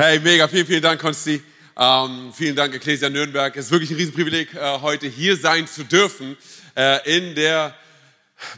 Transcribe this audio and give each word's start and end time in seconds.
Hey, 0.00 0.20
mega, 0.20 0.46
vielen, 0.46 0.64
vielen 0.64 0.82
Dank, 0.82 1.00
Konsti. 1.00 1.42
Ähm, 1.76 2.32
vielen 2.32 2.54
Dank, 2.54 2.72
Ecclesia 2.72 3.10
Nürnberg. 3.10 3.56
Es 3.56 3.64
ist 3.64 3.72
wirklich 3.72 3.90
ein 3.90 3.96
Riesenprivileg, 3.96 4.54
äh, 4.54 4.80
heute 4.80 5.08
hier 5.08 5.36
sein 5.36 5.66
zu 5.66 5.82
dürfen 5.82 6.36
äh, 6.76 7.16
in 7.16 7.34
der 7.34 7.74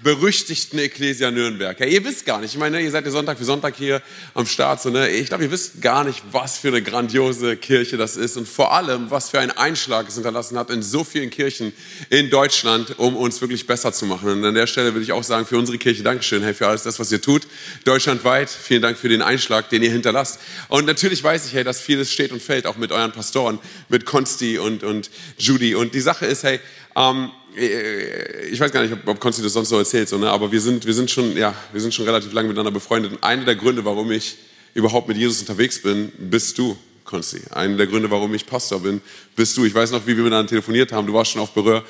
berüchtigten 0.03 0.79
Ecclesia 0.79 1.30
Nürnberg. 1.30 1.79
Ja, 1.80 1.87
ihr 1.87 2.04
wisst 2.04 2.27
gar 2.27 2.40
nicht, 2.40 2.53
ich 2.53 2.61
meine, 2.61 2.80
ihr 2.80 2.90
seid 2.90 3.04
ja 3.06 3.11
Sonntag 3.11 3.38
für 3.38 3.45
Sonntag 3.45 3.77
hier 3.77 4.03
am 4.34 4.46
Start. 4.46 4.82
So, 4.82 4.91
ne? 4.91 5.09
Ich 5.09 5.29
glaube, 5.29 5.45
ihr 5.45 5.50
wisst 5.50 5.80
gar 5.80 6.04
nicht, 6.04 6.22
was 6.32 6.59
für 6.59 6.68
eine 6.68 6.82
grandiose 6.82 7.56
Kirche 7.56 7.96
das 7.96 8.16
ist 8.16 8.37
und 8.37 8.46
vor 8.46 8.73
allem, 8.73 9.11
was 9.11 9.30
für 9.30 9.41
einen 9.41 9.52
Einschlag 9.52 10.09
es 10.09 10.14
hinterlassen 10.14 10.59
hat 10.59 10.70
in 10.70 10.82
so 10.82 11.02
vielen 11.02 11.30
Kirchen 11.30 11.73
in 12.11 12.29
Deutschland, 12.29 12.98
um 12.98 13.16
uns 13.16 13.41
wirklich 13.41 13.66
besser 13.66 13.93
zu 13.93 14.05
machen. 14.05 14.29
Und 14.29 14.45
an 14.45 14.55
der 14.55 14.66
Stelle 14.66 14.95
will 14.95 15.02
ich 15.02 15.12
auch 15.12 15.24
sagen, 15.24 15.46
für 15.46 15.56
unsere 15.56 15.79
Kirche 15.79 16.02
Dankeschön, 16.02 16.42
hey, 16.42 16.52
für 16.52 16.66
alles 16.66 16.83
das, 16.83 16.98
was 16.98 17.10
ihr 17.10 17.23
tut, 17.23 17.47
deutschlandweit. 17.84 18.51
Vielen 18.51 18.83
Dank 18.83 18.98
für 18.98 19.09
den 19.09 19.23
Einschlag, 19.23 19.70
den 19.70 19.83
ihr 19.83 19.91
hinterlasst. 19.91 20.41
Und 20.69 20.84
natürlich 20.84 21.24
weiß 21.24 21.47
ich, 21.47 21.55
hey, 21.55 21.65
dass 21.65 21.80
vieles 21.80 22.12
steht 22.12 22.33
und 22.33 22.42
fällt, 22.42 22.66
auch 22.66 22.77
mit 22.77 22.92
euren 22.92 23.12
Pastoren, 23.12 23.59
mit 23.88 24.05
Konsti 24.05 24.59
und, 24.59 24.84
und 24.84 25.10
Judy. 25.38 25.74
Und 25.74 25.95
die 25.95 26.01
Sache 26.01 26.27
ist, 26.27 26.42
hey, 26.42 26.60
ähm, 26.97 27.30
äh, 27.30 27.40
ich 27.56 28.60
weiß 28.60 28.70
gar 28.72 28.82
nicht, 28.82 28.92
ob, 28.92 29.06
ob 29.06 29.20
Konsti 29.20 29.42
das 29.42 29.52
sonst 29.52 29.68
so 29.68 29.78
erzählt, 29.78 30.09
so, 30.09 30.18
ne? 30.18 30.30
aber 30.30 30.50
wir 30.52 30.60
sind, 30.60 30.86
wir, 30.86 30.95
sind 30.95 31.10
schon, 31.10 31.36
ja, 31.36 31.54
wir 31.73 31.80
sind 31.80 31.92
schon 31.92 32.04
relativ 32.04 32.32
lange 32.32 32.48
miteinander 32.48 32.70
befreundet. 32.70 33.12
Und 33.12 33.24
einer 33.24 33.45
der 33.45 33.56
Gründe, 33.56 33.84
warum 33.84 34.10
ich 34.10 34.36
überhaupt 34.74 35.09
mit 35.09 35.16
Jesus 35.16 35.40
unterwegs 35.40 35.82
bin, 35.82 36.12
bist 36.18 36.59
du, 36.59 36.76
Konsti. 37.04 37.40
Einer 37.50 37.76
der 37.76 37.86
Gründe, 37.86 38.10
warum 38.10 38.32
ich 38.34 38.46
Pastor 38.46 38.80
bin, 38.80 39.00
bist 39.34 39.56
du. 39.56 39.64
Ich 39.64 39.74
weiß 39.74 39.90
noch, 39.90 40.06
wie 40.06 40.16
wir 40.16 40.23
miteinander 40.23 40.48
telefoniert 40.48 40.92
haben. 40.92 41.06
Du 41.06 41.12
warst 41.12 41.32
schon 41.32 41.42
auf 41.42 41.50
Berühr. 41.52 41.84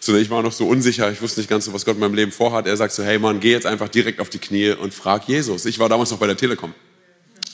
So, 0.00 0.16
ich 0.16 0.28
war 0.28 0.42
noch 0.42 0.52
so 0.52 0.66
unsicher, 0.66 1.10
ich 1.10 1.22
wusste 1.22 1.40
nicht 1.40 1.48
ganz 1.48 1.64
so, 1.64 1.72
was 1.72 1.84
Gott 1.84 1.94
in 1.94 2.00
meinem 2.00 2.14
Leben 2.14 2.32
vorhat. 2.32 2.66
Er 2.66 2.76
sagt 2.76 2.92
so, 2.92 3.02
hey 3.02 3.18
Mann, 3.18 3.40
geh 3.40 3.52
jetzt 3.52 3.64
einfach 3.64 3.88
direkt 3.88 4.20
auf 4.20 4.28
die 4.28 4.38
Knie 4.38 4.72
und 4.72 4.92
frag 4.92 5.26
Jesus. 5.28 5.64
Ich 5.64 5.78
war 5.78 5.88
damals 5.88 6.10
noch 6.10 6.18
bei 6.18 6.26
der 6.26 6.36
Telekom. 6.36 6.74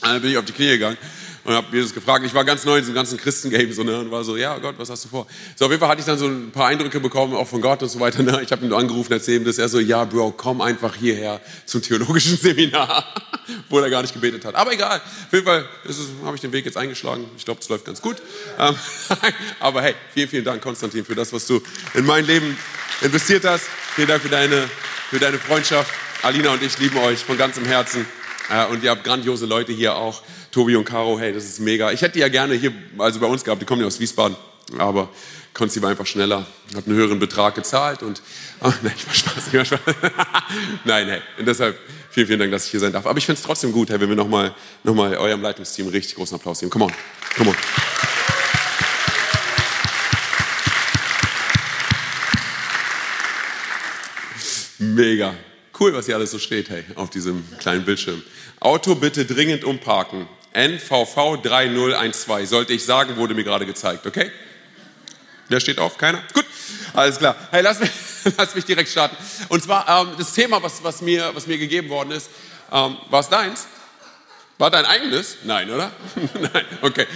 Dann 0.01 0.21
bin 0.21 0.31
ich 0.31 0.37
auf 0.37 0.45
die 0.45 0.51
Knie 0.51 0.67
gegangen 0.67 0.97
und 1.43 1.53
habe 1.53 1.75
Jesus 1.75 1.93
gefragt. 1.93 2.25
Ich 2.25 2.33
war 2.33 2.43
ganz 2.45 2.65
neu 2.65 2.75
in 2.75 2.81
diesem 2.81 2.93
ganzen 2.93 3.17
Christengame 3.17 3.71
so, 3.73 3.83
ne, 3.83 3.99
und 3.99 4.11
war 4.11 4.23
so, 4.23 4.37
ja 4.37 4.57
Gott, 4.59 4.75
was 4.77 4.89
hast 4.89 5.05
du 5.05 5.09
vor? 5.09 5.27
So, 5.55 5.65
auf 5.65 5.71
jeden 5.71 5.79
Fall 5.79 5.89
hatte 5.89 5.99
ich 5.99 6.05
dann 6.05 6.17
so 6.17 6.27
ein 6.27 6.51
paar 6.51 6.67
Eindrücke 6.67 6.99
bekommen, 6.99 7.35
auch 7.35 7.47
von 7.47 7.61
Gott 7.61 7.81
und 7.81 7.89
so 7.89 7.99
weiter. 7.99 8.23
Ne? 8.23 8.41
Ich 8.43 8.51
habe 8.51 8.65
ihn 8.65 8.73
angerufen, 8.73 9.11
erzählt, 9.13 9.45
dass 9.47 9.57
er 9.57 9.69
so, 9.69 9.79
ja 9.79 10.03
Bro, 10.05 10.33
komm 10.37 10.61
einfach 10.61 10.95
hierher 10.95 11.41
zum 11.65 11.81
theologischen 11.81 12.37
Seminar, 12.41 13.05
wo 13.69 13.79
er 13.79 13.89
gar 13.89 14.01
nicht 14.01 14.13
gebetet 14.13 14.45
hat. 14.45 14.55
Aber 14.55 14.73
egal, 14.73 14.97
auf 14.99 15.33
jeden 15.33 15.45
Fall 15.45 15.65
habe 16.23 16.35
ich 16.35 16.41
den 16.41 16.51
Weg 16.51 16.65
jetzt 16.65 16.77
eingeschlagen. 16.77 17.25
Ich 17.37 17.45
glaube, 17.45 17.59
es 17.61 17.69
läuft 17.69 17.85
ganz 17.85 18.01
gut. 18.01 18.17
Ähm, 18.59 18.75
aber 19.59 19.81
hey, 19.81 19.95
vielen, 20.13 20.29
vielen 20.29 20.45
Dank, 20.45 20.61
Konstantin, 20.61 21.05
für 21.05 21.15
das, 21.15 21.33
was 21.33 21.47
du 21.47 21.61
in 21.93 22.05
mein 22.05 22.25
Leben 22.25 22.57
investiert 23.01 23.45
hast. 23.45 23.65
Vielen 23.95 24.07
Dank 24.07 24.21
für 24.21 24.29
deine, 24.29 24.69
für 25.09 25.19
deine 25.19 25.37
Freundschaft. 25.37 25.91
Alina 26.21 26.51
und 26.51 26.61
ich 26.61 26.77
lieben 26.77 26.97
euch 26.97 27.23
von 27.23 27.37
ganzem 27.37 27.65
Herzen. 27.65 28.05
Äh, 28.49 28.65
und 28.67 28.83
ihr 28.83 28.91
habt 28.91 29.03
grandiose 29.03 29.45
Leute 29.45 29.71
hier 29.71 29.95
auch. 29.95 30.21
Tobi 30.51 30.75
und 30.75 30.83
Caro, 30.83 31.17
hey, 31.17 31.33
das 31.33 31.45
ist 31.45 31.59
mega. 31.59 31.91
Ich 31.91 32.01
hätte 32.01 32.13
die 32.13 32.19
ja 32.19 32.27
gerne 32.27 32.55
hier, 32.55 32.73
also 32.97 33.19
bei 33.19 33.27
uns 33.27 33.43
gehabt, 33.43 33.61
die 33.61 33.65
kommen 33.65 33.81
ja 33.81 33.87
aus 33.87 33.99
Wiesbaden, 34.01 34.35
aber 34.77 35.09
Konsti 35.53 35.81
war 35.81 35.89
einfach 35.89 36.05
schneller, 36.05 36.45
hat 36.75 36.87
einen 36.87 36.95
höheren 36.95 37.19
Betrag 37.19 37.55
gezahlt 37.55 38.03
und, 38.03 38.21
oh, 38.61 38.71
nein, 38.81 38.93
ich 38.95 39.07
war 39.07 39.13
Spaß, 39.13 39.47
ich 39.47 39.53
war 39.53 39.65
Spaß. 39.65 39.79
nein, 40.85 41.07
hey, 41.07 41.21
und 41.39 41.47
deshalb 41.47 41.79
vielen, 42.09 42.27
vielen 42.27 42.39
Dank, 42.39 42.51
dass 42.51 42.65
ich 42.65 42.71
hier 42.71 42.81
sein 42.81 42.91
darf. 42.91 43.05
Aber 43.05 43.17
ich 43.17 43.25
finde 43.25 43.39
es 43.39 43.45
trotzdem 43.45 43.71
gut, 43.71 43.89
hey, 43.89 43.99
wenn 44.01 44.09
wir 44.09 44.15
nochmal 44.15 44.53
noch 44.83 44.93
mal 44.93 45.15
eurem 45.15 45.41
Leitungsteam 45.41 45.87
richtig 45.87 46.15
großen 46.15 46.35
Applaus 46.35 46.59
geben. 46.59 46.69
Come 46.69 46.85
on, 46.85 46.91
come 47.37 47.49
on. 47.49 47.55
Mega. 54.79 55.33
Cool, 55.79 55.93
was 55.93 56.07
hier 56.07 56.15
alles 56.15 56.31
so 56.31 56.39
steht, 56.39 56.69
hey, 56.69 56.83
auf 56.95 57.09
diesem 57.09 57.43
kleinen 57.59 57.85
Bildschirm. 57.85 58.21
Auto 58.59 58.95
bitte 58.95 59.25
dringend 59.25 59.63
umparken. 59.63 60.27
NVV 60.53 61.41
3012. 61.41 62.49
Sollte 62.49 62.73
ich 62.73 62.85
sagen, 62.85 63.15
wurde 63.17 63.33
mir 63.33 63.43
gerade 63.43 63.65
gezeigt, 63.65 64.05
okay? 64.05 64.31
Wer 65.47 65.59
steht 65.59 65.79
auf? 65.79 65.97
Keiner? 65.97 66.23
Gut, 66.33 66.45
alles 66.93 67.17
klar. 67.17 67.35
Hey, 67.51 67.61
lass 67.61 67.79
mich, 67.79 67.89
lass 68.37 68.55
mich 68.55 68.65
direkt 68.65 68.89
starten. 68.89 69.15
Und 69.49 69.63
zwar 69.63 69.87
ähm, 69.87 70.13
das 70.17 70.33
Thema, 70.33 70.61
was, 70.63 70.83
was, 70.83 71.01
mir, 71.01 71.31
was 71.33 71.47
mir 71.47 71.57
gegeben 71.57 71.89
worden 71.89 72.11
ist, 72.11 72.29
ähm, 72.71 72.97
war 73.09 73.19
es 73.19 73.29
deins? 73.29 73.67
War 74.61 74.69
dein 74.69 74.85
eigenes? 74.85 75.37
Nein, 75.43 75.71
oder? 75.71 75.91
Nein, 76.39 76.65
okay. 76.83 77.07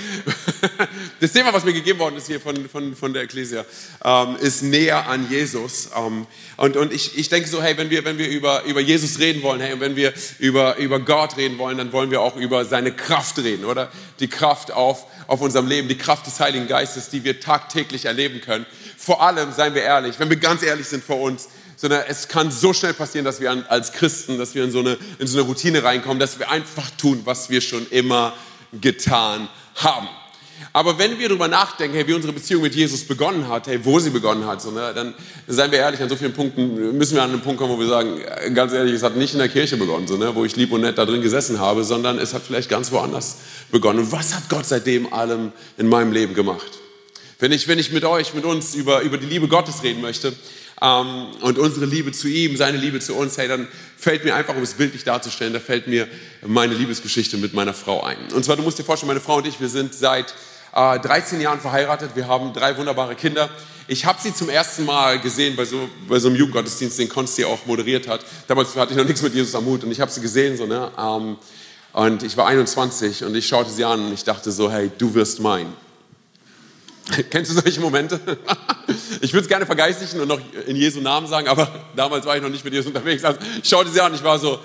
Das 1.20 1.32
Thema, 1.32 1.54
was 1.54 1.64
mir 1.64 1.74
gegeben 1.74 2.00
worden 2.00 2.18
ist 2.18 2.26
hier 2.26 2.42
von, 2.42 2.68
von, 2.68 2.96
von 2.96 3.14
der 3.14 3.22
Ecclesia, 3.22 3.64
ähm, 4.04 4.36
ist 4.38 4.64
näher 4.64 5.08
an 5.08 5.30
Jesus. 5.30 5.90
Ähm, 5.96 6.26
und 6.58 6.76
und 6.76 6.92
ich, 6.92 7.16
ich 7.20 7.30
denke 7.30 7.48
so, 7.48 7.62
hey, 7.62 7.78
wenn 7.78 7.92
wir, 7.92 8.04
wenn 8.04 8.18
wir 8.18 8.28
über, 8.30 8.64
über 8.64 8.82
Jesus 8.82 9.20
reden 9.20 9.44
wollen, 9.44 9.62
hey, 9.62 9.74
und 9.74 9.80
wenn 9.80 9.96
wir 9.96 10.12
über, 10.40 10.78
über 10.78 11.00
Gott 11.00 11.38
reden 11.38 11.60
wollen, 11.60 11.78
dann 11.78 11.92
wollen 11.92 12.10
wir 12.10 12.22
auch 12.22 12.36
über 12.36 12.66
seine 12.66 12.92
Kraft 12.92 13.38
reden, 13.38 13.66
oder? 13.66 13.92
Die 14.20 14.28
Kraft 14.28 14.72
auf, 14.72 15.06
auf 15.28 15.40
unserem 15.40 15.68
Leben, 15.68 15.88
die 15.88 16.00
Kraft 16.00 16.26
des 16.26 16.40
Heiligen 16.40 16.68
Geistes, 16.68 17.12
die 17.12 17.24
wir 17.24 17.40
tagtäglich 17.40 18.06
erleben 18.06 18.42
können. 18.42 18.66
Vor 18.98 19.22
allem, 19.22 19.52
seien 19.52 19.76
wir 19.76 19.84
ehrlich, 19.84 20.20
wenn 20.20 20.32
wir 20.32 20.38
ganz 20.38 20.64
ehrlich 20.64 20.88
sind 20.88 21.04
vor 21.04 21.22
uns, 21.22 21.50
sondern 21.76 22.04
es 22.08 22.28
kann 22.28 22.52
so 22.52 22.74
schnell 22.74 22.94
passieren, 22.94 23.26
dass 23.26 23.40
wir 23.40 23.66
als 23.70 23.92
Christen, 23.92 24.38
dass 24.38 24.56
wir 24.56 24.64
in 24.64 24.72
so, 24.72 24.80
eine, 24.80 24.98
in 25.20 25.28
so 25.28 25.38
eine 25.40 25.48
Routine 25.48 25.84
reinkommen, 25.84 26.20
dass 26.20 26.40
wir 26.40 26.50
einfach 26.50 26.90
tun, 26.92 27.22
was 27.26 27.50
wir 27.50 27.62
schon 27.62 27.86
immer 27.90 28.34
getan 28.82 29.48
haben. 29.76 30.08
Aber 30.72 30.98
wenn 30.98 31.20
wir 31.20 31.28
darüber 31.28 31.48
nachdenken, 31.48 31.96
hey, 31.96 32.08
wie 32.08 32.14
unsere 32.14 32.34
Beziehung 32.34 32.62
mit 32.62 32.76
Jesus 32.76 33.04
begonnen 33.04 33.48
hat, 33.48 33.68
hey, 33.68 33.80
wo 33.84 34.00
sie 34.00 34.10
begonnen 34.10 34.46
hat, 34.46 34.62
so, 34.62 34.72
ne, 34.72 34.94
dann 34.94 35.14
seien 35.48 35.72
wir 35.72 35.80
ehrlich, 35.80 36.02
an 36.02 36.10
so 36.10 36.16
vielen 36.16 36.34
Punkten 36.34 36.98
müssen 36.98 37.16
wir 37.16 37.24
an 37.24 37.32
einen 37.32 37.42
Punkt 37.42 37.60
kommen, 37.60 37.74
wo 37.74 37.80
wir 37.80 37.88
sagen, 37.88 38.22
ganz 38.54 38.74
ehrlich, 38.74 38.94
es 38.94 39.04
hat 39.04 39.16
nicht 39.16 39.34
in 39.34 39.40
der 39.40 39.50
Kirche 39.50 39.78
begonnen, 39.78 40.08
so, 40.08 40.18
ne, 40.18 40.34
wo 40.36 40.46
ich 40.46 40.56
lieb 40.56 40.72
und 40.72 40.82
nett 40.82 40.98
da 40.98 41.06
drin 41.06 41.22
gesessen 41.22 41.60
habe, 41.60 41.84
sondern 41.84 42.20
es 42.20 42.34
hat 42.34 42.42
vielleicht 42.42 42.70
ganz 42.70 42.92
woanders 42.92 43.38
begonnen. 43.72 44.00
Und 44.00 44.12
was 44.12 44.34
hat 44.34 44.50
Gott 44.50 44.66
seitdem 44.66 45.12
allem 45.14 45.52
in 45.78 45.88
meinem 45.88 46.12
Leben 46.12 46.34
gemacht? 46.34 46.80
Wenn 47.40 47.52
ich, 47.52 47.68
wenn 47.68 47.80
ich 47.80 47.92
mit 47.92 48.06
euch, 48.06 48.34
mit 48.34 48.46
uns 48.46 48.76
über, 48.76 49.02
über 49.02 49.18
die 49.18 49.26
Liebe 49.26 49.48
Gottes 49.48 49.84
reden 49.84 50.02
möchte, 50.02 50.34
ähm, 50.82 51.28
und 51.42 51.58
unsere 51.58 51.86
Liebe 51.86 52.12
zu 52.12 52.28
ihm, 52.28 52.58
seine 52.58 52.78
Liebe 52.78 53.00
zu 53.00 53.16
uns, 53.16 53.38
hey, 53.38 53.48
dann 53.48 53.68
fällt 53.98 54.26
mir 54.26 54.36
einfach, 54.36 54.56
um 54.56 54.64
es 54.64 54.74
bildlich 54.74 55.04
darzustellen, 55.04 55.54
da 55.54 55.60
fällt 55.60 55.88
mir 55.88 56.08
meine 56.46 56.74
Liebesgeschichte 56.74 57.38
mit 57.38 57.54
meiner 57.54 57.74
Frau 57.74 58.04
ein. 58.04 58.18
Und 58.34 58.44
zwar, 58.44 58.58
du 58.58 58.64
musst 58.64 58.78
dir 58.78 58.84
vorstellen, 58.84 59.08
meine 59.08 59.22
Frau 59.22 59.38
und 59.38 59.48
ich, 59.48 59.60
wir 59.60 59.70
sind 59.70 59.94
seit 59.94 60.34
äh, 60.74 61.00
13 61.00 61.40
Jahren 61.40 61.62
verheiratet, 61.62 62.12
wir 62.16 62.28
haben 62.28 62.54
drei 62.54 62.78
wunderbare 62.78 63.16
Kinder. 63.16 63.50
Ich 63.88 64.06
habe 64.06 64.20
sie 64.22 64.34
zum 64.34 64.50
ersten 64.50 64.84
Mal 64.84 65.20
gesehen 65.20 65.56
bei 65.56 65.64
so, 65.64 65.88
bei 66.10 66.20
so 66.20 66.28
einem 66.28 66.38
Jugendgottesdienst, 66.38 67.00
den 67.00 67.08
Konsti 67.08 67.46
auch 67.46 67.66
moderiert 67.66 68.08
hat. 68.08 68.26
Damals 68.48 68.76
hatte 68.76 68.92
ich 68.92 68.98
noch 68.98 69.06
nichts 69.06 69.22
mit 69.22 69.34
Jesus 69.34 69.56
am 69.56 69.64
Mut 69.64 69.84
und 69.84 69.92
ich 69.92 70.02
habe 70.02 70.12
sie 70.12 70.22
gesehen, 70.22 70.58
so, 70.58 70.66
ne? 70.66 70.92
Ähm, 70.98 71.38
und 71.94 72.24
ich 72.24 72.36
war 72.36 72.48
21 72.48 73.24
und 73.24 73.36
ich 73.36 73.48
schaute 73.48 73.70
sie 73.70 73.86
an 73.86 74.08
und 74.08 74.14
ich 74.14 74.26
dachte 74.26 74.52
so, 74.52 74.70
hey, 74.70 74.92
du 74.98 75.14
wirst 75.14 75.40
mein. 75.40 75.68
Kennst 77.30 77.52
du 77.52 77.62
solche 77.62 77.80
Momente? 77.80 78.20
Ich 79.22 79.34
würde 79.34 79.44
es 79.44 79.48
gerne 79.48 79.66
vergeistlichen 79.66 80.20
und 80.22 80.28
noch 80.28 80.40
in 80.68 80.76
Jesu 80.76 81.02
Namen 81.02 81.28
sagen, 81.28 81.48
aber 81.48 81.68
damals 81.96 82.26
war 82.26 82.36
ich 82.36 82.42
noch 82.42 82.50
nicht 82.50 82.64
mit 82.64 82.74
Jesus 82.74 82.88
unterwegs. 82.88 83.24
Also 83.24 83.40
ich 83.62 83.70
schaute 83.70 83.90
sie 83.90 84.02
an 84.02 84.12
und 84.12 84.18
ich 84.18 84.24
war 84.24 84.40
so, 84.40 84.60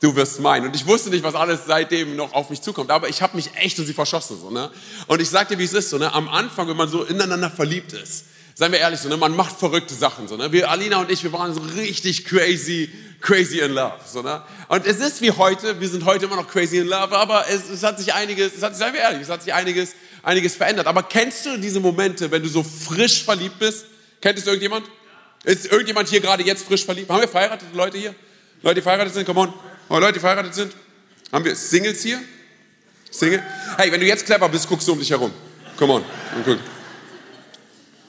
du 0.00 0.14
wirst 0.14 0.40
mein. 0.40 0.64
Und 0.64 0.76
ich 0.76 0.86
wusste 0.86 1.10
nicht, 1.10 1.22
was 1.22 1.34
alles 1.34 1.60
seitdem 1.66 2.16
noch 2.16 2.32
auf 2.32 2.50
mich 2.50 2.60
zukommt, 2.60 2.90
aber 2.90 3.08
ich 3.08 3.22
habe 3.22 3.36
mich 3.36 3.50
echt 3.56 3.78
in 3.78 3.86
sie 3.86 3.94
verschossen. 3.94 4.38
So, 4.40 4.50
ne? 4.50 4.70
Und 5.06 5.20
ich 5.20 5.28
sag 5.28 5.48
dir, 5.48 5.58
wie 5.58 5.64
es 5.64 5.72
ist. 5.72 5.90
So, 5.90 5.98
ne? 5.98 6.12
Am 6.12 6.28
Anfang, 6.28 6.68
wenn 6.68 6.76
man 6.76 6.88
so 6.88 7.04
ineinander 7.04 7.50
verliebt 7.50 7.92
ist, 7.92 8.26
seien 8.54 8.72
wir 8.72 8.78
ehrlich, 8.78 9.00
so, 9.00 9.08
ne? 9.08 9.16
man 9.16 9.34
macht 9.34 9.56
verrückte 9.58 9.94
Sachen. 9.94 10.28
So, 10.28 10.36
ne? 10.36 10.52
Wir, 10.52 10.70
Alina 10.70 11.00
und 11.00 11.10
ich, 11.10 11.22
wir 11.22 11.32
waren 11.32 11.54
so 11.54 11.60
richtig 11.76 12.24
crazy, 12.24 12.90
crazy 13.20 13.60
in 13.60 13.72
love. 13.72 13.94
So, 14.06 14.22
ne? 14.22 14.42
Und 14.68 14.86
es 14.86 14.98
ist 14.98 15.20
wie 15.20 15.30
heute, 15.30 15.80
wir 15.80 15.88
sind 15.88 16.04
heute 16.04 16.26
immer 16.26 16.36
noch 16.36 16.48
crazy 16.48 16.78
in 16.78 16.88
love, 16.88 17.16
aber 17.16 17.46
es, 17.48 17.68
es 17.68 17.82
hat 17.82 17.98
sich 17.98 18.14
einiges, 18.14 18.54
es 18.56 18.62
hat, 18.62 18.76
seien 18.76 18.92
wir 18.94 19.00
ehrlich, 19.00 19.22
es 19.22 19.28
hat 19.28 19.42
sich 19.42 19.52
einiges 19.52 19.94
einiges 20.26 20.56
verändert. 20.56 20.86
Aber 20.86 21.04
kennst 21.04 21.46
du 21.46 21.56
diese 21.56 21.80
Momente, 21.80 22.30
wenn 22.30 22.42
du 22.42 22.48
so 22.48 22.62
frisch 22.62 23.24
verliebt 23.24 23.58
bist? 23.58 23.86
Kennt 24.20 24.38
es 24.38 24.46
irgendjemand? 24.46 24.86
Ist 25.44 25.66
irgendjemand 25.66 26.08
hier 26.08 26.20
gerade 26.20 26.42
jetzt 26.42 26.66
frisch 26.66 26.84
verliebt? 26.84 27.08
Haben 27.08 27.20
wir 27.20 27.28
verheiratete 27.28 27.74
Leute 27.74 27.96
hier? 27.96 28.14
Leute, 28.62 28.76
die 28.76 28.82
verheiratet 28.82 29.14
sind? 29.14 29.24
Come 29.24 29.40
on. 29.40 29.54
Oh, 29.88 29.98
Leute, 29.98 30.14
die 30.14 30.20
verheiratet 30.20 30.54
sind? 30.54 30.72
Haben 31.32 31.44
wir 31.44 31.54
Singles 31.54 32.02
hier? 32.02 32.20
Single? 33.10 33.42
Hey, 33.76 33.92
wenn 33.92 34.00
du 34.00 34.06
jetzt 34.06 34.26
clever 34.26 34.48
bist, 34.48 34.68
guckst 34.68 34.88
du 34.88 34.92
um 34.92 34.98
dich 34.98 35.10
herum. 35.10 35.30
Come 35.78 35.92
on. 35.92 36.02
Und 36.34 36.44
guck. 36.44 36.58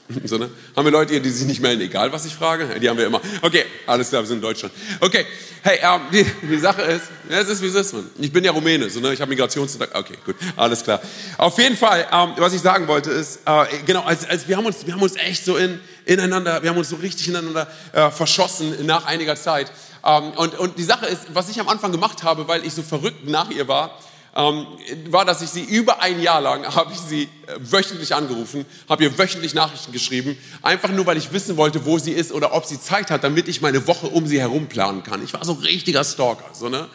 So, 0.24 0.38
ne? 0.38 0.50
Haben 0.76 0.84
wir 0.84 0.92
Leute 0.92 1.12
hier, 1.12 1.20
die 1.20 1.30
sich 1.30 1.46
nicht 1.46 1.60
melden, 1.60 1.82
egal 1.82 2.12
was 2.12 2.24
ich 2.24 2.34
frage? 2.34 2.80
Die 2.80 2.88
haben 2.88 2.98
wir 2.98 3.06
immer. 3.06 3.20
Okay, 3.42 3.64
alles 3.86 4.08
klar, 4.08 4.22
wir 4.22 4.26
sind 4.26 4.36
in 4.36 4.42
Deutschland. 4.42 4.74
Okay, 5.00 5.26
hey, 5.62 5.78
ähm, 5.82 6.00
die, 6.12 6.24
die, 6.46 6.58
Sache 6.58 6.82
ist, 6.82 7.04
ja, 7.28 7.40
es 7.40 7.48
ist 7.48 7.62
wie 7.62 7.66
es 7.66 7.74
ist, 7.74 7.92
man. 7.92 8.10
Ich 8.18 8.32
bin 8.32 8.42
ja 8.44 8.52
Rumäne, 8.52 8.88
so, 8.88 9.00
ne? 9.00 9.12
ich 9.12 9.20
habe 9.20 9.28
Migrationshintergrund. 9.28 10.04
Okay, 10.04 10.18
gut, 10.24 10.36
alles 10.56 10.82
klar. 10.82 11.00
Auf 11.36 11.58
jeden 11.58 11.76
Fall, 11.76 12.06
ähm, 12.10 12.32
was 12.36 12.52
ich 12.54 12.60
sagen 12.60 12.88
wollte 12.88 13.10
ist, 13.10 13.40
äh, 13.44 13.64
genau, 13.84 14.02
als, 14.02 14.28
als 14.28 14.48
wir, 14.48 14.56
haben 14.56 14.66
uns, 14.66 14.86
wir 14.86 14.94
haben 14.94 15.02
uns 15.02 15.16
echt 15.16 15.44
so 15.44 15.56
in, 15.56 15.78
ineinander, 16.04 16.62
wir 16.62 16.70
haben 16.70 16.78
uns 16.78 16.88
so 16.88 16.96
richtig 16.96 17.28
ineinander 17.28 17.68
äh, 17.92 18.10
verschossen 18.10 18.86
nach 18.86 19.06
einiger 19.06 19.36
Zeit. 19.36 19.70
Ähm, 20.04 20.30
und, 20.36 20.58
und 20.58 20.78
die 20.78 20.84
Sache 20.84 21.06
ist, 21.06 21.22
was 21.34 21.48
ich 21.50 21.60
am 21.60 21.68
Anfang 21.68 21.92
gemacht 21.92 22.22
habe, 22.22 22.48
weil 22.48 22.64
ich 22.64 22.72
so 22.72 22.82
verrückt 22.82 23.28
nach 23.28 23.50
ihr 23.50 23.68
war, 23.68 23.98
ähm, 24.38 24.66
war, 25.10 25.24
dass 25.24 25.42
ich 25.42 25.50
sie 25.50 25.64
über 25.64 26.00
ein 26.00 26.22
Jahr 26.22 26.40
lang, 26.40 26.64
habe 26.64 26.92
ich 26.92 27.00
sie 27.00 27.22
äh, 27.22 27.26
wöchentlich 27.58 28.14
angerufen, 28.14 28.64
habe 28.88 29.02
ihr 29.02 29.18
wöchentlich 29.18 29.52
Nachrichten 29.52 29.90
geschrieben, 29.90 30.38
einfach 30.62 30.90
nur, 30.90 31.06
weil 31.06 31.16
ich 31.16 31.32
wissen 31.32 31.56
wollte, 31.56 31.84
wo 31.84 31.98
sie 31.98 32.12
ist 32.12 32.30
oder 32.30 32.54
ob 32.54 32.64
sie 32.64 32.80
Zeit 32.80 33.10
hat, 33.10 33.24
damit 33.24 33.48
ich 33.48 33.60
meine 33.60 33.84
Woche 33.88 34.06
um 34.06 34.28
sie 34.28 34.38
herum 34.38 34.68
planen 34.68 35.02
kann. 35.02 35.24
Ich 35.24 35.34
war 35.34 35.44
so 35.44 35.54
ein 35.54 35.58
richtiger 35.58 36.04
Stalker. 36.04 36.48
So, 36.52 36.68
ne? 36.68 36.86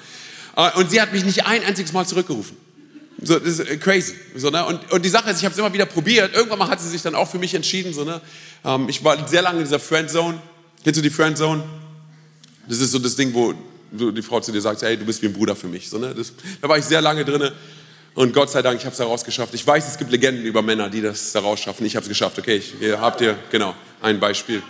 Äh, 0.55 0.71
und 0.79 0.89
sie 0.89 1.01
hat 1.01 1.11
mich 1.11 1.25
nicht 1.25 1.45
ein 1.45 1.65
einziges 1.65 1.91
Mal 1.91 2.07
zurückgerufen. 2.07 2.55
So, 3.21 3.37
das 3.37 3.59
ist 3.59 3.81
crazy. 3.81 4.15
So, 4.37 4.49
ne? 4.49 4.65
und, 4.65 4.89
und 4.93 5.03
die 5.03 5.09
Sache 5.09 5.29
ist, 5.29 5.39
ich 5.39 5.43
habe 5.43 5.51
es 5.51 5.59
immer 5.59 5.73
wieder 5.73 5.85
probiert. 5.85 6.33
Irgendwann 6.33 6.59
mal 6.59 6.69
hat 6.69 6.79
sie 6.79 6.89
sich 6.89 7.01
dann 7.01 7.13
auch 7.13 7.29
für 7.29 7.39
mich 7.39 7.53
entschieden. 7.53 7.93
So, 7.93 8.05
ne? 8.05 8.21
Ähm, 8.63 8.87
ich 8.87 9.03
war 9.03 9.27
sehr 9.27 9.41
lange 9.41 9.59
in 9.59 9.65
dieser 9.65 9.81
Friendzone. 9.81 10.41
Kennst 10.81 10.97
du 10.97 11.01
die 11.01 11.09
Friendzone? 11.09 11.61
Das 12.69 12.79
ist 12.79 12.91
so 12.91 12.99
das 12.99 13.17
Ding, 13.17 13.33
wo 13.33 13.53
die 13.93 14.21
Frau 14.21 14.39
zu 14.39 14.51
dir 14.51 14.61
sagt, 14.61 14.81
hey, 14.81 14.97
du 14.97 15.05
bist 15.05 15.21
wie 15.21 15.27
ein 15.27 15.33
Bruder 15.33 15.55
für 15.55 15.67
mich. 15.67 15.89
So, 15.89 15.97
ne? 15.97 16.13
das, 16.15 16.33
da 16.61 16.67
war 16.67 16.77
ich 16.77 16.85
sehr 16.85 17.01
lange 17.01 17.23
drin. 17.23 17.51
Und 18.15 18.33
Gott 18.33 18.49
sei 18.49 18.61
Dank, 18.61 18.79
ich 18.79 18.85
habe 18.85 18.93
es 18.93 18.97
daraus 18.97 19.23
geschafft. 19.23 19.53
Ich 19.53 19.65
weiß, 19.65 19.87
es 19.87 19.97
gibt 19.97 20.11
Legenden 20.11 20.45
über 20.45 20.61
Männer, 20.61 20.89
die 20.89 21.01
das 21.01 21.31
daraus 21.31 21.59
schaffen. 21.59 21.85
Ich 21.85 21.95
habe 21.95 22.03
es 22.03 22.09
geschafft. 22.09 22.37
Okay, 22.37 22.57
ich, 22.57 22.79
ihr 22.79 22.99
habt 22.99 23.21
ihr, 23.21 23.37
genau, 23.51 23.73
ein 24.01 24.19
Beispiel. 24.19 24.61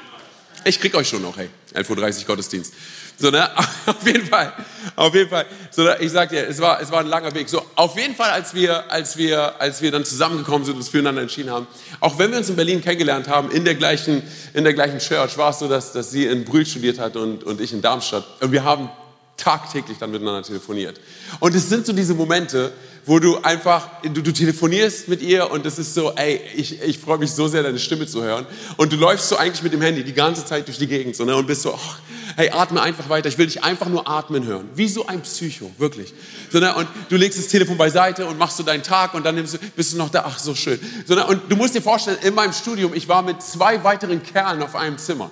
Ich 0.66 0.80
krieg 0.80 0.96
euch 0.96 1.10
schon 1.10 1.22
noch, 1.22 1.36
hey, 1.36 1.50
11.30 1.74 2.20
Uhr 2.20 2.26
Gottesdienst. 2.26 2.74
So, 3.18 3.30
ne? 3.30 3.50
Auf 3.86 4.06
jeden 4.06 4.26
Fall, 4.26 4.54
auf 4.96 5.14
jeden 5.14 5.30
Fall. 5.30 5.46
So, 5.70 5.84
ne? 5.84 5.98
ich 6.00 6.12
sag 6.12 6.30
dir, 6.30 6.48
es 6.48 6.60
war, 6.60 6.82
es 6.82 6.92
war 6.92 7.02
ein 7.02 7.08
langer 7.08 7.34
Weg. 7.36 7.48
So, 7.48 7.62
auf 7.76 7.96
jeden 7.98 8.16
Fall, 8.16 8.32
als 8.32 8.54
wir, 8.54 8.92
als 8.92 9.18
wir, 9.18 9.62
als 9.62 9.82
wir 9.82 9.92
dann 9.92 10.04
zusammengekommen 10.04 10.66
sind 10.66 10.74
und 10.74 10.80
uns 10.80 10.90
füreinander 10.90 11.22
entschieden 11.22 11.52
haben, 11.52 11.68
auch 12.00 12.18
wenn 12.18 12.32
wir 12.32 12.40
uns 12.40 12.50
in 12.50 12.56
Berlin 12.56 12.82
kennengelernt 12.82 13.28
haben, 13.28 13.52
in 13.52 13.66
der 13.66 13.76
gleichen, 13.76 14.24
in 14.54 14.64
der 14.64 14.74
gleichen 14.74 15.00
Church, 15.00 15.38
war 15.38 15.52
es 15.52 15.60
so, 15.60 15.68
dass, 15.68 15.94
dass 15.94 16.12
sie 16.12 16.26
in 16.26 16.44
Brühl 16.44 16.66
studiert 16.66 16.98
hat 16.98 17.16
und, 17.16 17.44
und 17.44 17.62
ich 17.62 17.72
in 17.72 17.82
Darmstadt. 17.82 18.26
Und 18.42 18.52
wir 18.52 18.64
haben 18.64 18.90
tagtäglich 19.38 19.98
dann 19.98 20.12
miteinander 20.12 20.44
telefoniert. 20.44 21.00
Und 21.40 21.56
es 21.56 21.70
sind 21.70 21.86
so 21.86 21.94
diese 21.94 22.14
Momente, 22.14 22.72
wo 23.06 23.20
du 23.20 23.38
einfach, 23.40 23.90
du, 24.02 24.22
du 24.22 24.32
telefonierst 24.32 25.10
mit 25.10 25.22
ihr 25.22 25.52
und 25.52 25.66
es 25.66 25.78
ist 25.78 25.94
so, 25.94 26.14
ey, 26.14 26.40
ich, 26.56 26.82
ich 26.82 27.00
freue 27.00 27.18
mich 27.18 27.32
so 27.32 27.48
sehr, 27.48 27.64
deine 27.64 27.80
Stimme 27.80 28.08
zu 28.08 28.24
hören. 28.24 28.46
Und 28.78 28.94
du 28.94 28.96
läufst 28.96 29.28
so 29.28 29.36
eigentlich 29.36 29.62
mit 29.62 29.74
dem 29.74 29.82
Handy 29.82 30.04
die 30.04 30.14
ganze 30.14 30.46
Zeit 30.46 30.68
durch 30.68 30.78
die 30.78 30.88
Gegend 30.88 31.16
so, 31.16 31.26
ne, 31.26 31.36
und 31.36 31.46
bist 31.46 31.64
so, 31.64 31.74
oh, 31.74 31.96
hey, 32.38 32.50
atme 32.52 32.82
einfach 32.82 33.10
weiter, 33.10 33.28
ich 33.28 33.38
will 33.38 33.48
dich 33.48 33.64
einfach 33.64 33.88
nur 33.90 34.08
atmen 34.08 34.46
hören. 34.46 34.70
Wie 34.76 34.88
so 34.88 35.06
ein 35.06 35.22
Psycho, 35.22 35.70
wirklich. 35.78 36.14
So, 36.50 36.60
ne, 36.60 36.74
und 36.76 36.88
du 37.10 37.18
legst 37.18 37.38
das 37.38 37.48
Telefon 37.48 37.78
beiseite 37.78 38.26
und 38.26 38.38
machst 38.38 38.58
so 38.58 38.64
deinen 38.64 38.84
Tag 38.84 39.14
und 39.14 39.26
dann 39.26 39.36
du, 39.36 39.44
bist 39.76 39.94
du 39.94 39.98
noch 39.98 40.10
da, 40.10 40.24
ach, 40.26 40.40
so 40.40 40.56
schön. 40.56 40.80
So, 41.06 41.16
ne, 41.16 41.26
und 41.28 41.42
du 41.50 41.58
musst 41.58 41.76
dir 41.76 41.82
vorstellen, 41.82 42.18
in 42.22 42.34
meinem 42.34 42.54
Studium, 42.54 42.94
ich 42.94 43.10
war 43.10 43.22
mit 43.22 43.42
zwei 43.42 43.84
weiteren 43.84 44.24
Kerlen 44.24 44.62
auf 44.62 44.76
einem 44.76 44.98
Zimmer. 44.98 45.30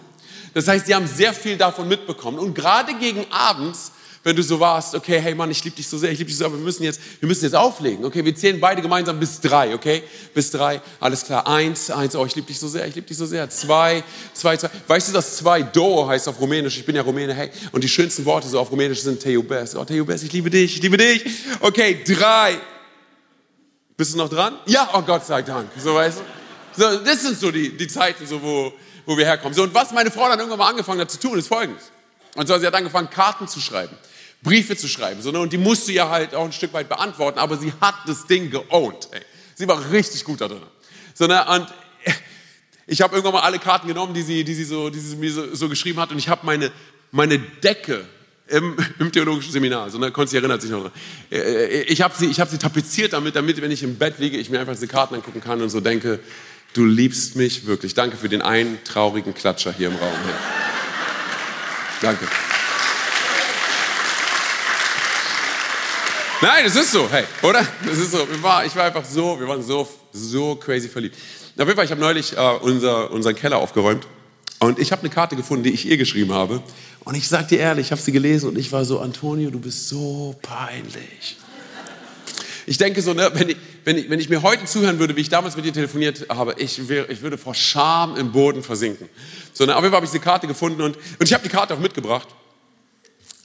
Das 0.53 0.67
heißt, 0.67 0.87
die 0.87 0.95
haben 0.95 1.07
sehr 1.07 1.33
viel 1.33 1.57
davon 1.57 1.87
mitbekommen. 1.87 2.39
Und 2.39 2.53
gerade 2.53 2.93
gegen 2.95 3.25
abends 3.31 3.91
wenn 4.23 4.35
du 4.35 4.43
so 4.43 4.59
warst, 4.59 4.93
okay, 4.93 5.19
hey 5.19 5.33
Mann, 5.33 5.49
ich 5.49 5.63
liebe 5.63 5.75
dich 5.75 5.87
so 5.87 5.97
sehr, 5.97 6.11
ich 6.11 6.19
liebe 6.19 6.29
dich 6.29 6.37
so, 6.37 6.45
aber 6.45 6.55
wir 6.55 6.63
müssen 6.63 6.83
jetzt, 6.83 7.01
wir 7.19 7.27
müssen 7.27 7.43
jetzt 7.43 7.55
auflegen, 7.55 8.05
okay? 8.05 8.23
Wir 8.23 8.35
zählen 8.35 8.59
beide 8.59 8.81
gemeinsam 8.81 9.19
bis 9.19 9.39
drei, 9.41 9.73
okay? 9.73 10.03
Bis 10.33 10.51
drei, 10.51 10.79
alles 10.99 11.25
klar. 11.25 11.47
Eins, 11.47 11.89
eins, 11.89 12.15
oh, 12.15 12.23
ich 12.25 12.35
liebe 12.35 12.47
dich 12.47 12.59
so 12.59 12.67
sehr, 12.67 12.87
ich 12.87 12.93
liebe 12.93 13.07
dich 13.07 13.17
so 13.17 13.25
sehr. 13.25 13.49
Zwei, 13.49 14.03
zwei, 14.33 14.57
zwei. 14.57 14.69
Weißt 14.87 15.09
du, 15.09 15.13
dass 15.13 15.37
zwei 15.37 15.63
Do 15.63 16.07
heißt 16.07 16.27
auf 16.27 16.39
Rumänisch? 16.39 16.77
Ich 16.77 16.85
bin 16.85 16.95
ja 16.95 17.01
Rumäne, 17.01 17.33
hey. 17.33 17.49
Und 17.71 17.83
die 17.83 17.89
schönsten 17.89 18.23
Worte 18.25 18.47
so 18.47 18.59
auf 18.59 18.71
Rumänisch 18.71 19.01
sind 19.01 19.19
Teo 19.19 19.41
Bes. 19.41 19.75
Oh, 19.75 19.83
Bes, 19.83 20.21
ich 20.21 20.31
liebe 20.31 20.51
dich, 20.51 20.75
ich 20.75 20.83
liebe 20.83 20.97
dich. 20.97 21.25
Okay, 21.59 22.03
drei. 22.05 22.59
Bist 23.97 24.13
du 24.13 24.17
noch 24.17 24.29
dran? 24.29 24.55
Ja, 24.67 24.87
oh 24.93 25.01
Gott 25.01 25.25
sei 25.25 25.41
Dank. 25.41 25.71
So, 25.83 25.95
weißt 25.95 26.19
du? 26.19 26.81
So, 26.83 26.97
das 26.99 27.23
sind 27.23 27.39
so 27.39 27.49
die, 27.51 27.75
die 27.75 27.87
Zeiten, 27.87 28.25
so, 28.27 28.41
wo, 28.41 28.71
wo 29.05 29.17
wir 29.17 29.25
herkommen. 29.25 29.53
So, 29.53 29.63
und 29.63 29.73
was 29.73 29.91
meine 29.91 30.11
Frau 30.11 30.27
dann 30.27 30.39
irgendwann 30.39 30.59
mal 30.59 30.69
angefangen 30.69 31.01
hat 31.01 31.11
zu 31.11 31.19
tun, 31.19 31.37
ist 31.37 31.47
folgendes. 31.47 31.91
Und 32.35 32.47
zwar, 32.47 32.59
sie 32.59 32.67
hat 32.67 32.75
angefangen, 32.75 33.09
Karten 33.09 33.47
zu 33.47 33.59
schreiben. 33.59 33.95
Briefe 34.43 34.75
zu 34.75 34.87
schreiben, 34.87 35.21
sondern 35.21 35.43
und 35.43 35.53
die 35.53 35.57
musste 35.57 35.91
ja 35.91 36.09
halt 36.09 36.33
auch 36.33 36.45
ein 36.45 36.51
Stück 36.51 36.73
weit 36.73 36.89
beantworten, 36.89 37.37
aber 37.37 37.57
sie 37.57 37.73
hat 37.79 37.95
das 38.07 38.25
Ding 38.25 38.49
geowned. 38.49 39.07
Ey. 39.11 39.21
Sie 39.55 39.67
war 39.67 39.91
richtig 39.91 40.23
gut 40.23 40.41
da 40.41 40.47
drin. 40.47 40.61
Sondern 41.13 41.61
und 41.61 41.67
ich 42.87 43.01
habe 43.01 43.15
irgendwann 43.15 43.33
mal 43.33 43.41
alle 43.41 43.59
Karten 43.59 43.87
genommen, 43.87 44.13
die 44.13 44.23
sie, 44.23 44.43
die 44.43 44.55
sie, 44.55 44.63
so, 44.63 44.89
die 44.89 44.99
sie 44.99 45.15
mir 45.15 45.31
so, 45.31 45.53
so 45.53 45.69
geschrieben 45.69 45.99
hat 45.99 46.11
und 46.11 46.17
ich 46.17 46.27
habe 46.27 46.45
meine, 46.45 46.71
meine 47.11 47.37
Decke 47.37 48.05
im, 48.47 48.75
im, 48.99 49.11
theologischen 49.11 49.51
Seminar, 49.51 49.89
so 49.89 49.97
ne, 49.97 50.11
Konzi 50.11 50.35
erinnert 50.35 50.61
sich 50.61 50.71
noch. 50.71 50.91
Äh, 51.31 51.37
äh, 51.37 51.81
ich 51.83 52.01
habe 52.01 52.13
sie, 52.17 52.31
hab 52.33 52.49
sie 52.49 52.57
tapeziert 52.57 53.13
damit, 53.13 53.35
damit, 53.35 53.61
wenn 53.61 53.71
ich 53.71 53.83
im 53.83 53.97
Bett 53.97 54.19
liege, 54.19 54.37
ich 54.37 54.49
mir 54.49 54.59
einfach 54.59 54.73
diese 54.73 54.87
Karten 54.87 55.15
angucken 55.15 55.39
kann 55.39 55.61
und 55.61 55.69
so 55.69 55.79
denke, 55.79 56.19
du 56.73 56.85
liebst 56.85 57.35
mich 57.35 57.65
wirklich. 57.65 57.93
Danke 57.93 58.17
für 58.17 58.29
den 58.29 58.41
einen 58.41 58.83
traurigen 58.83 59.33
Klatscher 59.33 59.73
hier 59.73 59.87
im 59.87 59.95
Raum. 59.95 60.13
Hey. 60.25 60.33
Danke. 62.01 62.27
Nein, 66.41 66.65
es 66.65 66.75
ist 66.75 66.91
so, 66.91 67.07
hey, 67.11 67.25
oder? 67.43 67.65
Es 67.85 67.99
ist 67.99 68.11
so. 68.11 68.27
Ich 68.31 68.41
war, 68.41 68.83
einfach 68.83 69.05
so, 69.05 69.39
wir 69.39 69.47
waren 69.47 69.61
so, 69.61 69.87
so 70.11 70.55
crazy 70.55 70.89
verliebt. 70.89 71.15
Auf 71.55 71.67
jeden 71.67 71.75
Fall, 71.75 71.85
ich 71.85 71.91
habe 71.91 72.01
neulich 72.01 72.35
äh, 72.35 72.57
unser, 72.61 73.11
unseren 73.11 73.35
Keller 73.35 73.57
aufgeräumt 73.57 74.07
und 74.57 74.79
ich 74.79 74.91
habe 74.91 75.01
eine 75.01 75.11
Karte 75.11 75.35
gefunden, 75.35 75.63
die 75.63 75.71
ich 75.71 75.87
ihr 75.87 75.97
geschrieben 75.97 76.33
habe. 76.33 76.63
Und 77.03 77.15
ich 77.15 77.27
sag 77.27 77.47
dir 77.47 77.59
ehrlich, 77.59 77.87
ich 77.87 77.91
habe 77.91 78.01
sie 78.01 78.11
gelesen 78.11 78.49
und 78.49 78.57
ich 78.57 78.71
war 78.71 78.85
so, 78.85 78.99
Antonio, 78.99 79.51
du 79.51 79.59
bist 79.59 79.87
so 79.87 80.35
peinlich. 80.41 81.37
Ich 82.65 82.77
denke 82.77 83.01
so, 83.01 83.13
ne, 83.13 83.31
wenn, 83.33 83.49
ich, 83.49 83.57
wenn, 83.83 83.97
ich, 83.97 84.09
wenn 84.09 84.19
ich 84.19 84.29
mir 84.29 84.41
heute 84.41 84.65
zuhören 84.65 84.99
würde, 84.99 85.15
wie 85.15 85.21
ich 85.21 85.29
damals 85.29 85.55
mit 85.55 85.65
dir 85.65 85.73
telefoniert 85.73 86.27
habe, 86.29 86.55
ich, 86.57 86.87
wär, 86.87 87.09
ich 87.09 87.21
würde 87.21 87.37
vor 87.37 87.55
Scham 87.55 88.15
im 88.15 88.31
Boden 88.31 88.63
versinken. 88.63 89.09
So, 89.53 89.65
ne, 89.65 89.75
auf 89.75 89.81
jeden 89.81 89.91
Fall 89.91 89.97
habe 89.97 90.05
ich 90.05 90.11
diese 90.11 90.23
Karte 90.23 90.47
gefunden 90.47 90.81
und, 90.81 90.95
und 90.95 91.25
ich 91.25 91.33
habe 91.33 91.43
die 91.43 91.49
Karte 91.49 91.73
auch 91.73 91.79
mitgebracht. 91.79 92.27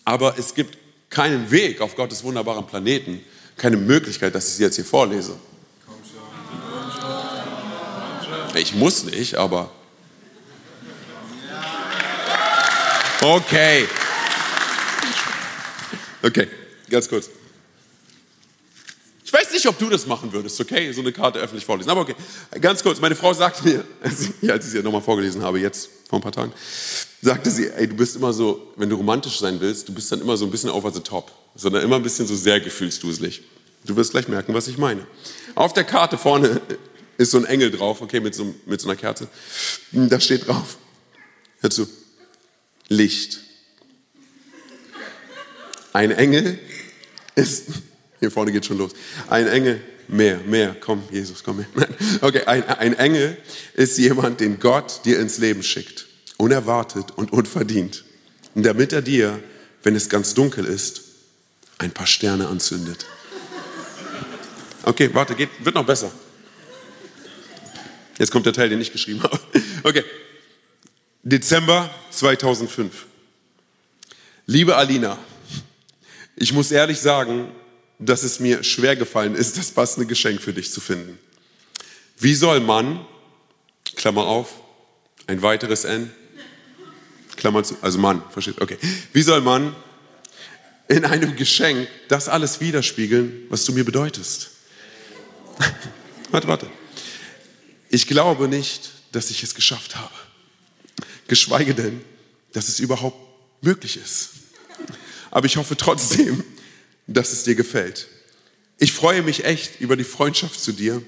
Aber 0.04 0.38
es 0.38 0.54
gibt 0.54 0.78
keinen 1.10 1.50
Weg 1.50 1.80
auf 1.80 1.96
Gottes 1.96 2.22
wunderbaren 2.22 2.66
Planeten, 2.66 3.20
keine 3.56 3.76
Möglichkeit, 3.76 4.34
dass 4.34 4.48
ich 4.48 4.54
sie 4.54 4.62
jetzt 4.62 4.76
hier 4.76 4.84
vorlese. 4.84 5.36
Ich 8.54 8.74
muss 8.74 9.04
nicht, 9.04 9.34
aber. 9.34 9.70
Okay. 13.20 13.86
Okay, 16.22 16.48
ganz 16.90 17.08
kurz. 17.08 17.30
Weiß 19.36 19.52
nicht, 19.52 19.66
ob 19.66 19.78
du 19.78 19.90
das 19.90 20.06
machen 20.06 20.32
würdest, 20.32 20.58
okay? 20.62 20.90
So 20.92 21.02
eine 21.02 21.12
Karte 21.12 21.38
öffentlich 21.38 21.66
vorlesen. 21.66 21.90
Aber 21.90 22.00
okay, 22.00 22.14
ganz 22.58 22.82
kurz. 22.82 23.00
Meine 23.00 23.14
Frau 23.14 23.34
sagt 23.34 23.62
mir, 23.66 23.84
als 24.02 24.64
ich 24.64 24.70
sie 24.70 24.82
nochmal 24.82 25.02
vorgelesen 25.02 25.42
habe, 25.42 25.60
jetzt 25.60 25.90
vor 26.08 26.18
ein 26.18 26.22
paar 26.22 26.32
Tagen, 26.32 26.54
sagte 27.20 27.50
sie, 27.50 27.68
ey, 27.68 27.86
du 27.86 27.94
bist 27.96 28.16
immer 28.16 28.32
so, 28.32 28.72
wenn 28.76 28.88
du 28.88 28.96
romantisch 28.96 29.38
sein 29.38 29.60
willst, 29.60 29.90
du 29.90 29.92
bist 29.92 30.10
dann 30.10 30.22
immer 30.22 30.38
so 30.38 30.46
ein 30.46 30.50
bisschen 30.50 30.70
over 30.70 30.90
the 30.90 31.00
top, 31.00 31.32
sondern 31.54 31.82
immer 31.82 31.96
ein 31.96 32.02
bisschen 32.02 32.26
so 32.26 32.34
sehr 32.34 32.60
gefühlsduselig. 32.60 33.42
Du 33.84 33.94
wirst 33.94 34.12
gleich 34.12 34.26
merken, 34.26 34.54
was 34.54 34.68
ich 34.68 34.78
meine. 34.78 35.06
Auf 35.54 35.74
der 35.74 35.84
Karte 35.84 36.16
vorne 36.16 36.62
ist 37.18 37.32
so 37.32 37.36
ein 37.36 37.44
Engel 37.44 37.70
drauf, 37.70 38.00
okay, 38.00 38.20
mit 38.20 38.34
so, 38.34 38.54
mit 38.64 38.80
so 38.80 38.88
einer 38.88 38.96
Kerze. 38.96 39.28
Da 39.92 40.18
steht 40.18 40.48
drauf, 40.48 40.78
hör 41.60 41.68
zu, 41.68 41.86
Licht. 42.88 43.40
Ein 45.92 46.10
Engel 46.10 46.58
ist 47.34 47.66
hier 48.20 48.30
vorne 48.30 48.52
geht 48.52 48.64
schon 48.64 48.78
los. 48.78 48.92
Ein 49.28 49.46
Engel, 49.46 49.80
mehr, 50.08 50.38
mehr, 50.38 50.76
komm, 50.80 51.02
Jesus, 51.10 51.42
komm 51.42 51.58
her. 51.58 51.88
Okay, 52.20 52.44
ein, 52.44 52.64
ein 52.64 52.94
Engel 52.94 53.36
ist 53.74 53.98
jemand, 53.98 54.40
den 54.40 54.58
Gott 54.58 55.04
dir 55.04 55.20
ins 55.20 55.38
Leben 55.38 55.62
schickt. 55.62 56.06
Unerwartet 56.36 57.12
und 57.16 57.32
unverdient. 57.32 58.04
Damit 58.54 58.92
er 58.92 59.02
dir, 59.02 59.38
wenn 59.82 59.94
es 59.94 60.08
ganz 60.08 60.34
dunkel 60.34 60.64
ist, 60.64 61.02
ein 61.78 61.90
paar 61.90 62.06
Sterne 62.06 62.48
anzündet. 62.48 63.06
Okay, 64.82 65.10
warte, 65.12 65.34
geht, 65.34 65.50
wird 65.60 65.74
noch 65.74 65.84
besser. 65.84 66.10
Jetzt 68.18 68.30
kommt 68.30 68.46
der 68.46 68.52
Teil, 68.52 68.68
den 68.68 68.80
ich 68.80 68.92
geschrieben 68.92 69.22
habe. 69.22 69.38
Okay. 69.82 70.02
Dezember 71.22 71.90
2005. 72.10 73.06
Liebe 74.46 74.74
Alina, 74.74 75.18
ich 76.34 76.52
muss 76.52 76.72
ehrlich 76.72 76.98
sagen, 76.98 77.52
dass 77.98 78.22
es 78.22 78.40
mir 78.40 78.62
schwer 78.62 78.96
gefallen 78.96 79.34
ist, 79.34 79.56
das 79.56 79.70
passende 79.70 80.06
Geschenk 80.06 80.40
für 80.40 80.52
dich 80.52 80.70
zu 80.70 80.80
finden. 80.80 81.18
Wie 82.18 82.34
soll 82.34 82.60
man, 82.60 83.04
Klammer 83.96 84.26
auf, 84.26 84.54
ein 85.26 85.42
weiteres 85.42 85.84
N, 85.84 86.10
Klammer 87.36 87.62
zu, 87.64 87.76
also 87.82 87.98
Mann, 87.98 88.22
versteht, 88.30 88.60
okay. 88.60 88.78
Wie 89.12 89.22
soll 89.22 89.40
man 89.40 89.74
in 90.88 91.04
einem 91.04 91.36
Geschenk 91.36 91.88
das 92.08 92.28
alles 92.28 92.60
widerspiegeln, 92.60 93.46
was 93.48 93.64
du 93.64 93.72
mir 93.72 93.84
bedeutest? 93.84 94.50
warte, 96.30 96.48
warte. 96.48 96.70
Ich 97.90 98.06
glaube 98.06 98.48
nicht, 98.48 98.90
dass 99.12 99.30
ich 99.30 99.42
es 99.42 99.54
geschafft 99.54 99.96
habe. 99.96 100.14
Geschweige 101.28 101.74
denn, 101.74 102.02
dass 102.52 102.68
es 102.68 102.80
überhaupt 102.80 103.16
möglich 103.62 103.96
ist. 103.96 104.30
Aber 105.30 105.46
ich 105.46 105.56
hoffe 105.56 105.76
trotzdem, 105.76 106.44
dass 107.06 107.32
es 107.32 107.44
dir 107.44 107.54
gefällt. 107.54 108.08
Ich 108.78 108.92
freue 108.92 109.22
mich 109.22 109.44
echt 109.44 109.80
über 109.80 109.96
die 109.96 110.04
Freundschaft 110.04 110.60
zu 110.60 110.72
dir 110.72 111.02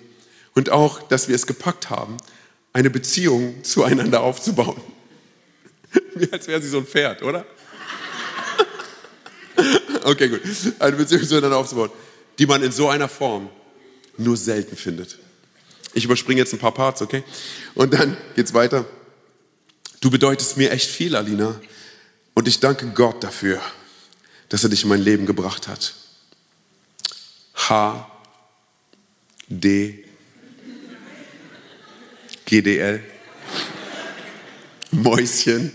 und 0.54 0.70
auch, 0.70 1.02
dass 1.02 1.28
wir 1.28 1.34
es 1.34 1.46
gepackt 1.46 1.90
haben, 1.90 2.16
eine 2.72 2.90
Beziehung 2.90 3.62
zueinander 3.64 4.22
aufzubauen. 4.22 4.80
Wie 6.14 6.30
als 6.32 6.46
wäre 6.46 6.62
sie 6.62 6.68
so 6.68 6.78
ein 6.78 6.86
Pferd, 6.86 7.22
oder? 7.22 7.44
Okay, 10.04 10.28
gut. 10.28 10.40
Eine 10.78 10.96
Beziehung 10.96 11.24
zueinander 11.24 11.58
aufzubauen, 11.58 11.90
die 12.38 12.46
man 12.46 12.62
in 12.62 12.70
so 12.70 12.88
einer 12.88 13.08
Form 13.08 13.50
nur 14.16 14.36
selten 14.36 14.76
findet. 14.76 15.18
Ich 15.92 16.04
überspringe 16.04 16.38
jetzt 16.38 16.52
ein 16.52 16.60
paar 16.60 16.72
Parts, 16.72 17.02
okay? 17.02 17.24
Und 17.74 17.92
dann 17.92 18.16
geht's 18.36 18.54
weiter. 18.54 18.86
Du 20.00 20.08
bedeutest 20.10 20.56
mir 20.56 20.70
echt 20.70 20.88
viel, 20.88 21.16
Alina. 21.16 21.60
Und 22.34 22.46
ich 22.46 22.60
danke 22.60 22.86
Gott 22.86 23.22
dafür 23.22 23.60
dass 24.48 24.64
er 24.64 24.70
dich 24.70 24.82
in 24.82 24.88
mein 24.88 25.02
Leben 25.02 25.26
gebracht 25.26 25.68
hat. 25.68 25.94
H. 27.54 28.10
D, 29.48 30.04
GDL, 32.44 33.02
Mäuschen. 34.90 35.72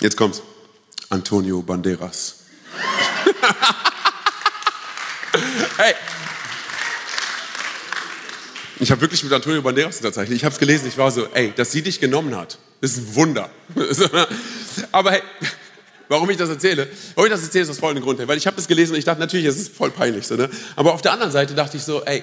Jetzt 0.00 0.16
kommt's. 0.16 0.42
Antonio 1.10 1.62
Banderas. 1.62 2.44
hey. 5.78 5.94
Ich 8.80 8.90
habe 8.90 9.00
wirklich 9.00 9.24
mit 9.24 9.32
Antonio 9.32 9.62
Banderas 9.62 10.00
tatsächlich, 10.00 10.36
ich 10.36 10.44
habe 10.44 10.52
es 10.52 10.58
gelesen, 10.58 10.88
ich 10.88 10.98
war 10.98 11.10
so, 11.10 11.26
ey, 11.32 11.54
dass 11.56 11.72
sie 11.72 11.80
dich 11.82 12.00
genommen 12.00 12.36
hat, 12.36 12.58
ist 12.80 12.98
ein 12.98 13.14
Wunder. 13.14 13.50
Aber 14.92 15.12
hey, 15.12 15.22
warum 16.08 16.28
ich 16.30 16.36
das 16.36 16.48
erzähle? 16.48 16.88
Warum 17.14 17.26
ich 17.26 17.32
das 17.32 17.42
erzähle, 17.42 17.64
ist 17.64 17.70
aus 17.70 17.78
folgendem 17.78 18.04
Grund. 18.04 18.26
Weil 18.26 18.38
ich 18.38 18.46
habe 18.46 18.56
das 18.56 18.68
gelesen 18.68 18.92
und 18.92 18.98
ich 18.98 19.04
dachte, 19.04 19.20
natürlich, 19.20 19.46
es 19.46 19.56
ist 19.56 19.74
voll 19.74 19.90
peinlich. 19.90 20.26
So, 20.26 20.36
ne? 20.36 20.50
Aber 20.76 20.94
auf 20.94 21.02
der 21.02 21.12
anderen 21.12 21.32
Seite 21.32 21.54
dachte 21.54 21.76
ich 21.76 21.82
so, 21.82 22.02
ey, 22.04 22.22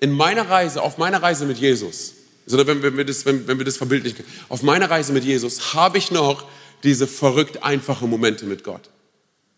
in 0.00 0.10
meiner 0.12 0.48
Reise, 0.48 0.82
auf 0.82 0.98
meiner 0.98 1.22
Reise 1.22 1.46
mit 1.46 1.58
Jesus, 1.58 2.14
sondern 2.46 2.66
wenn, 2.66 2.82
wenn, 2.82 2.96
wir 2.96 3.04
das, 3.04 3.24
wenn, 3.24 3.46
wenn 3.46 3.58
wir 3.58 3.64
das 3.64 3.76
verbildlichen, 3.76 4.24
auf 4.48 4.62
meiner 4.62 4.90
Reise 4.90 5.12
mit 5.12 5.24
Jesus 5.24 5.74
habe 5.74 5.98
ich 5.98 6.10
noch 6.10 6.44
diese 6.82 7.06
verrückt 7.06 7.62
einfachen 7.62 8.10
Momente 8.10 8.44
mit 8.44 8.64
Gott. 8.64 8.90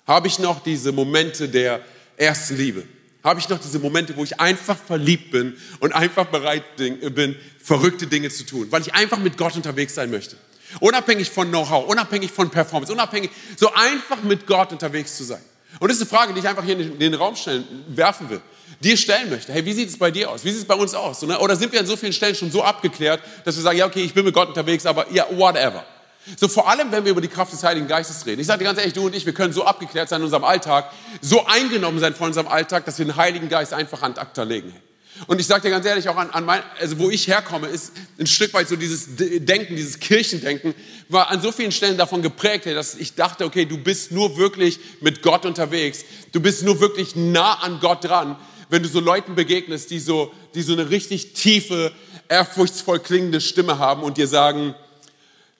Habe 0.06 0.28
ich 0.28 0.38
noch 0.38 0.62
diese 0.62 0.92
Momente 0.92 1.48
der 1.48 1.80
ersten 2.16 2.56
Liebe. 2.56 2.84
Habe 3.22 3.40
ich 3.40 3.48
noch 3.48 3.58
diese 3.58 3.78
Momente, 3.78 4.14
wo 4.16 4.24
ich 4.24 4.38
einfach 4.38 4.76
verliebt 4.76 5.30
bin 5.30 5.54
und 5.80 5.94
einfach 5.94 6.26
bereit 6.26 6.76
bin, 6.76 7.36
verrückte 7.58 8.06
Dinge 8.06 8.28
zu 8.28 8.44
tun, 8.44 8.66
weil 8.70 8.82
ich 8.82 8.92
einfach 8.92 9.18
mit 9.18 9.38
Gott 9.38 9.56
unterwegs 9.56 9.94
sein 9.94 10.10
möchte. 10.10 10.36
Unabhängig 10.80 11.30
von 11.30 11.48
Know-how, 11.48 11.86
unabhängig 11.86 12.30
von 12.30 12.50
Performance, 12.50 12.92
unabhängig, 12.92 13.30
so 13.56 13.72
einfach 13.72 14.22
mit 14.22 14.46
Gott 14.46 14.72
unterwegs 14.72 15.16
zu 15.16 15.24
sein. 15.24 15.42
Und 15.80 15.88
das 15.88 15.98
ist 15.98 16.02
eine 16.02 16.10
Frage, 16.10 16.34
die 16.34 16.40
ich 16.40 16.48
einfach 16.48 16.64
hier 16.64 16.78
in 16.78 16.98
den 16.98 17.14
Raum 17.14 17.36
stellen, 17.36 17.64
werfen 17.88 18.30
will 18.30 18.40
dir 18.80 18.96
stellen 18.96 19.30
möchte. 19.30 19.52
Hey, 19.52 19.64
wie 19.64 19.72
sieht 19.72 19.88
es 19.88 19.98
bei 19.98 20.10
dir 20.10 20.30
aus? 20.30 20.44
Wie 20.44 20.50
sieht 20.50 20.60
es 20.60 20.66
bei 20.66 20.74
uns 20.74 20.94
aus? 20.94 21.22
Oder 21.22 21.56
sind 21.56 21.72
wir 21.72 21.80
an 21.80 21.86
so 21.86 21.96
vielen 21.96 22.12
Stellen 22.12 22.34
schon 22.34 22.50
so 22.50 22.62
abgeklärt, 22.62 23.20
dass 23.44 23.56
wir 23.56 23.62
sagen, 23.62 23.78
ja, 23.78 23.86
okay, 23.86 24.02
ich 24.02 24.14
bin 24.14 24.24
mit 24.24 24.34
Gott 24.34 24.48
unterwegs, 24.48 24.86
aber 24.86 25.10
ja, 25.10 25.26
whatever. 25.30 25.84
So 26.36 26.48
vor 26.48 26.68
allem, 26.68 26.90
wenn 26.90 27.04
wir 27.04 27.12
über 27.12 27.20
die 27.20 27.28
Kraft 27.28 27.52
des 27.52 27.62
Heiligen 27.62 27.86
Geistes 27.86 28.24
reden. 28.24 28.40
Ich 28.40 28.46
sage 28.46 28.60
dir 28.60 28.64
ganz 28.64 28.78
ehrlich, 28.78 28.94
du 28.94 29.06
und 29.06 29.14
ich, 29.14 29.26
wir 29.26 29.34
können 29.34 29.52
so 29.52 29.64
abgeklärt 29.64 30.08
sein 30.08 30.20
in 30.20 30.24
unserem 30.24 30.44
Alltag, 30.44 30.90
so 31.20 31.44
eingenommen 31.46 31.98
sein 31.98 32.14
von 32.14 32.28
unserem 32.28 32.48
Alltag, 32.48 32.86
dass 32.86 32.98
wir 32.98 33.04
den 33.04 33.16
Heiligen 33.16 33.48
Geist 33.48 33.74
einfach 33.74 34.02
an 34.02 34.16
Akta 34.16 34.42
legen. 34.42 34.74
Und 35.26 35.40
ich 35.40 35.46
sage 35.46 35.62
dir 35.62 35.70
ganz 35.70 35.86
ehrlich, 35.86 36.08
auch 36.08 36.16
an, 36.16 36.30
an 36.30 36.44
mein, 36.44 36.62
also 36.80 36.98
wo 36.98 37.08
ich 37.08 37.28
herkomme, 37.28 37.68
ist 37.68 37.92
ein 38.18 38.26
Stück 38.26 38.52
weit 38.52 38.68
so 38.68 38.76
dieses 38.76 39.06
Denken, 39.16 39.76
dieses 39.76 40.00
Kirchendenken, 40.00 40.74
war 41.08 41.30
an 41.30 41.40
so 41.40 41.52
vielen 41.52 41.72
Stellen 41.72 41.96
davon 41.96 42.20
geprägt, 42.20 42.66
dass 42.66 42.96
ich 42.96 43.14
dachte, 43.14 43.44
okay, 43.44 43.64
du 43.64 43.78
bist 43.78 44.10
nur 44.10 44.36
wirklich 44.36 44.80
mit 45.00 45.22
Gott 45.22 45.46
unterwegs, 45.46 46.04
du 46.32 46.40
bist 46.40 46.64
nur 46.64 46.80
wirklich 46.80 47.14
nah 47.14 47.54
an 47.54 47.78
Gott 47.80 48.04
dran, 48.04 48.36
wenn 48.70 48.82
du 48.82 48.88
so 48.88 48.98
Leuten 48.98 49.34
begegnest, 49.34 49.90
die 49.90 50.00
so, 50.00 50.32
die 50.54 50.62
so 50.62 50.72
eine 50.72 50.90
richtig 50.90 51.32
tiefe, 51.34 51.92
ehrfurchtsvoll 52.28 52.98
klingende 52.98 53.40
Stimme 53.40 53.78
haben 53.78 54.02
und 54.02 54.16
dir 54.16 54.26
sagen, 54.26 54.74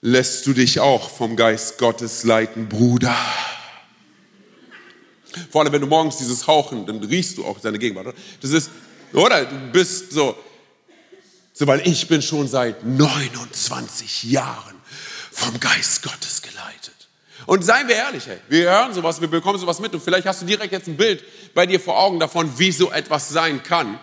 lässt 0.01 0.45
du 0.47 0.53
dich 0.53 0.79
auch 0.79 1.09
vom 1.09 1.35
Geist 1.35 1.77
Gottes 1.77 2.23
leiten, 2.23 2.67
Bruder. 2.67 3.15
Vor 5.49 5.61
allem, 5.61 5.73
wenn 5.73 5.81
du 5.81 5.87
morgens 5.87 6.17
dieses 6.17 6.47
Hauchen, 6.47 6.85
dann 6.85 7.03
riechst 7.03 7.37
du 7.37 7.45
auch 7.45 7.59
seine 7.59 7.79
Gegenwart. 7.79 8.07
Oder? 8.07 8.15
Das 8.41 8.51
ist, 8.51 8.69
oder? 9.15 9.45
Du 9.45 9.55
bist 9.71 10.11
so, 10.11 10.37
so, 11.53 11.67
weil 11.67 11.87
ich 11.87 12.07
bin 12.07 12.21
schon 12.21 12.47
seit 12.47 12.83
29 12.83 14.23
Jahren 14.25 14.75
vom 15.31 15.59
Geist 15.59 16.03
Gottes 16.03 16.41
geleitet. 16.41 16.93
Und 17.45 17.63
seien 17.63 17.87
wir 17.87 17.95
ehrlich, 17.95 18.25
hey, 18.27 18.39
wir 18.49 18.69
hören 18.69 18.93
sowas, 18.93 19.21
wir 19.21 19.27
bekommen 19.27 19.59
sowas 19.59 19.79
mit 19.79 19.93
und 19.93 20.03
vielleicht 20.03 20.25
hast 20.25 20.41
du 20.41 20.45
direkt 20.45 20.71
jetzt 20.71 20.87
ein 20.87 20.97
Bild 20.97 21.23
bei 21.53 21.65
dir 21.65 21.79
vor 21.79 21.97
Augen 21.99 22.19
davon, 22.19 22.57
wie 22.57 22.71
so 22.71 22.91
etwas 22.91 23.29
sein 23.29 23.61
kann. 23.61 23.99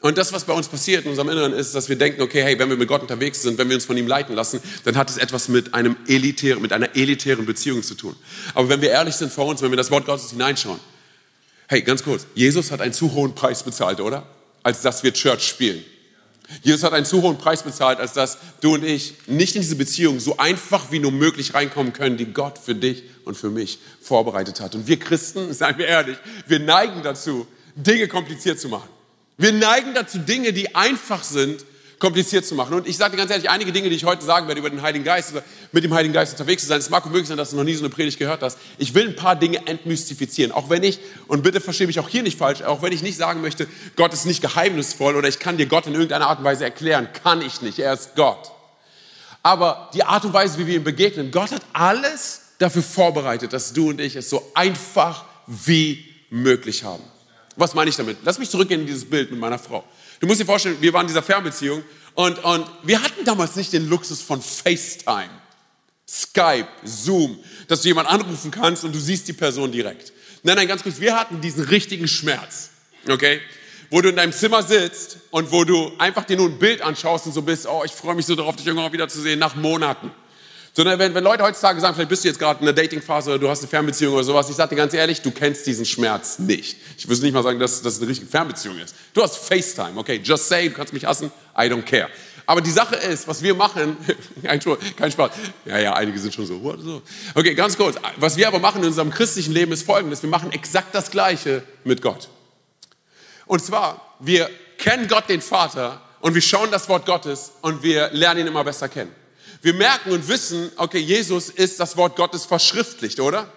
Und 0.00 0.18
das, 0.18 0.32
was 0.32 0.44
bei 0.44 0.52
uns 0.52 0.68
passiert 0.68 1.04
in 1.04 1.10
unserem 1.10 1.30
Inneren, 1.30 1.52
ist, 1.52 1.74
dass 1.74 1.88
wir 1.88 1.96
denken, 1.96 2.20
okay, 2.20 2.42
hey, 2.42 2.58
wenn 2.58 2.68
wir 2.68 2.76
mit 2.76 2.88
Gott 2.88 3.00
unterwegs 3.00 3.42
sind, 3.42 3.56
wenn 3.56 3.68
wir 3.68 3.76
uns 3.76 3.86
von 3.86 3.96
ihm 3.96 4.06
leiten 4.06 4.34
lassen, 4.36 4.60
dann 4.84 4.96
hat 4.96 5.08
es 5.08 5.16
etwas 5.16 5.48
mit, 5.48 5.72
einem 5.72 5.96
elitären, 6.06 6.60
mit 6.60 6.72
einer 6.72 6.94
elitären 6.94 7.46
Beziehung 7.46 7.82
zu 7.82 7.94
tun. 7.94 8.14
Aber 8.54 8.68
wenn 8.68 8.82
wir 8.82 8.90
ehrlich 8.90 9.14
sind 9.14 9.32
vor 9.32 9.46
uns, 9.46 9.62
wenn 9.62 9.70
wir 9.70 9.76
das 9.76 9.90
Wort 9.90 10.04
Gottes 10.04 10.30
hineinschauen, 10.30 10.78
hey, 11.68 11.80
ganz 11.80 12.04
kurz, 12.04 12.26
Jesus 12.34 12.70
hat 12.70 12.82
einen 12.82 12.92
zu 12.92 13.14
hohen 13.14 13.34
Preis 13.34 13.62
bezahlt, 13.62 14.00
oder? 14.00 14.26
Als 14.66 14.82
dass 14.82 15.04
wir 15.04 15.12
Church 15.12 15.46
spielen. 15.46 15.84
Jesus 16.64 16.82
hat 16.82 16.92
einen 16.92 17.06
zu 17.06 17.22
hohen 17.22 17.38
Preis 17.38 17.62
bezahlt, 17.62 18.00
als 18.00 18.14
dass 18.14 18.38
du 18.60 18.74
und 18.74 18.82
ich 18.82 19.14
nicht 19.28 19.54
in 19.54 19.62
diese 19.62 19.76
Beziehung 19.76 20.18
so 20.18 20.38
einfach 20.38 20.90
wie 20.90 20.98
nur 20.98 21.12
möglich 21.12 21.54
reinkommen 21.54 21.92
können, 21.92 22.16
die 22.16 22.26
Gott 22.26 22.58
für 22.58 22.74
dich 22.74 23.04
und 23.24 23.36
für 23.36 23.48
mich 23.48 23.78
vorbereitet 24.00 24.58
hat. 24.58 24.74
Und 24.74 24.88
wir 24.88 24.98
Christen, 24.98 25.54
seien 25.54 25.78
wir 25.78 25.86
ehrlich, 25.86 26.16
wir 26.48 26.58
neigen 26.58 27.04
dazu, 27.04 27.46
Dinge 27.76 28.08
kompliziert 28.08 28.58
zu 28.58 28.68
machen. 28.68 28.88
Wir 29.38 29.52
neigen 29.52 29.94
dazu, 29.94 30.18
Dinge, 30.18 30.52
die 30.52 30.74
einfach 30.74 31.22
sind, 31.22 31.64
kompliziert 31.98 32.44
zu 32.44 32.54
machen. 32.54 32.74
Und 32.74 32.86
ich 32.86 32.96
sage 32.96 33.12
dir 33.12 33.18
ganz 33.18 33.30
ehrlich, 33.30 33.48
einige 33.48 33.72
Dinge, 33.72 33.88
die 33.88 33.96
ich 33.96 34.04
heute 34.04 34.24
sagen 34.24 34.46
werde 34.48 34.58
über 34.58 34.68
den 34.68 34.82
Heiligen 34.82 35.04
Geist, 35.04 35.32
oder 35.32 35.42
mit 35.72 35.82
dem 35.82 35.94
Heiligen 35.94 36.12
Geist 36.12 36.32
unterwegs 36.32 36.62
zu 36.62 36.68
sein, 36.68 36.78
es 36.78 36.90
mag 36.90 37.06
möglich 37.06 37.28
sein, 37.28 37.38
dass 37.38 37.50
du 37.50 37.56
noch 37.56 37.64
nie 37.64 37.74
so 37.74 37.80
eine 37.80 37.88
Predigt 37.88 38.18
gehört 38.18 38.42
hast. 38.42 38.58
Ich 38.78 38.94
will 38.94 39.08
ein 39.08 39.16
paar 39.16 39.36
Dinge 39.36 39.66
entmystifizieren. 39.66 40.52
Auch 40.52 40.68
wenn 40.68 40.82
ich, 40.82 40.98
und 41.26 41.42
bitte 41.42 41.60
verstehe 41.60 41.86
mich 41.86 41.98
auch 41.98 42.08
hier 42.08 42.22
nicht 42.22 42.38
falsch, 42.38 42.62
auch 42.62 42.82
wenn 42.82 42.92
ich 42.92 43.02
nicht 43.02 43.16
sagen 43.16 43.40
möchte, 43.40 43.66
Gott 43.96 44.12
ist 44.12 44.26
nicht 44.26 44.42
geheimnisvoll 44.42 45.16
oder 45.16 45.28
ich 45.28 45.38
kann 45.38 45.56
dir 45.56 45.66
Gott 45.66 45.86
in 45.86 45.94
irgendeiner 45.94 46.28
Art 46.28 46.38
und 46.38 46.44
Weise 46.44 46.64
erklären, 46.64 47.08
kann 47.22 47.40
ich 47.40 47.62
nicht. 47.62 47.78
Er 47.78 47.94
ist 47.94 48.14
Gott. 48.14 48.50
Aber 49.42 49.90
die 49.94 50.02
Art 50.02 50.24
und 50.24 50.32
Weise, 50.32 50.58
wie 50.58 50.66
wir 50.66 50.76
ihm 50.76 50.84
begegnen, 50.84 51.30
Gott 51.30 51.52
hat 51.52 51.62
alles 51.72 52.42
dafür 52.58 52.82
vorbereitet, 52.82 53.52
dass 53.52 53.72
du 53.72 53.90
und 53.90 54.00
ich 54.00 54.16
es 54.16 54.28
so 54.28 54.50
einfach 54.54 55.24
wie 55.46 56.04
möglich 56.30 56.84
haben. 56.84 57.02
Was 57.56 57.74
meine 57.74 57.90
ich 57.90 57.96
damit? 57.96 58.18
Lass 58.22 58.38
mich 58.38 58.50
zurückgehen 58.50 58.82
in 58.82 58.86
dieses 58.86 59.08
Bild 59.08 59.30
mit 59.30 59.40
meiner 59.40 59.58
Frau. 59.58 59.84
Du 60.20 60.26
musst 60.26 60.40
dir 60.40 60.46
vorstellen, 60.46 60.76
wir 60.80 60.92
waren 60.92 61.02
in 61.02 61.08
dieser 61.08 61.22
Fernbeziehung 61.22 61.82
und, 62.14 62.42
und 62.44 62.66
wir 62.82 63.02
hatten 63.02 63.24
damals 63.24 63.56
nicht 63.56 63.72
den 63.72 63.88
Luxus 63.88 64.22
von 64.22 64.40
FaceTime, 64.40 65.30
Skype, 66.08 66.68
Zoom, 66.84 67.38
dass 67.68 67.82
du 67.82 67.88
jemanden 67.88 68.12
anrufen 68.12 68.50
kannst 68.50 68.84
und 68.84 68.94
du 68.94 68.98
siehst 68.98 69.26
die 69.28 69.32
Person 69.32 69.72
direkt. 69.72 70.12
Nein, 70.42 70.56
nein, 70.56 70.68
ganz 70.68 70.82
kurz, 70.82 71.00
wir 71.00 71.18
hatten 71.18 71.40
diesen 71.40 71.64
richtigen 71.64 72.08
Schmerz, 72.08 72.70
okay? 73.08 73.40
Wo 73.90 74.00
du 74.00 74.10
in 74.10 74.16
deinem 74.16 74.32
Zimmer 74.32 74.62
sitzt 74.62 75.18
und 75.30 75.50
wo 75.50 75.64
du 75.64 75.92
einfach 75.98 76.24
dir 76.24 76.36
nur 76.36 76.48
ein 76.48 76.58
Bild 76.58 76.82
anschaust 76.82 77.26
und 77.26 77.32
so 77.32 77.42
bist, 77.42 77.66
oh, 77.66 77.82
ich 77.84 77.92
freue 77.92 78.14
mich 78.14 78.26
so 78.26 78.34
darauf, 78.34 78.56
dich 78.56 78.66
irgendwann 78.66 78.92
wieder 78.92 79.08
zu 79.08 79.18
nach 79.36 79.54
Monaten. 79.54 80.10
Sondern 80.76 80.98
wenn, 80.98 81.14
wenn 81.14 81.24
Leute 81.24 81.42
heutzutage 81.42 81.80
sagen, 81.80 81.94
vielleicht 81.94 82.10
bist 82.10 82.22
du 82.22 82.28
jetzt 82.28 82.38
gerade 82.38 82.60
in 82.60 82.68
einer 82.68 82.74
Datingphase 82.74 83.30
oder 83.30 83.38
du 83.38 83.48
hast 83.48 83.60
eine 83.60 83.68
Fernbeziehung 83.68 84.12
oder 84.12 84.24
sowas, 84.24 84.50
ich 84.50 84.56
sage 84.56 84.74
dir 84.74 84.76
ganz 84.76 84.92
ehrlich, 84.92 85.22
du 85.22 85.30
kennst 85.30 85.66
diesen 85.66 85.86
Schmerz 85.86 86.38
nicht. 86.38 86.76
Ich 86.98 87.08
würde 87.08 87.22
nicht 87.22 87.32
mal 87.32 87.42
sagen, 87.42 87.58
dass 87.58 87.80
das 87.80 87.96
eine 87.98 88.08
richtige 88.08 88.30
Fernbeziehung 88.30 88.78
ist. 88.78 88.94
Du 89.14 89.22
hast 89.22 89.38
FaceTime, 89.38 89.96
okay, 89.96 90.20
just 90.22 90.46
say, 90.46 90.68
du 90.68 90.74
kannst 90.74 90.92
mich 90.92 91.06
hassen, 91.06 91.32
I 91.56 91.62
don't 91.62 91.80
care. 91.80 92.10
Aber 92.44 92.60
die 92.60 92.70
Sache 92.70 92.94
ist, 92.94 93.26
was 93.26 93.42
wir 93.42 93.54
machen, 93.54 93.96
kein 94.42 94.60
Spaß, 94.60 95.30
ja, 95.64 95.78
ja, 95.78 95.94
einige 95.94 96.18
sind 96.18 96.34
schon 96.34 96.44
so, 96.44 96.62
what, 96.62 96.78
so. 96.82 97.00
Okay, 97.34 97.54
ganz 97.54 97.74
kurz, 97.78 97.96
was 98.18 98.36
wir 98.36 98.46
aber 98.46 98.58
machen 98.58 98.82
in 98.82 98.88
unserem 98.88 99.08
christlichen 99.08 99.54
Leben 99.54 99.72
ist 99.72 99.86
folgendes, 99.86 100.22
wir 100.22 100.28
machen 100.28 100.52
exakt 100.52 100.94
das 100.94 101.10
Gleiche 101.10 101.62
mit 101.84 102.02
Gott. 102.02 102.28
Und 103.46 103.64
zwar, 103.64 104.14
wir 104.20 104.50
kennen 104.76 105.08
Gott 105.08 105.26
den 105.30 105.40
Vater 105.40 106.02
und 106.20 106.34
wir 106.34 106.42
schauen 106.42 106.70
das 106.70 106.86
Wort 106.90 107.06
Gottes 107.06 107.52
und 107.62 107.82
wir 107.82 108.10
lernen 108.10 108.42
ihn 108.42 108.46
immer 108.48 108.62
besser 108.62 108.90
kennen. 108.90 109.25
Wir 109.62 109.74
merken 109.74 110.12
und 110.12 110.28
wissen, 110.28 110.70
okay, 110.76 110.98
Jesus 110.98 111.48
ist 111.48 111.80
das 111.80 111.96
Wort 111.96 112.16
Gottes 112.16 112.44
verschriftlicht, 112.44 113.20
oder? 113.20 113.52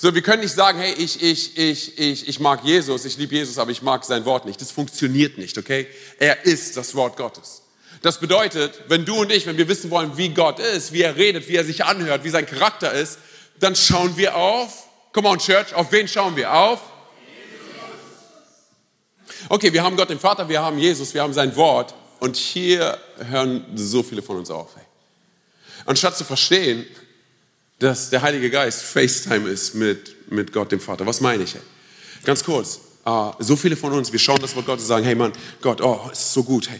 So, 0.00 0.14
wir 0.14 0.22
können 0.22 0.42
nicht 0.42 0.54
sagen, 0.54 0.78
hey, 0.78 0.92
ich, 0.92 1.22
ich, 1.22 1.58
ich, 1.58 1.98
ich, 1.98 2.28
ich 2.28 2.40
mag 2.40 2.64
Jesus, 2.64 3.04
ich 3.04 3.16
liebe 3.16 3.34
Jesus, 3.34 3.58
aber 3.58 3.72
ich 3.72 3.82
mag 3.82 4.04
sein 4.04 4.24
Wort 4.24 4.44
nicht. 4.44 4.60
Das 4.60 4.70
funktioniert 4.70 5.38
nicht, 5.38 5.58
okay? 5.58 5.88
Er 6.20 6.44
ist 6.46 6.76
das 6.76 6.94
Wort 6.94 7.16
Gottes. 7.16 7.62
Das 8.02 8.20
bedeutet, 8.20 8.80
wenn 8.86 9.04
du 9.04 9.22
und 9.22 9.32
ich, 9.32 9.46
wenn 9.46 9.56
wir 9.56 9.66
wissen 9.66 9.90
wollen, 9.90 10.16
wie 10.16 10.28
Gott 10.28 10.60
ist, 10.60 10.92
wie 10.92 11.02
er 11.02 11.16
redet, 11.16 11.48
wie 11.48 11.56
er 11.56 11.64
sich 11.64 11.84
anhört, 11.84 12.22
wie 12.22 12.30
sein 12.30 12.46
Charakter 12.46 12.92
ist, 12.92 13.18
dann 13.58 13.74
schauen 13.74 14.16
wir 14.16 14.36
auf, 14.36 14.84
come 15.12 15.28
on 15.28 15.38
Church, 15.38 15.74
auf 15.74 15.90
wen 15.90 16.06
schauen 16.06 16.36
wir? 16.36 16.52
Auf? 16.52 16.80
Okay, 19.48 19.72
wir 19.72 19.82
haben 19.82 19.96
Gott 19.96 20.10
den 20.10 20.20
Vater, 20.20 20.48
wir 20.48 20.62
haben 20.62 20.78
Jesus, 20.78 21.12
wir 21.12 21.22
haben 21.22 21.32
sein 21.32 21.56
Wort 21.56 21.94
und 22.20 22.36
hier 22.36 22.98
hören 23.16 23.64
so 23.74 24.04
viele 24.04 24.22
von 24.22 24.36
uns 24.36 24.50
auf. 24.50 24.76
Hey. 24.76 24.87
Anstatt 25.88 26.18
zu 26.18 26.24
verstehen, 26.24 26.84
dass 27.78 28.10
der 28.10 28.20
Heilige 28.20 28.50
Geist 28.50 28.82
FaceTime 28.82 29.48
ist 29.48 29.74
mit, 29.74 30.30
mit 30.30 30.52
Gott, 30.52 30.70
dem 30.70 30.80
Vater. 30.80 31.06
Was 31.06 31.22
meine 31.22 31.44
ich? 31.44 31.56
Ganz 32.24 32.44
kurz. 32.44 32.78
Uh, 33.06 33.32
so 33.38 33.56
viele 33.56 33.74
von 33.74 33.94
uns, 33.94 34.12
wir 34.12 34.18
schauen 34.18 34.38
das 34.42 34.54
Wort 34.54 34.66
Gottes 34.66 34.82
und 34.82 34.88
sagen, 34.88 35.06
hey 35.06 35.14
Mann, 35.14 35.32
Gott, 35.62 35.80
oh, 35.80 36.10
es 36.12 36.18
ist 36.18 36.32
so 36.34 36.44
gut. 36.44 36.68
Hey, 36.68 36.78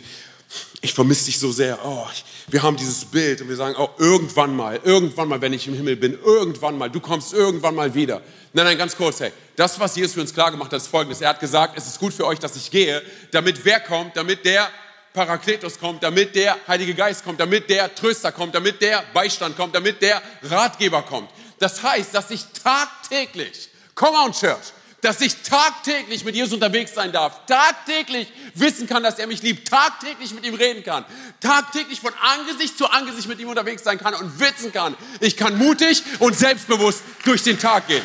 ich 0.83 0.93
vermisse 0.93 1.25
dich 1.25 1.39
so 1.39 1.51
sehr. 1.51 1.79
Oh, 1.87 2.07
ich, 2.13 2.23
wir 2.49 2.63
haben 2.63 2.77
dieses 2.77 3.07
Bild 3.07 3.41
und 3.41 3.49
wir 3.49 3.57
sagen, 3.57 3.77
oh, 3.79 3.89
irgendwann 3.97 4.55
mal, 4.55 4.79
irgendwann 4.85 5.29
mal, 5.29 5.41
wenn 5.41 5.55
ich 5.55 5.67
im 5.67 5.73
Himmel 5.73 5.97
bin, 5.97 6.13
irgendwann 6.23 6.77
mal, 6.77 6.91
du 6.91 7.01
kommst 7.01 7.33
irgendwann 7.33 7.77
mal 7.77 7.95
wieder. 7.95 8.21
Nein, 8.53 8.67
nein, 8.67 8.77
ganz 8.77 8.95
kurz, 8.95 9.21
hey, 9.21 9.33
das, 9.57 9.81
was 9.81 9.97
Jesus 9.97 10.13
für 10.13 10.21
uns 10.21 10.35
klar 10.35 10.51
gemacht 10.51 10.71
hat, 10.71 10.83
ist 10.83 10.89
folgendes. 10.89 11.23
Er 11.23 11.31
hat 11.31 11.41
gesagt, 11.41 11.79
es 11.79 11.87
ist 11.87 11.99
gut 11.99 12.13
für 12.13 12.27
euch, 12.27 12.41
dass 12.41 12.57
ich 12.57 12.71
gehe, 12.71 13.01
damit 13.31 13.65
wer 13.65 13.81
kommt, 13.81 14.19
damit 14.19 14.45
der 14.45 14.69
Parakletos 15.19 15.81
kommt, 15.81 16.05
damit 16.05 16.37
der 16.37 16.57
Heilige 16.69 16.95
Geist 16.95 17.25
kommt, 17.25 17.41
damit 17.41 17.69
der 17.69 17.93
Tröster 17.93 18.31
kommt, 18.31 18.55
damit 18.55 18.81
der 18.81 19.03
Beistand 19.13 19.57
kommt, 19.57 19.75
damit 19.75 20.01
der 20.01 20.23
Ratgeber 20.45 21.03
kommt. 21.03 21.29
Das 21.59 21.83
heißt, 21.83 22.15
dass 22.15 22.31
ich 22.31 22.45
tagtäglich, 22.63 23.69
come 23.97 24.17
on 24.17 24.31
Church, 24.33 24.73
dass 25.01 25.21
ich 25.21 25.43
tagtäglich 25.43 26.25
mit 26.25 26.37
Jesus 26.37 26.53
unterwegs 26.53 26.95
sein 26.95 27.11
darf, 27.11 27.47
tagtäglich 27.47 28.33
wissen 28.55 28.87
kann, 28.87 29.03
dass 29.03 29.19
er 29.19 29.27
mich 29.27 29.43
liebt, 29.43 29.67
tagtäglich 29.67 30.33
mit 30.35 30.47
ihm 30.47 30.55
reden 30.55 30.85
kann, 30.85 31.05
tagtäglich 31.41 31.99
von 32.01 32.13
Angesicht 32.21 32.79
zu 32.79 32.89
Angesicht 32.89 33.27
mit 33.27 33.41
ihm 33.41 33.49
unterwegs 33.49 33.83
sein 33.83 33.99
kann 33.99 34.15
und 34.15 34.39
wissen 34.39 34.73
kann, 34.73 34.97
ich 35.19 35.37
kann 35.37 35.59
mutig 35.59 36.05
und 36.21 36.37
selbstbewusst 36.37 37.03
durch 37.25 37.43
den 37.43 37.59
Tag 37.59 37.89
gehen. 37.89 38.05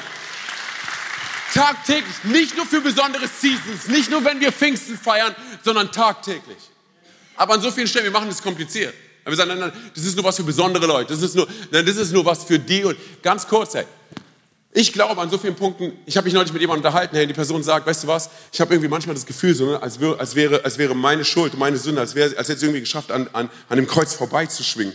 Tagtäglich, 1.53 2.23
nicht 2.23 2.57
nur 2.57 2.65
für 2.65 2.81
besondere 2.81 3.27
Seasons, 3.27 3.87
nicht 3.87 4.09
nur 4.09 4.25
wenn 4.25 4.39
wir 4.39 4.51
Pfingsten 4.51 4.97
feiern, 4.97 5.35
sondern 5.63 5.91
tagtäglich. 5.91 6.72
Aber 7.35 7.53
an 7.53 7.61
so 7.61 7.71
vielen 7.71 7.87
Stellen, 7.87 8.05
wir 8.05 8.11
machen 8.11 8.29
es 8.29 8.41
kompliziert. 8.41 8.93
Wir 9.25 9.35
sagen, 9.35 9.49
nein, 9.49 9.59
nein, 9.59 9.71
das 9.95 10.03
ist 10.03 10.15
nur 10.15 10.25
was 10.25 10.35
für 10.35 10.43
besondere 10.43 10.85
Leute, 10.85 11.13
das 11.13 11.21
ist 11.21 11.35
nur, 11.35 11.47
nein, 11.71 11.85
das 11.85 11.95
ist 11.95 12.11
nur 12.11 12.25
was 12.25 12.43
für 12.43 12.59
die 12.59 12.83
und 12.83 12.97
ganz 13.21 13.47
kurz, 13.47 13.73
hey, 13.73 13.85
ich 14.73 14.91
glaube 14.91 15.21
an 15.21 15.29
so 15.29 15.37
vielen 15.37 15.55
Punkten, 15.55 15.93
ich 16.05 16.17
habe 16.17 16.25
mich 16.25 16.33
neulich 16.33 16.51
mit 16.51 16.61
jemandem 16.61 16.85
unterhalten, 16.85 17.15
hey, 17.15 17.25
die 17.25 17.33
Person 17.33 17.63
sagt, 17.63 17.87
weißt 17.87 18.03
du 18.03 18.07
was, 18.07 18.29
ich 18.51 18.59
habe 18.59 18.73
irgendwie 18.73 18.89
manchmal 18.89 19.15
das 19.15 19.25
Gefühl, 19.25 19.55
so, 19.55 19.65
ne, 19.65 19.81
als, 19.81 19.99
wäre, 19.99 20.19
als, 20.19 20.35
wäre, 20.35 20.65
als 20.65 20.77
wäre 20.77 20.95
meine 20.95 21.23
Schuld, 21.23 21.57
meine 21.57 21.77
Sünde, 21.77 22.01
als, 22.01 22.15
wäre, 22.15 22.35
als 22.37 22.49
hätte 22.49 22.57
es 22.57 22.63
irgendwie 22.63 22.81
geschafft, 22.81 23.11
an, 23.11 23.29
an, 23.31 23.49
an 23.69 23.77
dem 23.77 23.87
Kreuz 23.87 24.13
vorbeizuschwingen. 24.13 24.93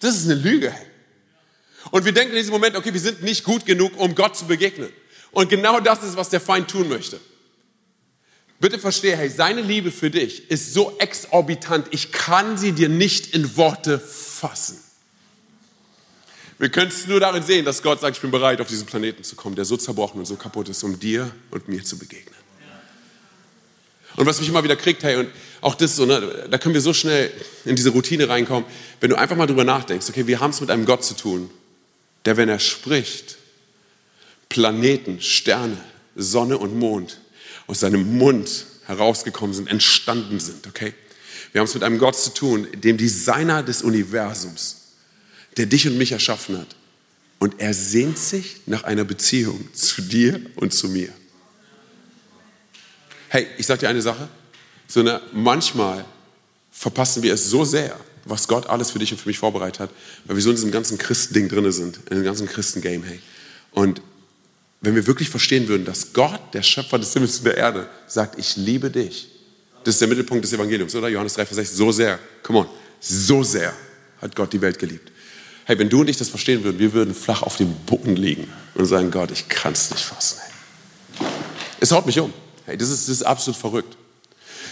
Das 0.00 0.16
ist 0.16 0.24
eine 0.24 0.34
Lüge. 0.34 0.70
Hey. 0.70 0.86
Und 1.90 2.04
wir 2.04 2.12
denken 2.12 2.32
in 2.32 2.38
diesem 2.38 2.52
Moment, 2.52 2.76
okay, 2.76 2.92
wir 2.92 3.00
sind 3.00 3.22
nicht 3.22 3.44
gut 3.44 3.66
genug, 3.66 3.92
um 3.98 4.14
Gott 4.14 4.36
zu 4.36 4.46
begegnen. 4.46 4.88
Und 5.30 5.48
genau 5.50 5.80
das 5.80 6.02
ist, 6.02 6.16
was 6.16 6.30
der 6.30 6.40
Feind 6.40 6.68
tun 6.68 6.88
möchte. 6.88 7.20
Bitte 8.60 8.78
verstehe, 8.78 9.16
hey, 9.16 9.28
seine 9.28 9.60
Liebe 9.60 9.90
für 9.90 10.10
dich 10.10 10.50
ist 10.50 10.72
so 10.72 10.96
exorbitant, 10.98 11.88
ich 11.90 12.12
kann 12.12 12.56
sie 12.56 12.72
dir 12.72 12.88
nicht 12.88 13.34
in 13.34 13.56
Worte 13.56 13.98
fassen. 13.98 14.78
Wir 16.58 16.68
können 16.68 16.88
es 16.88 17.06
nur 17.06 17.18
darin 17.18 17.42
sehen, 17.42 17.64
dass 17.64 17.82
Gott 17.82 18.00
sagt, 18.00 18.16
ich 18.16 18.22
bin 18.22 18.30
bereit, 18.30 18.60
auf 18.60 18.68
diesen 18.68 18.86
Planeten 18.86 19.24
zu 19.24 19.34
kommen, 19.34 19.56
der 19.56 19.64
so 19.64 19.76
zerbrochen 19.76 20.20
und 20.20 20.26
so 20.26 20.36
kaputt 20.36 20.68
ist, 20.68 20.84
um 20.84 20.98
dir 20.98 21.30
und 21.50 21.68
mir 21.68 21.84
zu 21.84 21.98
begegnen. 21.98 22.34
Und 24.16 24.26
was 24.26 24.38
mich 24.38 24.48
immer 24.48 24.62
wieder 24.62 24.76
kriegt, 24.76 25.02
hey, 25.02 25.16
und 25.16 25.28
auch 25.60 25.74
das 25.74 25.96
so, 25.96 26.06
ne, 26.06 26.46
da 26.48 26.56
können 26.58 26.74
wir 26.74 26.80
so 26.80 26.94
schnell 26.94 27.32
in 27.64 27.74
diese 27.74 27.90
Routine 27.90 28.28
reinkommen, 28.28 28.64
wenn 29.00 29.10
du 29.10 29.16
einfach 29.16 29.34
mal 29.36 29.46
drüber 29.46 29.64
nachdenkst, 29.64 30.08
okay, 30.08 30.28
wir 30.28 30.38
haben 30.38 30.50
es 30.50 30.60
mit 30.60 30.70
einem 30.70 30.86
Gott 30.86 31.04
zu 31.04 31.14
tun, 31.14 31.50
der, 32.24 32.36
wenn 32.36 32.48
er 32.48 32.60
spricht, 32.60 33.38
Planeten, 34.48 35.20
Sterne, 35.20 35.78
Sonne 36.14 36.58
und 36.58 36.78
Mond 36.78 37.18
aus 37.66 37.80
seinem 37.80 38.18
Mund 38.18 38.66
herausgekommen 38.86 39.54
sind, 39.54 39.68
entstanden 39.68 40.40
sind, 40.40 40.66
okay? 40.66 40.92
Wir 41.52 41.60
haben 41.60 41.68
es 41.68 41.74
mit 41.74 41.84
einem 41.84 41.98
Gott 41.98 42.16
zu 42.16 42.34
tun, 42.34 42.66
dem 42.74 42.96
Designer 42.96 43.62
des 43.62 43.82
Universums, 43.82 44.76
der 45.56 45.66
dich 45.66 45.86
und 45.86 45.96
mich 45.96 46.12
erschaffen 46.12 46.58
hat. 46.58 46.74
Und 47.38 47.60
er 47.60 47.74
sehnt 47.74 48.18
sich 48.18 48.62
nach 48.66 48.84
einer 48.84 49.04
Beziehung 49.04 49.68
zu 49.72 50.02
dir 50.02 50.40
und 50.56 50.74
zu 50.74 50.88
mir. 50.88 51.10
Hey, 53.28 53.46
ich 53.58 53.66
sag 53.66 53.78
dir 53.78 53.88
eine 53.88 54.02
Sache. 54.02 54.28
So 54.88 55.04
manchmal 55.32 56.04
verpassen 56.72 57.22
wir 57.22 57.34
es 57.34 57.48
so 57.48 57.64
sehr, 57.64 57.98
was 58.24 58.48
Gott 58.48 58.66
alles 58.66 58.90
für 58.90 58.98
dich 58.98 59.12
und 59.12 59.18
für 59.18 59.28
mich 59.28 59.38
vorbereitet 59.38 59.80
hat, 59.80 59.90
weil 60.24 60.36
wir 60.36 60.42
so 60.42 60.50
in 60.50 60.56
diesem 60.56 60.70
ganzen 60.70 60.98
Christending 60.98 61.48
drin 61.48 61.70
sind, 61.70 61.98
in 62.10 62.16
dem 62.16 62.24
ganzen 62.24 62.46
Christengame, 62.46 63.04
hey. 63.06 63.20
Und 63.72 64.00
wenn 64.84 64.94
wir 64.94 65.06
wirklich 65.06 65.28
verstehen 65.28 65.68
würden, 65.68 65.84
dass 65.84 66.12
Gott, 66.12 66.40
der 66.52 66.62
Schöpfer 66.62 66.98
des 66.98 67.12
Himmels 67.12 67.38
und 67.38 67.44
der 67.44 67.56
Erde, 67.56 67.88
sagt, 68.06 68.38
ich 68.38 68.56
liebe 68.56 68.90
dich. 68.90 69.28
Das 69.82 69.94
ist 69.94 70.00
der 70.00 70.08
Mittelpunkt 70.08 70.44
des 70.44 70.52
Evangeliums, 70.52 70.94
oder? 70.94 71.08
Johannes 71.08 71.34
3, 71.34 71.46
Vers 71.46 71.56
6, 71.56 71.76
so 71.76 71.92
sehr, 71.92 72.18
come 72.42 72.60
on, 72.60 72.66
so 73.00 73.42
sehr 73.42 73.72
hat 74.20 74.34
Gott 74.34 74.52
die 74.52 74.60
Welt 74.60 74.78
geliebt. 74.78 75.10
Hey, 75.66 75.78
wenn 75.78 75.88
du 75.88 76.00
und 76.00 76.10
ich 76.10 76.16
das 76.16 76.28
verstehen 76.28 76.62
würden, 76.64 76.78
wir 76.78 76.92
würden 76.92 77.14
flach 77.14 77.42
auf 77.42 77.56
dem 77.56 77.74
Boden 77.86 78.16
liegen 78.16 78.52
und 78.74 78.84
sagen, 78.86 79.10
Gott, 79.10 79.30
ich 79.30 79.48
kann 79.48 79.72
es 79.72 79.90
nicht 79.90 80.04
fassen. 80.04 80.38
Hey. 80.42 81.26
Es 81.80 81.90
haut 81.90 82.06
mich 82.06 82.18
um. 82.20 82.32
Hey, 82.66 82.76
das 82.76 82.90
ist, 82.90 83.08
das 83.08 83.16
ist 83.16 83.22
absolut 83.22 83.58
verrückt. 83.58 83.96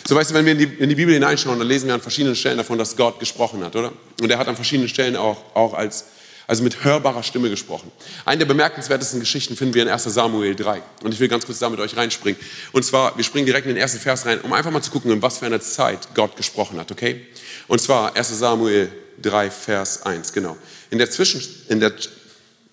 So 0.06 0.16
weißt 0.16 0.30
du, 0.30 0.34
wenn 0.34 0.44
wir 0.44 0.52
in 0.52 0.58
die, 0.58 0.64
in 0.64 0.88
die, 0.88 0.94
Bibel 0.94 1.14
hineinschauen, 1.14 1.58
dann 1.58 1.68
lesen 1.68 1.86
wir 1.86 1.94
an 1.94 2.00
verschiedenen 2.00 2.34
Stellen 2.34 2.56
davon, 2.56 2.76
dass 2.76 2.96
Gott 2.96 3.20
gesprochen 3.20 3.62
hat, 3.62 3.76
oder? 3.76 3.92
Und 4.20 4.30
er 4.30 4.38
hat 4.38 4.48
an 4.48 4.56
verschiedenen 4.56 4.88
Stellen 4.88 5.16
auch, 5.16 5.54
auch 5.54 5.74
als, 5.74 6.06
also 6.46 6.62
mit 6.62 6.84
hörbarer 6.84 7.22
Stimme 7.22 7.50
gesprochen. 7.50 7.90
Eine 8.24 8.40
der 8.40 8.46
bemerkenswertesten 8.46 9.20
Geschichten 9.20 9.56
finden 9.56 9.74
wir 9.74 9.82
in 9.82 9.88
1 9.88 10.04
Samuel 10.04 10.54
3. 10.54 10.82
Und 11.02 11.12
ich 11.12 11.20
will 11.20 11.28
ganz 11.28 11.46
kurz 11.46 11.58
da 11.58 11.68
mit 11.70 11.80
euch 11.80 11.96
reinspringen. 11.96 12.40
Und 12.72 12.84
zwar, 12.84 13.16
wir 13.16 13.24
springen 13.24 13.46
direkt 13.46 13.66
in 13.66 13.74
den 13.74 13.80
ersten 13.80 14.00
Vers 14.00 14.26
rein, 14.26 14.40
um 14.40 14.52
einfach 14.52 14.70
mal 14.70 14.82
zu 14.82 14.90
gucken, 14.90 15.10
in 15.10 15.22
was 15.22 15.38
für 15.38 15.46
einer 15.46 15.60
Zeit 15.60 16.14
Gott 16.14 16.36
gesprochen 16.36 16.78
hat, 16.78 16.90
okay? 16.90 17.26
Und 17.68 17.80
zwar 17.80 18.16
1 18.16 18.38
Samuel 18.38 18.90
3, 19.20 19.50
Vers 19.50 20.02
1, 20.02 20.32
genau. 20.32 20.56
In 20.90 20.98
der, 20.98 21.10
Zwischen, 21.10 21.42
in 21.68 21.80
der, 21.80 21.92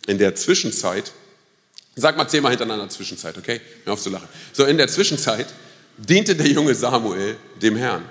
in 0.07 0.17
der 0.17 0.35
Zwischenzeit, 0.35 1.11
sag 1.95 2.17
mal 2.17 2.27
zehnmal 2.27 2.51
hintereinander 2.51 2.89
Zwischenzeit, 2.89 3.37
okay? 3.37 3.61
Hör 3.85 3.93
auf 3.93 4.01
zu 4.01 4.09
lachen. 4.09 4.27
So, 4.53 4.65
in 4.65 4.77
der 4.77 4.87
Zwischenzeit 4.87 5.47
diente 5.97 6.35
der 6.35 6.47
junge 6.47 6.73
Samuel 6.75 7.37
dem 7.61 7.75
Herrn 7.75 8.03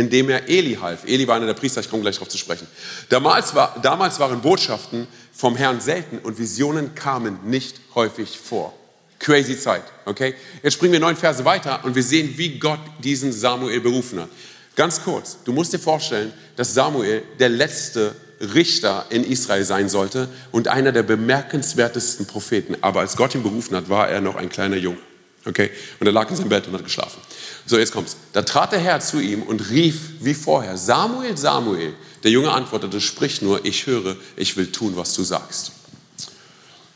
indem 0.00 0.30
er 0.30 0.48
Eli 0.48 0.78
half. 0.80 1.04
Eli 1.04 1.28
war 1.28 1.36
einer 1.36 1.46
der 1.46 1.54
Priester, 1.54 1.80
ich 1.80 1.90
komme 1.90 2.02
gleich 2.02 2.16
darauf 2.16 2.28
zu 2.28 2.38
sprechen. 2.38 2.66
Damals, 3.10 3.54
war, 3.54 3.78
damals 3.82 4.18
waren 4.18 4.40
Botschaften 4.40 5.06
vom 5.32 5.56
Herrn 5.56 5.80
selten 5.80 6.18
und 6.18 6.38
Visionen 6.38 6.94
kamen 6.94 7.38
nicht 7.44 7.80
häufig 7.94 8.38
vor. 8.38 8.74
Crazy 9.18 9.58
Zeit, 9.58 9.82
okay? 10.06 10.34
Jetzt 10.62 10.74
springen 10.74 10.94
wir 10.94 11.00
neun 11.00 11.16
Verse 11.16 11.44
weiter 11.44 11.84
und 11.84 11.94
wir 11.94 12.02
sehen, 12.02 12.32
wie 12.36 12.58
Gott 12.58 12.80
diesen 13.04 13.32
Samuel 13.32 13.80
berufen 13.80 14.20
hat. 14.20 14.30
Ganz 14.74 15.02
kurz, 15.02 15.36
du 15.44 15.52
musst 15.52 15.74
dir 15.74 15.78
vorstellen, 15.78 16.32
dass 16.56 16.72
Samuel 16.72 17.22
der 17.38 17.50
letzte 17.50 18.14
Richter 18.40 19.04
in 19.10 19.24
Israel 19.24 19.64
sein 19.64 19.90
sollte 19.90 20.30
und 20.50 20.68
einer 20.68 20.92
der 20.92 21.02
bemerkenswertesten 21.02 22.26
Propheten. 22.26 22.76
Aber 22.80 23.00
als 23.00 23.18
Gott 23.18 23.34
ihn 23.34 23.42
berufen 23.42 23.76
hat, 23.76 23.90
war 23.90 24.08
er 24.08 24.22
noch 24.22 24.36
ein 24.36 24.48
kleiner 24.48 24.76
Junge. 24.76 25.09
Okay? 25.44 25.70
Und 25.98 26.06
er 26.06 26.12
lag 26.12 26.28
in 26.30 26.36
seinem 26.36 26.50
Bett 26.50 26.66
und 26.66 26.74
hat 26.74 26.84
geschlafen. 26.84 27.20
So, 27.66 27.78
jetzt 27.78 27.92
kommt's. 27.92 28.16
Da 28.32 28.42
trat 28.42 28.72
der 28.72 28.78
Herr 28.78 29.00
zu 29.00 29.20
ihm 29.20 29.42
und 29.42 29.70
rief 29.70 30.10
wie 30.20 30.34
vorher, 30.34 30.76
Samuel, 30.76 31.36
Samuel. 31.36 31.94
Der 32.22 32.30
Junge 32.30 32.50
antwortete, 32.50 33.00
sprich 33.00 33.40
nur, 33.40 33.64
ich 33.64 33.86
höre, 33.86 34.16
ich 34.36 34.56
will 34.56 34.70
tun, 34.70 34.96
was 34.96 35.14
du 35.14 35.22
sagst. 35.22 35.72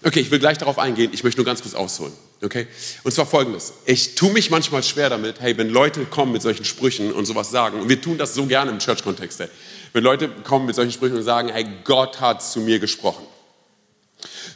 Okay, 0.03 0.21
ich 0.21 0.31
will 0.31 0.39
gleich 0.39 0.59
darauf 0.59 0.79
eingehen, 0.79 1.11
ich 1.15 1.25
möchte 1.25 1.41
nur 1.41 1.47
ganz 1.47 1.63
kurz 1.63 1.75
ausholen. 1.75 2.13
Okay? 2.43 2.67
Und 3.05 3.13
zwar 3.13 3.25
folgendes. 3.25 3.73
Ich 3.87 4.15
tue 4.17 4.31
mich 4.31 4.51
manchmal 4.51 4.83
schwer 4.83 5.09
damit, 5.09 5.41
hey, 5.41 5.57
wenn 5.57 5.71
Leute 5.71 6.05
kommen 6.05 6.33
mit 6.33 6.43
solchen 6.43 6.67
Sprüchen 6.67 7.11
und 7.13 7.25
sowas 7.25 7.51
sagen, 7.51 7.81
und 7.81 7.89
wir 7.89 8.01
tun 8.01 8.19
das 8.19 8.35
so 8.35 8.45
gerne 8.45 8.71
im 8.71 8.79
Church-Kontext, 8.79 9.41
hey, 9.41 9.49
wenn 9.95 10.05
Leute 10.05 10.29
kommen 10.29 10.67
mit 10.67 10.75
solchen 10.75 10.93
Sprüchen 10.93 11.17
und 11.17 11.23
sagen, 11.23 11.49
hey, 11.49 11.67
Gott 11.85 12.21
hat 12.21 12.43
zu 12.43 12.61
mir 12.61 12.79
gesprochen. 12.79 13.25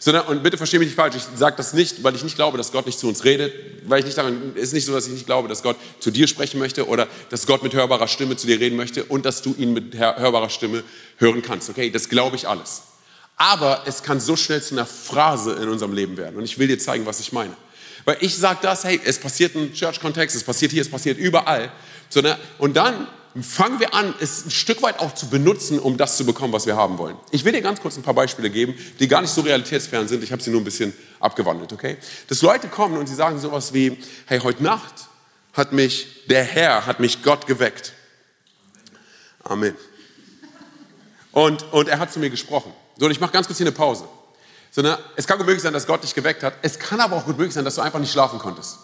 Sondern, 0.01 0.27
und 0.27 0.43
bitte 0.43 0.57
verstehe 0.57 0.79
mich 0.79 0.89
nicht 0.89 0.97
falsch, 0.97 1.17
ich 1.17 1.25
sage 1.37 1.57
das 1.57 1.73
nicht, 1.73 2.03
weil 2.05 2.15
ich 2.15 2.23
nicht 2.23 2.37
glaube, 2.37 2.57
dass 2.57 2.71
Gott 2.71 2.87
nicht 2.87 2.99
zu 2.99 3.09
uns 3.09 3.25
redet, 3.25 3.53
weil 3.85 4.01
ich 4.01 4.05
nicht 4.05 4.17
daran, 4.17 4.53
es 4.55 4.65
ist 4.65 4.73
nicht 4.75 4.85
so, 4.85 4.93
dass 4.93 5.07
ich 5.07 5.13
nicht 5.13 5.27
glaube, 5.27 5.49
dass 5.49 5.63
Gott 5.63 5.77
zu 5.99 6.11
dir 6.11 6.29
sprechen 6.29 6.61
möchte 6.61 6.87
oder 6.87 7.09
dass 7.31 7.47
Gott 7.47 7.63
mit 7.63 7.75
hörbarer 7.75 8.07
Stimme 8.07 8.37
zu 8.37 8.47
dir 8.47 8.61
reden 8.61 8.77
möchte 8.77 9.05
und 9.05 9.25
dass 9.25 9.43
du 9.43 9.55
ihn 9.59 9.73
mit 9.73 9.97
hörbarer 9.97 10.51
Stimme 10.51 10.85
hören 11.17 11.43
kannst. 11.43 11.69
Okay, 11.69 11.91
das 11.91 12.09
glaube 12.09 12.37
ich 12.37 12.47
alles. 12.47 12.83
Aber 13.37 13.83
es 13.87 14.03
kann 14.03 14.21
so 14.21 14.37
schnell 14.37 14.63
zu 14.63 14.75
einer 14.75 14.87
Phrase 14.87 15.55
in 15.55 15.69
unserem 15.69 15.93
Leben 15.93 16.17
werden 16.17 16.37
und 16.37 16.45
ich 16.45 16.59
will 16.59 16.69
dir 16.69 16.79
zeigen, 16.79 17.07
was 17.07 17.21
ich 17.21 17.33
meine. 17.33 17.57
Weil 18.05 18.19
ich 18.21 18.37
sage 18.37 18.61
das, 18.63 18.85
hey, 18.85 19.01
es 19.05 19.19
passiert 19.19 19.55
im 19.55 19.73
Church-Kontext, 19.73 20.35
es 20.35 20.45
passiert 20.45 20.73
hier, 20.73 20.83
es 20.83 20.91
passiert 20.91 21.19
überall. 21.19 21.71
Sondern, 22.09 22.39
und 22.59 22.77
dann 22.77 23.07
fangen 23.43 23.81
wir 23.81 23.95
an, 23.95 24.15
es 24.21 24.47
ein 24.47 24.51
Stück 24.51 24.83
weit 24.83 25.01
auch 25.01 25.15
zu 25.15 25.29
benutzen, 25.29 25.79
um 25.79 25.97
das 25.97 26.17
zu 26.17 26.25
bekommen, 26.25 26.53
was 26.53 26.67
wir 26.67 26.77
haben 26.77 26.99
wollen. 26.99 27.17
Ich 27.31 27.45
will 27.45 27.53
dir 27.53 27.61
ganz 27.61 27.81
kurz 27.81 27.97
ein 27.97 28.03
paar 28.03 28.15
Beispiele 28.15 28.51
geben, 28.51 28.75
die 28.99 29.09
gar 29.09 29.21
nicht 29.21 29.33
so 29.33 29.43
realitätsfern 29.43 30.09
sind. 30.09 30.23
Ich 30.25 30.33
habe 30.33 30.43
sie 30.43 30.51
nur 30.51 30.61
ein 30.61 30.65
bisschen 30.65 30.93
abgewandelt, 31.21 31.73
okay? 31.73 31.99
Dass 32.29 32.43
Leute 32.43 32.69
kommen 32.69 32.97
und 32.97 33.07
sie 33.07 33.15
sagen 33.15 33.39
sowas 33.39 33.75
wie, 33.75 33.99
hey, 34.27 34.41
heute 34.41 34.63
Nacht 34.63 35.09
hat 35.53 35.73
mich 35.73 36.25
der 36.29 36.45
Herr, 36.45 36.87
hat 36.87 37.01
mich 37.01 37.23
Gott 37.23 37.47
geweckt. 37.47 37.93
Amen. 39.45 39.75
Und, 41.33 41.73
und 41.73 41.89
er 41.89 41.99
hat 41.99 42.13
zu 42.13 42.19
mir 42.19 42.31
gesprochen. 42.31 42.73
So, 42.97 43.07
und 43.07 43.13
ich 43.13 43.21
mache 43.21 43.33
ganz 43.33 43.47
kurz 43.47 43.59
hier 43.59 43.67
eine 43.67 43.77
Pause. 43.77 44.05
So, 44.71 44.83
ne, 44.83 44.99
es 45.17 45.27
kann 45.27 45.39
gut 45.39 45.47
möglich 45.47 45.63
sein, 45.63 45.73
dass 45.73 45.87
Gott 45.87 46.03
dich 46.03 46.15
geweckt 46.15 46.43
hat. 46.43 46.55
Es 46.63 46.79
kann 46.79 47.01
aber 47.01 47.17
auch 47.17 47.25
gut 47.25 47.37
möglich 47.37 47.55
sein, 47.55 47.65
dass 47.65 47.77
du 47.77 47.81
einfach 47.81 48.01
nicht 48.01 48.13
schlafen 48.13 48.39
konntest. 48.39 48.79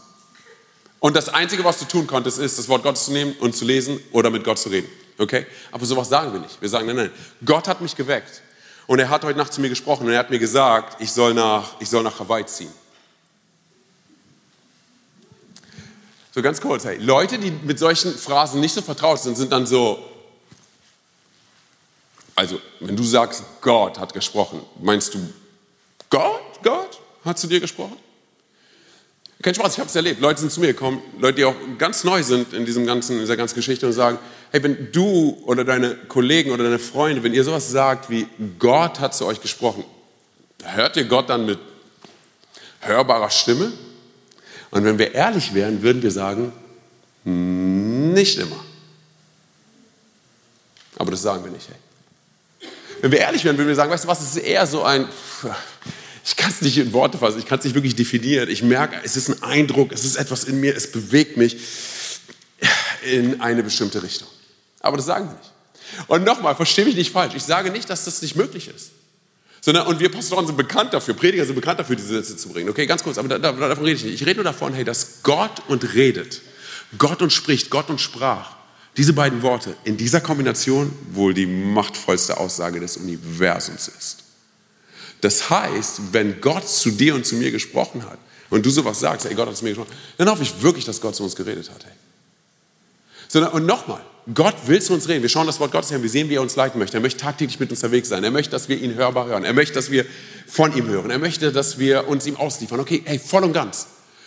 Und 1.05 1.14
das 1.14 1.29
Einzige, 1.29 1.62
was 1.64 1.79
du 1.79 1.85
tun 1.85 2.07
konntest, 2.07 2.38
ist, 2.38 2.59
das 2.59 2.67
Wort 2.67 2.83
Gottes 2.83 3.05
zu 3.05 3.12
nehmen 3.12 3.35
und 3.40 3.55
zu 3.55 3.67
lesen 3.67 4.01
oder 4.11 4.31
mit 4.31 4.43
Gott 4.43 4.59
zu 4.59 4.71
reden. 4.71 4.88
Okay? 5.19 5.45
Aber 5.71 5.85
sowas 5.85 6.09
sagen 6.09 6.33
wir 6.33 6.40
nicht. 6.40 6.59
Wir 6.62 6.69
sagen, 6.71 6.87
nein, 6.87 6.97
nein, 6.97 7.11
Gott 7.45 7.69
hat 7.69 7.83
mich 7.83 7.95
geweckt. 7.95 8.40
Und 8.87 9.01
er 9.01 9.11
hat 9.11 9.23
heute 9.23 9.37
Nacht 9.37 9.53
zu 9.53 9.61
mir 9.61 9.69
gesprochen 9.69 10.07
und 10.07 10.14
er 10.14 10.19
hat 10.21 10.31
mir 10.31 10.38
gesagt, 10.38 11.03
ich 11.03 11.12
soll 11.12 11.35
nach, 11.35 11.79
ich 11.79 11.90
soll 11.90 12.03
nach 12.03 12.19
Hawaii 12.21 12.47
ziehen. 12.47 12.73
So 16.35 16.40
ganz 16.40 16.59
kurz, 16.59 16.87
hey, 16.87 16.97
Leute, 16.97 17.38
die 17.38 17.51
mit 17.51 17.79
solchen 17.79 18.17
Phrasen 18.17 18.62
nicht 18.62 18.73
so 18.73 18.81
vertraut 18.81 19.21
sind, 19.21 19.37
sind 19.37 19.53
dann 19.53 19.67
so, 19.67 20.03
also 22.35 22.59
wenn 22.81 22.97
du 22.97 23.05
sagst, 23.05 23.43
Gott 23.61 23.99
hat 23.99 24.14
gesprochen, 24.14 24.62
meinst 24.81 25.12
du, 25.12 25.19
Gott, 26.09 26.40
Gott 26.62 26.99
hat 27.27 27.38
zu 27.38 27.47
dir 27.47 27.61
gesprochen? 27.61 27.99
Kein 29.42 29.55
Spaß, 29.55 29.75
ich 29.75 29.79
habe 29.79 29.88
es 29.88 29.97
erlebt. 29.97 30.20
Leute 30.20 30.40
sind 30.40 30.53
zu 30.53 30.61
mir 30.61 30.68
gekommen, 30.68 31.03
Leute, 31.18 31.37
die 31.37 31.44
auch 31.44 31.55
ganz 31.77 32.05
neu 32.05 32.23
sind 32.23 32.53
in, 32.53 32.64
diesem 32.64 32.87
ganzen, 32.87 33.14
in 33.14 33.20
dieser 33.20 33.37
ganzen 33.37 33.55
Geschichte 33.57 33.87
und 33.87 33.92
sagen, 33.92 34.18
hey, 34.53 34.62
wenn 34.62 34.90
du 34.92 35.42
oder 35.44 35.64
deine 35.64 35.97
Kollegen 36.09 36.51
oder 36.51 36.64
deine 36.64 36.79
Freunde, 36.79 37.23
wenn 37.23 37.35
ihr 37.35 37.44
sowas 37.44 37.70
sagt 37.70 38.09
wie, 38.09 38.27
Gott 38.59 39.01
hat 39.01 39.14
zu 39.14 39.27
euch 39.27 39.40
gesprochen, 39.40 39.85
hört 40.62 40.97
ihr 40.97 41.05
Gott 41.05 41.29
dann 41.29 41.44
mit 41.44 41.59
hörbarer 42.81 43.31
Stimme? 43.31 43.73
Und 44.70 44.85
wenn 44.85 44.99
wir 44.99 45.14
ehrlich 45.14 45.55
wären, 45.55 45.83
würden 45.83 46.03
wir 46.03 46.11
sagen, 46.11 46.53
nicht 47.25 48.38
immer. 48.38 48.64
Aber 50.97 51.11
das 51.11 51.23
sagen 51.23 51.44
wir 51.44 51.51
nicht. 51.51 51.68
Hey. 51.68 52.68
Wenn 53.01 53.12
wir 53.12 53.18
ehrlich 53.18 53.44
wären, 53.44 53.59
würden 53.59 53.68
wir 53.68 53.75
sagen, 53.75 53.90
weißt 53.90 54.05
du 54.05 54.09
was, 54.09 54.20
es 54.23 54.37
ist 54.37 54.44
eher 54.44 54.66
so 54.66 54.83
ein, 54.83 55.07
ich 56.25 56.37
kann 56.37 56.51
es 56.51 56.63
nicht 56.63 56.79
in 56.79 56.93
Worte 56.93 57.19
fassen, 57.19 57.39
ich 57.39 57.47
kann 57.47 57.59
es 57.59 57.65
nicht 57.65 57.75
wirklich 57.75 57.97
definieren. 57.97 58.49
Ich 58.49 58.63
merke, 58.63 58.97
es 59.05 59.17
ist 59.17 59.29
ein 59.29 59.43
Eindruck, 59.43 59.93
es 59.93 60.05
ist 60.05 60.17
etwas 60.17 60.45
in 60.45 60.59
mir, 60.59 60.75
es 60.75 60.91
bewegt 60.91 61.37
mich 61.37 61.57
in 63.05 63.43
eine 63.43 63.63
bestimmte 63.63 64.03
Richtung. 64.03 64.29
Aber 64.81 64.97
das 64.97 65.07
sagen 65.07 65.29
wir 65.29 65.35
nicht. 65.35 65.53
Und 66.07 66.25
nochmal, 66.25 66.57
verstehe 66.57 66.87
mich 66.87 66.97
nicht 66.97 67.13
falsch, 67.13 67.35
ich 67.35 67.43
sage 67.43 67.71
nicht, 67.71 67.91
dass 67.91 68.07
das 68.07 68.23
nicht 68.23 68.37
möglich 68.37 68.69
ist. 68.75 68.93
Sondern, 69.61 69.87
und 69.87 70.01
wir 70.01 70.11
Pastoren 70.11 70.47
sind 70.47 70.57
bekannt 70.57 70.95
dafür, 70.95 71.15
Prediger 71.15 71.45
sind 71.45 71.55
bekannt 71.55 71.81
dafür, 71.81 71.97
diese 71.97 72.09
Sätze 72.09 72.37
zu 72.37 72.49
bringen. 72.49 72.71
Okay, 72.71 72.87
ganz 72.87 73.03
kurz, 73.03 73.19
aber 73.19 73.29
da, 73.29 73.53
davon 73.53 73.85
rede 73.85 73.97
ich 73.97 74.05
nicht. 74.05 74.15
Ich 74.15 74.27
rede 74.27 74.37
nur 74.37 74.45
davon, 74.45 74.73
hey, 74.73 74.85
dass 74.85 75.23
Gott 75.23 75.63
und 75.69 75.95
redet, 75.95 76.41
Gott 76.97 77.21
und 77.21 77.33
spricht, 77.33 77.69
Gott 77.69 77.91
und 77.91 78.01
sprach, 78.01 78.57
diese 78.97 79.13
beiden 79.13 79.43
Worte 79.43 79.77
in 79.85 79.99
dieser 79.99 80.21
Kombination 80.21 80.91
wohl 81.13 81.35
die 81.35 81.47
machtvollste 81.47 82.39
Aussage 82.39 82.81
des 82.81 82.97
Universums 82.97 83.89
ist. 83.89 84.24
Das 85.25 85.49
heißt, 85.49 86.13
wenn 86.13 86.39
Gott 86.43 86.69
zu 86.69 86.91
dir 86.91 87.15
und 87.15 87.25
zu 87.25 87.37
mir 87.37 87.51
gesprochen 87.51 88.05
hat 88.05 88.19
und 88.51 88.67
du 88.67 88.69
sowas 88.69 89.01
sagst, 89.01 89.25
hey, 89.25 89.35
Gott 89.35 89.49
hat 89.49 89.57
zu 89.57 89.65
mir 89.65 89.71
gesprochen, 89.71 89.91
dann 90.19 90.29
hoffe 90.29 90.43
ich 90.43 90.61
wirklich, 90.61 90.85
dass 90.85 91.01
Gott 91.01 91.17
zu 91.17 91.25
uns 91.25 91.35
geredet 91.35 91.71
hat. 91.71 91.83
Hey. 91.83 91.93
Sondern, 93.29 93.53
und 93.53 93.65
nochmal, 93.65 94.03
Gott 94.35 94.55
will 94.67 94.83
zu 94.83 94.93
uns 94.93 95.09
reden. 95.09 95.23
Wir 95.23 95.31
schauen 95.31 95.47
das 95.47 95.59
Wort 95.61 95.73
Gottes 95.73 95.91
an, 95.93 96.03
wir 96.03 96.11
sehen, 96.11 96.29
wie 96.29 96.35
er 96.35 96.43
uns 96.43 96.57
leiten 96.57 96.79
möchte. 96.79 96.99
Er 96.99 97.01
möchte 97.01 97.21
tagtäglich 97.21 97.59
mit 97.59 97.71
uns 97.71 97.83
unterwegs 97.83 98.11
sein. 98.11 98.23
Er 98.23 98.31
möchte, 98.31 98.51
dass 98.51 98.69
wir 98.69 98.79
ihn 98.79 98.97
hörbar 98.97 99.25
hören. 99.25 99.45
Er 99.45 99.55
möchte, 99.55 99.73
dass 99.73 99.91
wir 99.91 100.05
von 100.47 100.77
ihm 100.77 100.89
hören. 100.89 101.11
Er 101.11 101.19
möchte, 101.19 101.53
dass 101.53 101.79
wir 101.79 102.07
uns 102.07 102.27
ihm 102.27 102.37
ausliefern. 102.37 102.79
Okay, 102.79 103.01
hey, 103.07 103.19
voll 103.19 103.45
und 103.45 103.55
ganz. 103.55 103.87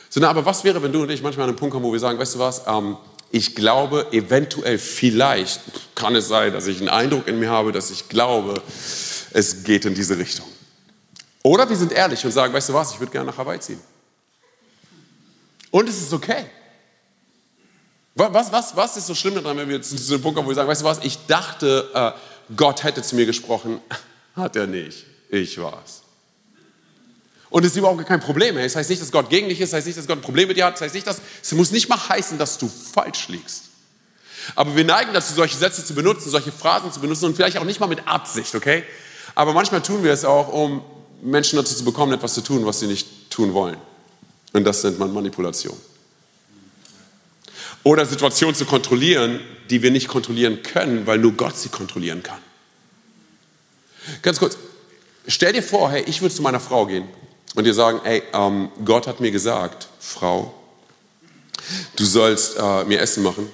Sondern, 0.09 0.31
aber 0.31 0.45
was 0.47 0.63
wäre, 0.63 0.81
wenn 0.81 0.91
du 0.91 1.03
und 1.03 1.11
ich 1.11 1.21
manchmal 1.21 1.43
an 1.43 1.49
einem 1.49 1.59
Punkt 1.59 1.73
kommen, 1.73 1.85
wo 1.85 1.93
wir 1.93 1.99
sagen, 1.99 2.17
weißt 2.17 2.33
du 2.33 2.39
was, 2.39 2.63
ähm, 2.65 2.97
ich 3.29 3.53
glaube, 3.53 4.07
eventuell, 4.13 4.79
vielleicht 4.79 5.61
kann 5.93 6.15
es 6.15 6.27
sein, 6.27 6.53
dass 6.53 6.65
ich 6.65 6.79
einen 6.79 6.89
Eindruck 6.89 7.27
in 7.27 7.37
mir 7.37 7.51
habe, 7.51 7.71
dass 7.71 7.91
ich 7.91 8.09
glaube, 8.09 8.63
es 9.31 9.63
geht 9.63 9.85
in 9.85 9.93
diese 9.93 10.17
Richtung. 10.17 10.47
Oder 11.47 11.69
wir 11.69 11.77
sind 11.77 11.93
ehrlich 11.93 12.25
und 12.25 12.31
sagen, 12.31 12.53
weißt 12.53 12.67
du 12.67 12.73
was, 12.73 12.91
ich 12.91 12.99
würde 12.99 13.11
gerne 13.11 13.27
nach 13.31 13.37
Hawaii 13.37 13.57
ziehen. 13.57 13.79
Und 15.71 15.87
es 15.87 16.01
ist 16.01 16.11
okay. 16.11 16.45
Was, 18.15 18.51
was, 18.51 18.75
was 18.75 18.97
ist 18.97 19.07
so 19.07 19.15
schlimm 19.15 19.35
daran, 19.35 19.55
wenn 19.55 19.69
wir 19.69 19.77
jetzt 19.77 19.89
zu 19.89 19.95
diesem 19.95 20.21
Punkt 20.21 20.35
kommen, 20.35 20.45
wo 20.45 20.51
wir 20.51 20.55
sagen, 20.55 20.67
weißt 20.67 20.81
du 20.81 20.85
was, 20.85 20.99
ich 21.03 21.25
dachte, 21.25 21.89
äh, 21.93 22.11
Gott 22.53 22.83
hätte 22.83 23.01
zu 23.01 23.15
mir 23.15 23.25
gesprochen. 23.25 23.79
Hat 24.35 24.57
er 24.57 24.67
nicht. 24.67 25.05
Ich 25.29 25.57
war's. 25.57 26.01
Und 27.49 27.63
es 27.63 27.71
ist 27.71 27.77
überhaupt 27.77 28.05
kein 28.05 28.19
Problem. 28.19 28.57
Es 28.57 28.73
das 28.73 28.79
heißt 28.79 28.89
nicht, 28.89 29.01
dass 29.01 29.11
Gott 29.11 29.29
gegen 29.29 29.47
dich 29.47 29.61
ist, 29.61 29.67
es 29.67 29.71
das 29.71 29.77
heißt 29.77 29.87
nicht, 29.87 29.99
dass 29.99 30.07
Gott 30.07 30.17
ein 30.17 30.23
Problem 30.23 30.49
mit 30.49 30.57
dir 30.57 30.65
hat, 30.65 30.73
es 30.73 30.79
das 30.79 30.87
heißt 30.87 30.95
nicht, 30.95 31.07
dass, 31.07 31.21
es 31.41 31.53
muss 31.53 31.71
nicht 31.71 31.87
mal 31.87 32.09
heißen, 32.09 32.37
dass 32.37 32.57
du 32.57 32.67
falsch 32.67 33.29
liegst. 33.29 33.69
Aber 34.53 34.75
wir 34.75 34.83
neigen 34.83 35.13
dazu, 35.13 35.33
solche 35.33 35.55
Sätze 35.55 35.85
zu 35.85 35.93
benutzen, 35.93 36.29
solche 36.29 36.51
Phrasen 36.51 36.91
zu 36.91 36.99
benutzen 36.99 37.23
und 37.23 37.37
vielleicht 37.37 37.57
auch 37.57 37.63
nicht 37.63 37.79
mal 37.79 37.87
mit 37.87 38.05
Absicht, 38.05 38.53
okay? 38.53 38.83
Aber 39.33 39.53
manchmal 39.53 39.81
tun 39.81 40.03
wir 40.03 40.11
es 40.11 40.25
auch, 40.25 40.51
um 40.51 40.83
Menschen 41.21 41.57
dazu 41.57 41.75
zu 41.75 41.83
bekommen, 41.83 42.13
etwas 42.13 42.33
zu 42.33 42.41
tun, 42.41 42.65
was 42.65 42.79
sie 42.79 42.87
nicht 42.87 43.29
tun 43.29 43.53
wollen. 43.53 43.77
Und 44.53 44.63
das 44.63 44.83
nennt 44.83 44.99
man 44.99 45.13
Manipulation. 45.13 45.77
Oder 47.83 48.05
Situationen 48.05 48.55
zu 48.55 48.65
kontrollieren, 48.65 49.39
die 49.69 49.81
wir 49.81 49.91
nicht 49.91 50.07
kontrollieren 50.07 50.63
können, 50.63 51.07
weil 51.07 51.17
nur 51.19 51.33
Gott 51.33 51.57
sie 51.57 51.69
kontrollieren 51.69 52.23
kann. 52.23 52.39
Ganz 54.21 54.39
kurz, 54.39 54.57
stell 55.27 55.53
dir 55.53 55.63
vor, 55.63 55.91
hey, 55.91 56.03
ich 56.07 56.21
würde 56.21 56.33
zu 56.33 56.41
meiner 56.41 56.59
Frau 56.59 56.85
gehen 56.85 57.07
und 57.55 57.65
dir 57.65 57.73
sagen, 57.73 57.99
hey, 58.03 58.23
ähm, 58.33 58.69
Gott 58.85 59.07
hat 59.07 59.19
mir 59.19 59.31
gesagt, 59.31 59.87
Frau, 59.99 60.53
du 61.95 62.05
sollst 62.05 62.57
äh, 62.57 62.83
mir 62.85 62.99
Essen 62.99 63.23
machen 63.23 63.49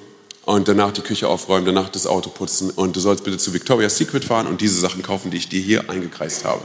und 0.45 0.67
danach 0.67 0.91
die 0.91 1.01
Küche 1.01 1.27
aufräumen, 1.27 1.65
danach 1.65 1.89
das 1.89 2.05
Auto 2.05 2.29
putzen 2.29 2.69
und 2.69 2.95
du 2.95 2.99
sollst 2.99 3.23
bitte 3.23 3.37
zu 3.37 3.53
Victoria's 3.53 3.97
Secret 3.97 4.25
fahren 4.25 4.47
und 4.47 4.61
diese 4.61 4.79
Sachen 4.79 5.01
kaufen, 5.01 5.31
die 5.31 5.37
ich 5.37 5.49
dir 5.49 5.61
hier 5.61 5.89
eingekreist 5.89 6.45
habe. 6.45 6.61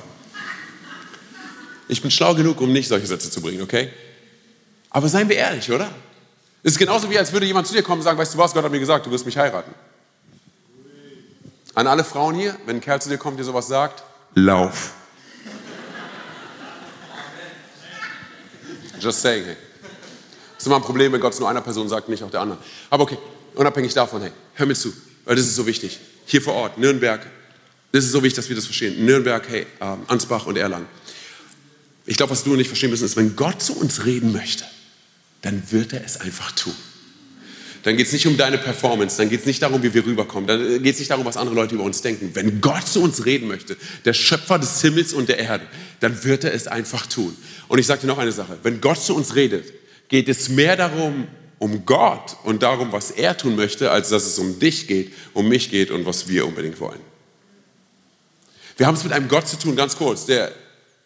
Ich 1.88 2.03
bin 2.03 2.11
schlau 2.11 2.35
genug, 2.35 2.61
um 2.61 2.72
nicht 2.72 2.88
solche 2.88 3.07
Sätze 3.07 3.31
zu 3.31 3.40
bringen, 3.40 3.62
okay? 3.62 3.90
Aber 4.90 5.09
seien 5.09 5.29
wir 5.29 5.37
ehrlich, 5.37 5.70
oder? 5.72 5.90
Es 6.62 6.72
ist 6.72 6.79
genauso 6.79 7.09
wie, 7.11 7.18
als 7.18 7.33
würde 7.33 7.46
jemand 7.46 7.66
zu 7.66 7.74
dir 7.74 7.83
kommen 7.83 8.01
und 8.01 8.05
sagen, 8.05 8.18
weißt 8.18 8.35
du 8.35 8.38
was, 8.38 8.53
Gott 8.53 8.64
hat 8.64 8.70
mir 8.70 8.81
gesagt, 8.81 9.07
du 9.07 9.11
wirst 9.11 9.24
mich 9.24 9.37
heiraten. 9.37 9.74
An 11.74 11.87
alle 11.87 12.05
Frauen 12.05 12.35
hier, 12.35 12.57
wenn 12.66 12.77
ein 12.77 12.81
Kerl 12.81 13.01
zu 13.01 13.09
dir 13.09 13.18
kommt, 13.18 13.38
dir 13.38 13.44
sowas 13.44 13.68
sagt, 13.68 14.03
lauf. 14.35 14.92
Just 19.01 19.22
saying, 19.22 19.44
hey. 19.44 19.57
Das 20.57 20.64
ist 20.64 20.66
immer 20.66 20.77
ein 20.77 20.83
Problem, 20.83 21.12
wenn 21.12 21.20
Gott 21.20 21.38
nur 21.38 21.48
einer 21.48 21.61
Person 21.61 21.88
sagt, 21.88 22.09
nicht 22.09 22.22
auch 22.22 22.31
der 22.31 22.40
anderen. 22.40 22.61
Aber 22.90 23.05
okay, 23.05 23.16
unabhängig 23.55 23.94
davon, 23.94 24.22
hey, 24.22 24.33
hör 24.55 24.66
mir 24.66 24.74
zu, 24.74 24.92
weil 25.24 25.37
das 25.37 25.46
ist 25.46 25.55
so 25.55 25.64
wichtig. 25.66 26.01
Hier 26.27 26.42
vor 26.42 26.55
Ort, 26.55 26.79
Nürnberg, 26.79 27.24
das 27.92 28.05
ist 28.05 28.12
so 28.12 28.22
wichtig, 28.22 28.37
dass 28.37 28.48
wir 28.48 28.57
das 28.57 28.64
verstehen. 28.64 29.05
Nürnberg, 29.05 29.48
hey, 29.48 29.66
ähm, 29.81 30.03
Ansbach 30.09 30.46
und 30.46 30.59
Erlangen. 30.59 30.87
Ich 32.09 32.16
glaube, 32.16 32.31
was 32.31 32.42
du 32.42 32.55
und 32.55 32.59
ich 32.59 32.68
verstehen 32.68 32.88
müssen, 32.88 33.05
ist, 33.05 33.16
wenn 33.16 33.37
Gott 33.37 33.62
zu 33.62 33.79
uns 33.79 34.07
reden 34.07 34.33
möchte, 34.33 34.64
dann 35.42 35.62
wird 35.71 35.92
er 35.92 36.03
es 36.03 36.18
einfach 36.23 36.53
tun. 36.53 36.75
Dann 37.83 37.99
geht 37.99 38.07
es 38.07 38.14
nicht 38.14 38.27
um 38.27 38.38
deine 38.38 38.57
Performance, 38.57 39.18
dann 39.18 39.29
geht 39.29 39.40
es 39.40 39.47
nicht 39.47 39.61
darum, 39.61 39.83
wie 39.83 39.92
wir 39.92 40.07
rüberkommen, 40.07 40.47
dann 40.47 40.83
geht 40.83 40.94
es 40.94 41.01
nicht 41.01 41.11
darum, 41.11 41.27
was 41.27 41.37
andere 41.37 41.55
Leute 41.55 41.75
über 41.75 41.85
uns 41.85 42.01
denken. 42.01 42.31
Wenn 42.33 42.62
Gott 42.62 42.88
zu 42.88 43.03
uns 43.03 43.27
reden 43.27 43.47
möchte, 43.47 43.77
der 44.07 44.14
Schöpfer 44.14 44.59
des 44.59 44.81
Himmels 44.81 45.12
und 45.12 45.29
der 45.29 45.38
Erde, 45.38 45.66
dann 46.01 46.25
wird 46.25 46.44
er 46.44 46.55
es 46.55 46.66
einfach 46.66 47.07
tun. 47.07 47.37
Und 47.68 47.79
ich 47.79 47.87
sage 47.87 48.01
dir 48.01 48.07
noch 48.07 48.18
eine 48.18 48.33
Sache, 48.33 48.57
wenn 48.62 48.81
Gott 48.81 49.03
zu 49.03 49.14
uns 49.14 49.35
redet, 49.35 49.71
geht 50.09 50.31
es 50.31 50.49
mehr 50.49 50.77
darum, 50.77 51.29
um 51.59 51.85
Gott 51.85 52.38
und 52.42 52.62
darum, 52.62 52.90
was 52.90 53.11
er 53.11 53.37
tun 53.37 53.55
möchte, 53.55 53.90
als 53.90 54.09
dass 54.09 54.25
es 54.25 54.38
um 54.38 54.59
dich 54.59 54.87
geht, 54.87 55.12
um 55.35 55.47
mich 55.47 55.71
geht 55.71 55.90
und 55.90 56.07
was 56.07 56.27
wir 56.27 56.47
unbedingt 56.47 56.81
wollen. 56.81 57.01
Wir 58.79 58.87
haben 58.87 58.94
es 58.94 59.05
mit 59.05 59.12
einem 59.12 59.29
Gott 59.29 59.47
zu 59.47 59.59
tun, 59.59 59.77
ganz 59.77 59.94
kurz, 59.94 60.25
der 60.25 60.51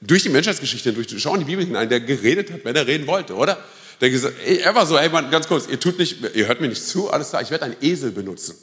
durch 0.02 0.24
die 0.24 0.28
Menschheitsgeschichte 0.28 0.92
durch, 0.92 1.08
schau 1.18 1.34
in 1.34 1.40
die 1.40 1.46
Bibel 1.46 1.64
hinein, 1.64 1.88
der 1.88 2.00
geredet 2.00 2.50
hat, 2.52 2.64
wenn 2.64 2.74
er 2.74 2.86
reden 2.86 3.06
wollte, 3.06 3.34
oder? 3.34 3.62
Der 4.00 4.10
gesagt, 4.10 4.34
er 4.44 4.74
war 4.74 4.84
so, 4.84 4.98
ey 4.98 5.08
Mann, 5.08 5.30
ganz 5.30 5.46
kurz, 5.46 5.68
ihr 5.68 5.78
tut 5.78 5.98
nicht, 5.98 6.18
ihr 6.34 6.48
hört 6.48 6.60
mir 6.60 6.68
nicht 6.68 6.84
zu, 6.84 7.10
alles 7.10 7.30
klar, 7.30 7.42
ich 7.42 7.50
werde 7.50 7.66
einen 7.66 7.76
Esel 7.80 8.10
benutzen, 8.10 8.56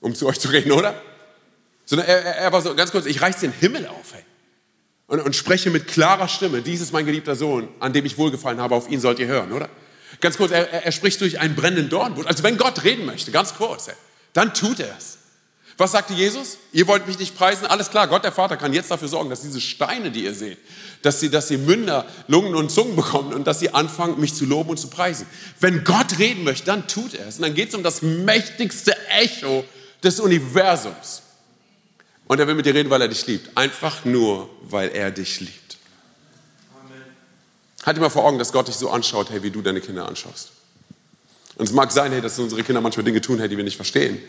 um 0.00 0.14
zu 0.14 0.26
euch 0.26 0.38
zu 0.38 0.48
reden, 0.48 0.70
oder? 0.72 1.00
Sondern 1.84 2.06
er, 2.06 2.22
er 2.22 2.52
war 2.52 2.62
so, 2.62 2.74
ganz 2.74 2.92
kurz, 2.92 3.06
ich 3.06 3.20
reiß 3.20 3.40
den 3.40 3.52
Himmel 3.52 3.86
auf, 3.86 4.14
ey. 4.14 4.22
Und, 5.08 5.20
und 5.20 5.34
spreche 5.34 5.68
mit 5.70 5.88
klarer 5.88 6.28
Stimme, 6.28 6.62
dies 6.62 6.80
ist 6.80 6.92
mein 6.92 7.04
geliebter 7.04 7.34
Sohn, 7.34 7.68
an 7.80 7.92
dem 7.92 8.06
ich 8.06 8.16
wohlgefallen 8.16 8.60
habe, 8.60 8.76
auf 8.76 8.88
ihn 8.88 9.00
sollt 9.00 9.18
ihr 9.18 9.26
hören, 9.26 9.52
oder? 9.52 9.68
Ganz 10.20 10.36
kurz, 10.36 10.52
er, 10.52 10.84
er 10.84 10.92
spricht 10.92 11.20
durch 11.20 11.40
einen 11.40 11.56
brennenden 11.56 11.88
Dornbusch. 11.88 12.26
Also 12.26 12.44
wenn 12.44 12.56
Gott 12.56 12.84
reden 12.84 13.04
möchte, 13.04 13.32
ganz 13.32 13.54
kurz, 13.54 13.88
ey, 13.88 13.94
dann 14.32 14.54
tut 14.54 14.78
er 14.78 14.94
es. 14.96 15.18
Was 15.78 15.92
sagte 15.92 16.12
Jesus? 16.12 16.58
Ihr 16.72 16.86
wollt 16.86 17.06
mich 17.06 17.18
nicht 17.18 17.36
preisen? 17.36 17.66
Alles 17.66 17.90
klar, 17.90 18.06
Gott 18.06 18.24
der 18.24 18.32
Vater 18.32 18.56
kann 18.56 18.72
jetzt 18.72 18.90
dafür 18.90 19.08
sorgen, 19.08 19.30
dass 19.30 19.40
diese 19.40 19.60
Steine, 19.60 20.10
die 20.10 20.24
ihr 20.24 20.34
seht, 20.34 20.58
dass 21.02 21.20
sie, 21.20 21.30
dass 21.30 21.48
sie 21.48 21.56
Münder, 21.56 22.06
Lungen 22.28 22.54
und 22.54 22.70
Zungen 22.70 22.94
bekommen 22.94 23.32
und 23.32 23.46
dass 23.46 23.58
sie 23.58 23.72
anfangen, 23.72 24.20
mich 24.20 24.34
zu 24.34 24.44
loben 24.44 24.70
und 24.70 24.76
zu 24.76 24.88
preisen. 24.88 25.26
Wenn 25.60 25.82
Gott 25.84 26.18
reden 26.18 26.44
möchte, 26.44 26.66
dann 26.66 26.86
tut 26.88 27.14
er 27.14 27.26
es. 27.26 27.36
Und 27.36 27.42
dann 27.42 27.54
geht 27.54 27.70
es 27.70 27.74
um 27.74 27.82
das 27.82 28.02
mächtigste 28.02 28.94
Echo 29.08 29.64
des 30.02 30.20
Universums. 30.20 31.22
Und 32.26 32.38
er 32.38 32.46
will 32.46 32.54
mit 32.54 32.66
dir 32.66 32.74
reden, 32.74 32.90
weil 32.90 33.02
er 33.02 33.08
dich 33.08 33.26
liebt. 33.26 33.56
Einfach 33.56 34.04
nur, 34.04 34.48
weil 34.62 34.90
er 34.90 35.10
dich 35.10 35.40
liebt. 35.40 35.78
Amen. 36.80 37.02
Halt 37.84 37.96
dir 37.96 38.00
mal 38.00 38.10
vor 38.10 38.24
Augen, 38.24 38.38
dass 38.38 38.52
Gott 38.52 38.68
dich 38.68 38.76
so 38.76 38.90
anschaut, 38.90 39.30
hey, 39.30 39.42
wie 39.42 39.50
du 39.50 39.62
deine 39.62 39.80
Kinder 39.80 40.06
anschaust. 40.06 40.52
Und 41.56 41.66
es 41.66 41.72
mag 41.72 41.90
sein, 41.92 42.12
hey, 42.12 42.20
dass 42.20 42.38
unsere 42.38 42.62
Kinder 42.62 42.80
manchmal 42.80 43.04
Dinge 43.04 43.20
tun, 43.20 43.38
hey, 43.38 43.48
die 43.48 43.56
wir 43.56 43.64
nicht 43.64 43.76
verstehen. 43.76 44.22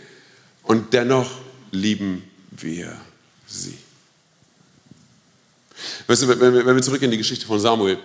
Und 0.63 0.93
dennoch 0.93 1.29
lieben 1.71 2.23
wir 2.51 2.95
sie. 3.47 3.77
Weißt 6.07 6.23
du, 6.23 6.27
wenn 6.27 6.75
wir, 6.75 6.81
zurück 6.81 7.01
in 7.01 7.11
die 7.11 7.17
Geschichte 7.17 7.45
von 7.45 7.59
Samuel, 7.59 7.97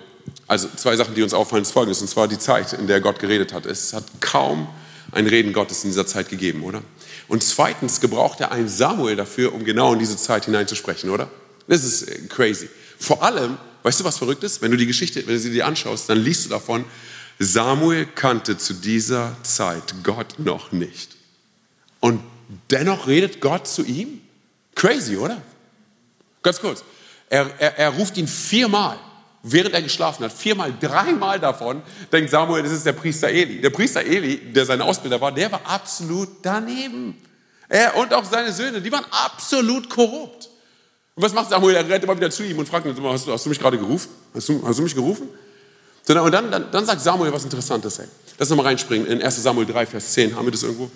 also 0.47 0.69
zwei 0.77 0.97
Sachen, 0.97 1.15
die 1.15 1.23
uns 1.23 1.33
auffallen, 1.35 1.63
ist 1.63 1.73
folgendes, 1.73 2.01
und 2.01 2.09
zwar 2.09 2.29
die 2.29 2.39
Zeit, 2.39 2.73
in 2.73 2.87
der 2.87 3.01
Gott 3.01 3.19
geredet 3.19 3.53
hat. 3.53 3.67
Es 3.67 3.93
hat 3.93 4.05
kaum 4.21 4.69
ein 5.13 5.27
Reden 5.27 5.53
Gottes 5.53 5.85
in 5.85 5.91
dieser 5.91 6.07
Zeit 6.07 6.29
gegeben, 6.29 6.65
oder? 6.65 6.83
Und 7.29 7.43
zweitens 7.43 8.01
gebraucht 8.01 8.41
er 8.41 8.53
einen 8.53 8.69
Samuel 8.69 9.17
dafür, 9.17 9.55
um 9.55 9.65
genau 9.65 9.93
in 9.93 9.99
diese 9.99 10.17
Zeit 10.17 10.47
hineinzusprechen, 10.47 11.11
oder? 11.11 11.31
Das 11.67 11.85
ist 11.85 12.03
äh, 12.03 12.19
crazy. 12.29 12.69
Vor 12.99 13.23
allem, 13.23 13.59
weißt 13.83 14.01
du, 14.01 14.05
was 14.05 14.19
verrückt 14.19 14.43
ist? 14.45 14.63
Wenn 14.63 14.71
du 14.71 14.77
die 14.77 14.87
Geschichte, 14.87 15.27
wenn 15.27 15.35
du 15.35 15.41
sie 15.41 15.53
dir 15.53 15.67
anschaust, 15.67 16.09
dann 16.09 16.19
liest 16.19 16.47
du 16.47 16.49
davon, 16.51 16.85
Samuel 17.39 18.07
kannte 18.07 18.59
zu 18.59 18.75
dieser 18.75 19.37
Zeit 19.43 19.95
Gott 20.03 20.39
noch 20.39 20.73
nicht. 20.73 21.17
Und 22.01 22.21
dennoch 22.71 23.07
redet 23.07 23.41
Gott 23.41 23.67
zu 23.67 23.85
ihm? 23.85 24.21
Crazy, 24.75 25.17
oder? 25.17 25.41
Ganz 26.43 26.61
kurz. 26.61 26.85
Er, 27.29 27.51
er, 27.59 27.79
er 27.79 27.91
ruft 27.91 28.17
ihn 28.17 28.29
viermal, 28.29 28.99
während 29.43 29.75
er 29.75 29.83
geschlafen 29.83 30.25
hat. 30.25 30.33
Viermal, 30.33 30.73
dreimal 30.81 31.39
davon 31.39 31.83
denkt 32.13 32.31
Samuel, 32.31 32.63
das 32.63 32.73
ist 32.73 32.87
der 32.87 32.93
Priester 32.93 33.29
Eli. 33.29 33.61
Der 33.61 33.71
Priester 33.71 34.03
Eli, 34.03 34.53
der 34.53 34.65
sein 34.65 34.81
Ausbilder 34.81 35.21
war, 35.21 35.33
der 35.33 35.53
war 35.53 35.61
absolut 35.65 36.29
daneben. 36.43 37.21
Er 37.69 37.97
und 37.97 38.15
auch 38.15 38.25
seine 38.25 38.53
Söhne, 38.53 38.81
die 38.81 38.91
waren 38.91 39.05
absolut 39.11 39.91
korrupt. 39.91 40.49
Und 41.15 41.23
was 41.23 41.35
macht 41.35 41.51
Samuel? 41.51 41.75
Er 41.75 41.89
rennt 41.89 42.05
immer 42.05 42.17
wieder 42.17 42.31
zu 42.31 42.45
ihm 42.45 42.59
und 42.59 42.67
fragt 42.67 42.87
ihn, 42.87 42.95
hast 43.05 43.27
du, 43.27 43.33
hast 43.33 43.45
du 43.45 43.51
mich 43.51 43.59
gerade 43.59 43.77
gerufen? 43.77 44.09
Hast 44.35 44.49
du, 44.49 44.67
hast 44.67 44.79
du 44.79 44.83
mich 44.83 44.95
gerufen? 44.95 45.29
Und 46.09 46.33
dann, 46.33 46.51
dann, 46.51 46.71
dann 46.71 46.87
sagt 46.87 47.03
Samuel 47.03 47.31
was 47.33 47.45
Interessantes. 47.45 47.99
Ey. 47.99 48.07
Lass 48.39 48.49
nochmal 48.49 48.67
reinspringen 48.67 49.07
in 49.07 49.21
1 49.21 49.43
Samuel 49.43 49.67
3, 49.67 49.85
Vers 49.85 50.13
10. 50.13 50.35
Haben 50.35 50.47
wir 50.47 50.53
das 50.53 50.63
irgendwo? 50.63 50.91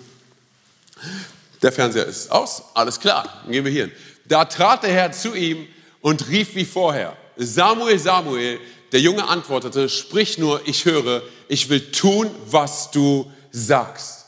Der 1.63 1.71
Fernseher 1.71 2.05
ist 2.05 2.29
aus, 2.29 2.61
alles 2.73 2.99
klar, 2.99 3.41
dann 3.43 3.51
gehen 3.51 3.63
wir 3.63 3.71
hier 3.71 3.85
hin. 3.85 3.93
Da 4.25 4.45
trat 4.45 4.83
der 4.83 4.91
Herr 4.91 5.11
zu 5.13 5.33
ihm 5.33 5.65
und 6.01 6.27
rief 6.29 6.55
wie 6.55 6.65
vorher, 6.65 7.15
Samuel, 7.37 7.97
Samuel, 7.97 8.59
der 8.91 8.99
Junge 8.99 9.27
antwortete, 9.27 9.89
sprich 9.89 10.37
nur, 10.37 10.61
ich 10.67 10.85
höre, 10.85 11.23
ich 11.47 11.69
will 11.69 11.91
tun, 11.91 12.29
was 12.45 12.91
du 12.91 13.31
sagst. 13.51 14.25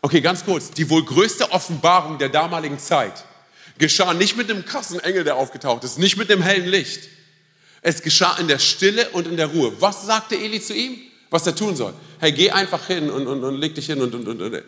Okay, 0.00 0.20
ganz 0.20 0.44
kurz, 0.44 0.70
die 0.70 0.88
wohl 0.88 1.04
größte 1.04 1.50
Offenbarung 1.50 2.18
der 2.18 2.28
damaligen 2.28 2.78
Zeit 2.78 3.24
geschah 3.78 4.14
nicht 4.14 4.36
mit 4.36 4.48
einem 4.48 4.64
krassen 4.64 5.00
Engel, 5.00 5.24
der 5.24 5.34
aufgetaucht 5.34 5.82
ist, 5.82 5.98
nicht 5.98 6.16
mit 6.16 6.30
dem 6.30 6.42
hellen 6.42 6.66
Licht. 6.66 7.08
Es 7.82 8.02
geschah 8.02 8.36
in 8.38 8.46
der 8.46 8.60
Stille 8.60 9.10
und 9.10 9.26
in 9.26 9.36
der 9.36 9.48
Ruhe. 9.48 9.72
Was 9.80 10.06
sagte 10.06 10.36
Eli 10.36 10.60
zu 10.60 10.74
ihm? 10.74 10.96
Was 11.30 11.46
er 11.46 11.56
tun 11.56 11.74
soll? 11.74 11.92
Hey, 12.20 12.30
geh 12.30 12.50
einfach 12.50 12.86
hin 12.86 13.10
und, 13.10 13.26
und, 13.26 13.42
und 13.42 13.60
leg 13.60 13.74
dich 13.74 13.86
hin 13.86 14.00
und, 14.00 14.14
und, 14.14 14.28
und, 14.28 14.40
und, 14.40 14.62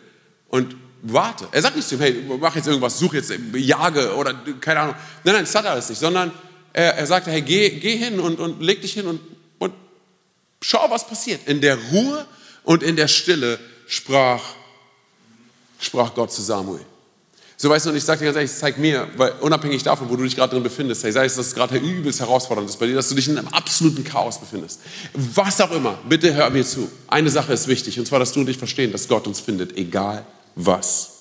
und 0.49 0.75
warte. 1.01 1.47
Er 1.51 1.61
sagt 1.61 1.75
nicht 1.75 1.87
zu 1.87 1.95
ihm, 1.95 2.01
hey, 2.01 2.23
mach 2.39 2.55
jetzt 2.55 2.67
irgendwas, 2.67 2.99
such 2.99 3.13
jetzt, 3.13 3.33
jage 3.53 4.15
oder 4.15 4.33
keine 4.59 4.79
Ahnung. 4.81 4.95
Nein, 5.23 5.35
nein, 5.35 5.45
das 5.45 5.55
hat 5.55 5.65
er 5.65 5.71
alles 5.71 5.89
nicht, 5.89 5.99
sondern 5.99 6.31
er, 6.73 6.95
er 6.95 7.07
sagte, 7.07 7.31
hey, 7.31 7.41
geh, 7.41 7.69
geh 7.69 7.97
hin 7.97 8.19
und, 8.19 8.39
und 8.39 8.61
leg 8.61 8.81
dich 8.81 8.93
hin 8.93 9.07
und, 9.07 9.19
und 9.59 9.73
schau, 10.61 10.89
was 10.89 11.07
passiert. 11.07 11.47
In 11.47 11.61
der 11.61 11.77
Ruhe 11.91 12.25
und 12.63 12.83
in 12.83 12.95
der 12.95 13.07
Stille 13.07 13.59
sprach, 13.87 14.43
sprach 15.79 16.13
Gott 16.13 16.31
zu 16.31 16.41
Samuel. 16.41 16.85
So 17.59 17.71
weißt 17.71 17.87
du, 17.87 17.89
und 17.89 17.95
ich 17.95 18.03
sage 18.03 18.19
dir 18.19 18.25
ganz 18.25 18.35
ehrlich, 18.35 18.51
zeig 18.51 18.77
mir, 18.77 19.07
weil 19.17 19.31
unabhängig 19.41 19.81
davon, 19.81 20.07
wo 20.09 20.15
du 20.15 20.23
dich 20.23 20.35
gerade 20.35 20.53
drin 20.53 20.61
befindest, 20.61 21.03
hey, 21.03 21.11
sei 21.11 21.25
es, 21.25 21.35
dass 21.35 21.47
es 21.47 21.55
gerade 21.55 21.75
übelst 21.77 22.19
herausfordernd 22.19 22.69
ist 22.69 22.77
bei 22.77 22.85
dir, 22.85 22.93
dass 22.93 23.09
du 23.09 23.15
dich 23.15 23.27
in 23.27 23.35
einem 23.35 23.47
absoluten 23.47 24.03
Chaos 24.03 24.39
befindest. 24.39 24.79
Was 25.13 25.59
auch 25.59 25.71
immer, 25.71 25.97
bitte 26.07 26.35
hör 26.35 26.51
mir 26.51 26.63
zu. 26.63 26.91
Eine 27.07 27.31
Sache 27.31 27.53
ist 27.53 27.67
wichtig, 27.67 27.97
und 27.97 28.05
zwar, 28.05 28.19
dass 28.19 28.31
du 28.31 28.41
und 28.41 28.49
ich 28.49 28.59
verstehen, 28.59 28.91
dass 28.91 29.07
Gott 29.07 29.25
uns 29.25 29.39
findet, 29.39 29.75
egal 29.75 30.23
was. 30.57 31.13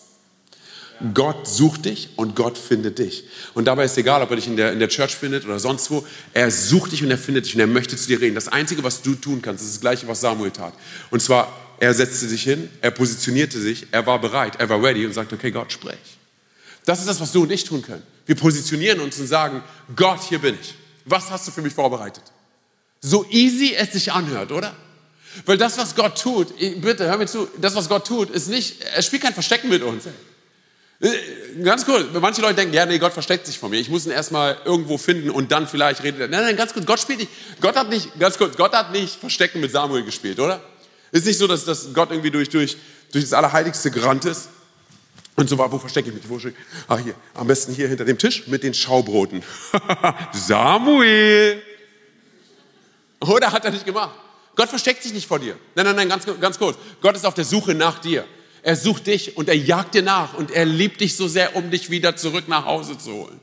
Gott 1.12 1.46
sucht 1.46 1.85
dich 1.85 2.09
und 2.16 2.35
Gott 2.35 2.57
findet 2.57 2.99
dich. 2.99 3.25
Und 3.53 3.66
dabei 3.66 3.85
ist 3.85 3.99
egal, 3.99 4.22
ob 4.22 4.31
er 4.31 4.37
dich 4.37 4.46
in 4.46 4.57
der, 4.57 4.72
in 4.72 4.79
der 4.79 4.88
Church 4.88 5.14
findet 5.14 5.44
oder 5.44 5.59
sonst 5.59 5.90
wo. 5.90 6.07
Er 6.33 6.51
sucht 6.51 6.92
dich 6.92 7.03
und 7.03 7.11
er 7.11 7.18
findet 7.18 7.44
dich 7.44 7.55
und 7.55 7.61
er 7.61 7.66
möchte 7.66 7.96
zu 7.96 8.07
dir 8.07 8.20
reden. 8.20 8.35
Das 8.35 8.49
Einzige, 8.49 8.83
was 8.83 9.03
du 9.03 9.14
tun 9.14 9.42
kannst, 9.42 9.62
ist 9.62 9.75
das 9.75 9.81
Gleiche, 9.81 10.09
was 10.09 10.22
Samuel 10.22 10.51
tat. 10.51 10.72
Und 11.11 11.20
zwar, 11.20 11.53
er 11.79 11.92
setzte 11.92 12.27
sich 12.27 12.42
hin, 12.42 12.70
er 12.81 12.90
positionierte 12.90 13.61
sich, 13.61 13.87
er 13.90 14.07
war 14.07 14.18
bereit, 14.18 14.57
er 14.59 14.70
war 14.70 14.83
ready 14.83 15.05
und 15.05 15.12
sagte, 15.12 15.35
okay, 15.35 15.51
Gott, 15.51 15.70
sprech. 15.70 15.99
Das 16.87 17.01
ist 17.01 17.09
das, 17.09 17.20
was 17.20 17.33
du 17.33 17.42
und 17.42 17.53
ich 17.53 17.64
tun 17.64 17.83
können. 17.83 18.03
Wir 18.25 18.37
positionieren 18.37 19.01
uns 19.01 19.18
und 19.18 19.27
sagen, 19.27 19.62
Gott, 19.94 20.22
hier 20.22 20.38
bin 20.38 20.57
ich. 20.59 20.75
Was 21.05 21.31
hast 21.31 21.46
du 21.46 21.53
für 21.53 21.62
mich 21.62 21.75
vorbereitet? 21.75 22.25
So 23.03 23.27
easy 23.31 23.75
es 23.75 23.92
sich 23.92 24.12
anhört, 24.12 24.51
oder? 24.51 24.75
Weil 25.44 25.59
das, 25.59 25.77
was 25.79 25.94
Gott 25.94 26.20
tut, 26.20 26.57
bitte 26.81 27.07
hör 27.07 27.18
mir 27.18 27.27
zu, 27.27 27.49
das, 27.59 27.75
was 27.75 27.88
Gott 27.88 28.07
tut, 28.07 28.31
ist 28.31 28.49
nicht, 28.49 28.83
er 28.83 29.03
spielt 29.03 29.22
kein 29.22 29.35
Verstecken 29.35 29.68
mit 29.68 29.83
uns. 29.83 30.07
Äh, 30.99 31.11
ganz 31.62 31.85
cool. 31.88 32.09
Manche 32.20 32.40
Leute 32.40 32.55
denken, 32.55 32.75
ja, 32.75 32.87
nee, 32.87 32.99
Gott 32.99 33.12
versteckt 33.12 33.46
sich 33.46 33.59
von 33.59 33.70
mir. 33.70 33.79
Ich 33.79 33.90
muss 33.90 34.07
ihn 34.07 34.12
erstmal 34.12 34.57
irgendwo 34.64 34.96
finden 34.96 35.31
und 35.31 35.53
dann 35.53 35.66
vielleicht 35.66 36.03
redet 36.03 36.20
er. 36.20 36.29
Nein, 36.29 36.42
nein, 36.42 36.57
ganz 36.57 36.72
kurz. 36.72 36.87
Gott 36.87 37.01
spielt 37.01 37.18
nicht, 37.18 37.31
Gott 37.61 37.77
hat 37.77 37.90
nicht, 37.90 38.18
ganz 38.18 38.38
kurz, 38.38 38.57
Gott 38.57 38.72
hat 38.72 38.92
nicht 38.92 39.14
Verstecken 39.16 39.61
mit 39.61 39.70
Samuel 39.70 40.05
gespielt, 40.05 40.40
oder? 40.40 40.62
Ist 41.12 41.27
nicht 41.27 41.38
so, 41.38 41.46
dass, 41.46 41.64
dass 41.64 41.92
Gott 41.92 42.11
irgendwie 42.11 42.31
durch, 42.31 42.49
durch, 42.49 42.77
durch 43.12 43.25
das 43.25 43.33
Allerheiligste 43.33 43.90
gerannt 43.90 44.25
ist 44.25 44.49
und 45.37 45.49
so 45.49 45.59
war, 45.59 45.70
wo 45.70 45.79
verstecke 45.79 46.09
ich 46.09 46.14
mich? 46.14 46.29
Wo 46.29 46.35
verstecke 46.38 46.57
ich? 46.59 46.90
Ah, 46.90 46.99
hier, 46.99 47.14
am 47.35 47.46
besten 47.46 47.75
hier 47.75 47.88
hinter 47.88 48.05
dem 48.05 48.16
Tisch 48.16 48.46
mit 48.46 48.62
den 48.62 48.72
Schaubroten. 48.72 49.42
Samuel! 50.33 51.62
Oder 53.20 53.53
hat 53.53 53.64
er 53.64 53.70
nicht 53.70 53.85
gemacht? 53.85 54.14
Gott 54.56 54.70
versteckt 54.70 55.02
sich 55.02 55.12
nicht 55.12 55.28
vor 55.28 55.38
dir. 55.38 55.56
Nein, 55.74 55.86
nein, 55.86 55.96
nein, 55.96 56.08
ganz, 56.08 56.24
ganz 56.40 56.58
kurz. 56.58 56.78
Gott 57.00 57.14
ist 57.14 57.26
auf 57.26 57.34
der 57.34 57.44
Suche 57.44 57.74
nach 57.74 57.98
dir. 57.98 58.24
Er 58.62 58.74
sucht 58.74 59.06
dich 59.06 59.36
und 59.36 59.48
er 59.48 59.56
jagt 59.56 59.94
dir 59.94 60.02
nach 60.02 60.34
und 60.34 60.50
er 60.50 60.64
liebt 60.64 61.00
dich 61.00 61.14
so 61.16 61.28
sehr, 61.28 61.54
um 61.54 61.70
dich 61.70 61.90
wieder 61.90 62.16
zurück 62.16 62.48
nach 62.48 62.64
Hause 62.64 62.98
zu 62.98 63.12
holen. 63.12 63.38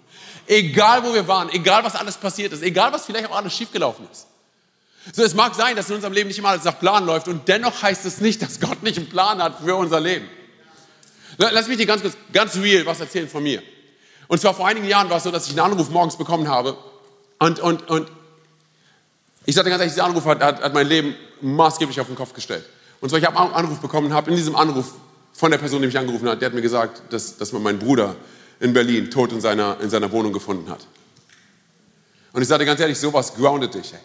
Egal, 0.48 1.04
wo 1.04 1.14
wir 1.14 1.28
waren, 1.28 1.50
egal, 1.50 1.84
was 1.84 1.96
alles 1.96 2.18
passiert 2.18 2.52
ist, 2.52 2.62
egal, 2.62 2.92
was 2.92 3.06
vielleicht 3.06 3.30
auch 3.30 3.36
alles 3.38 3.56
schiefgelaufen 3.56 4.06
ist. 4.12 4.28
So, 5.14 5.24
es 5.24 5.34
mag 5.34 5.54
sein, 5.54 5.76
dass 5.76 5.90
in 5.90 5.96
unserem 5.96 6.14
Leben 6.14 6.28
nicht 6.28 6.40
immer 6.40 6.50
alles 6.50 6.64
nach 6.64 6.80
Plan 6.80 7.06
läuft 7.06 7.28
und 7.28 7.48
dennoch 7.48 7.82
heißt 7.82 8.06
es 8.06 8.20
nicht, 8.20 8.42
dass 8.42 8.60
Gott 8.60 8.84
nicht 8.84 8.98
einen 8.98 9.08
Plan 9.08 9.42
hat 9.42 9.60
für 9.64 9.76
unser 9.76 10.00
Leben. 10.00 10.28
Lass 11.38 11.68
mich 11.68 11.78
dir 11.78 11.86
ganz 11.86 12.02
kurz, 12.02 12.16
ganz 12.32 12.56
real 12.58 12.86
was 12.86 13.00
erzählen 13.00 13.30
von 13.30 13.44
mir. 13.44 13.62
Und 14.28 14.42
zwar 14.42 14.54
vor 14.54 14.68
einigen 14.68 14.88
Jahren 14.88 15.10
war 15.10 15.18
es 15.18 15.24
so, 15.24 15.32
dass 15.32 15.46
ich 15.46 15.52
einen 15.52 15.72
Anruf 15.72 15.90
morgens 15.90 16.18
bekommen 16.18 16.48
habe 16.48 16.78
und, 17.40 17.60
und, 17.60 17.90
und 17.90 18.10
ich 19.46 19.56
sagte 19.56 19.70
ganz 19.70 19.82
ehrlich, 19.82 19.94
dieser 19.94 20.06
Anruf 20.06 20.26
hat, 20.26 20.42
hat, 20.42 20.62
hat 20.62 20.74
mein 20.74 20.88
Leben 20.88 21.16
maßgeblich 21.42 22.00
auf 22.00 22.08
den 22.08 22.16
Kopf 22.16 22.34
gestellt. 22.34 22.66
Und 23.02 23.10
zwar, 23.10 23.20
ich 23.20 23.26
habe 23.26 23.38
einen 23.38 23.54
Anruf 23.54 23.80
bekommen, 23.80 24.14
habe 24.14 24.32
in 24.32 24.38
diesem 24.38 24.56
Anruf 24.56 24.94
von 25.34 25.52
der 25.52 25.58
Person, 25.58 25.82
die 25.82 25.88
mich 25.88 25.98
angerufen 25.98 26.30
hat, 26.30 26.42
der 26.42 26.48
hat 26.48 26.56
mir 26.56 26.62
gesagt, 26.62 27.02
dass, 27.10 27.38
dass 27.38 27.52
man 27.52 27.64
meinen 27.64 27.80
Bruder 27.80 28.16
in 28.60 28.72
Berlin 28.72 29.12
tot 29.12 29.32
in 29.34 29.42
seiner, 29.42 29.78
in 29.82 29.90
seiner 29.90 30.12
Wohnung 30.12 30.32
gefunden 30.32 30.70
hat. 30.70 30.88
Und 32.32 32.42
ich 32.42 32.48
sagte 32.48 32.66
ganz 32.66 32.80
ehrlich, 32.80 32.98
sowas 32.98 33.34
groundet 33.36 33.74
dich. 33.74 33.94
Ey. 33.94 34.00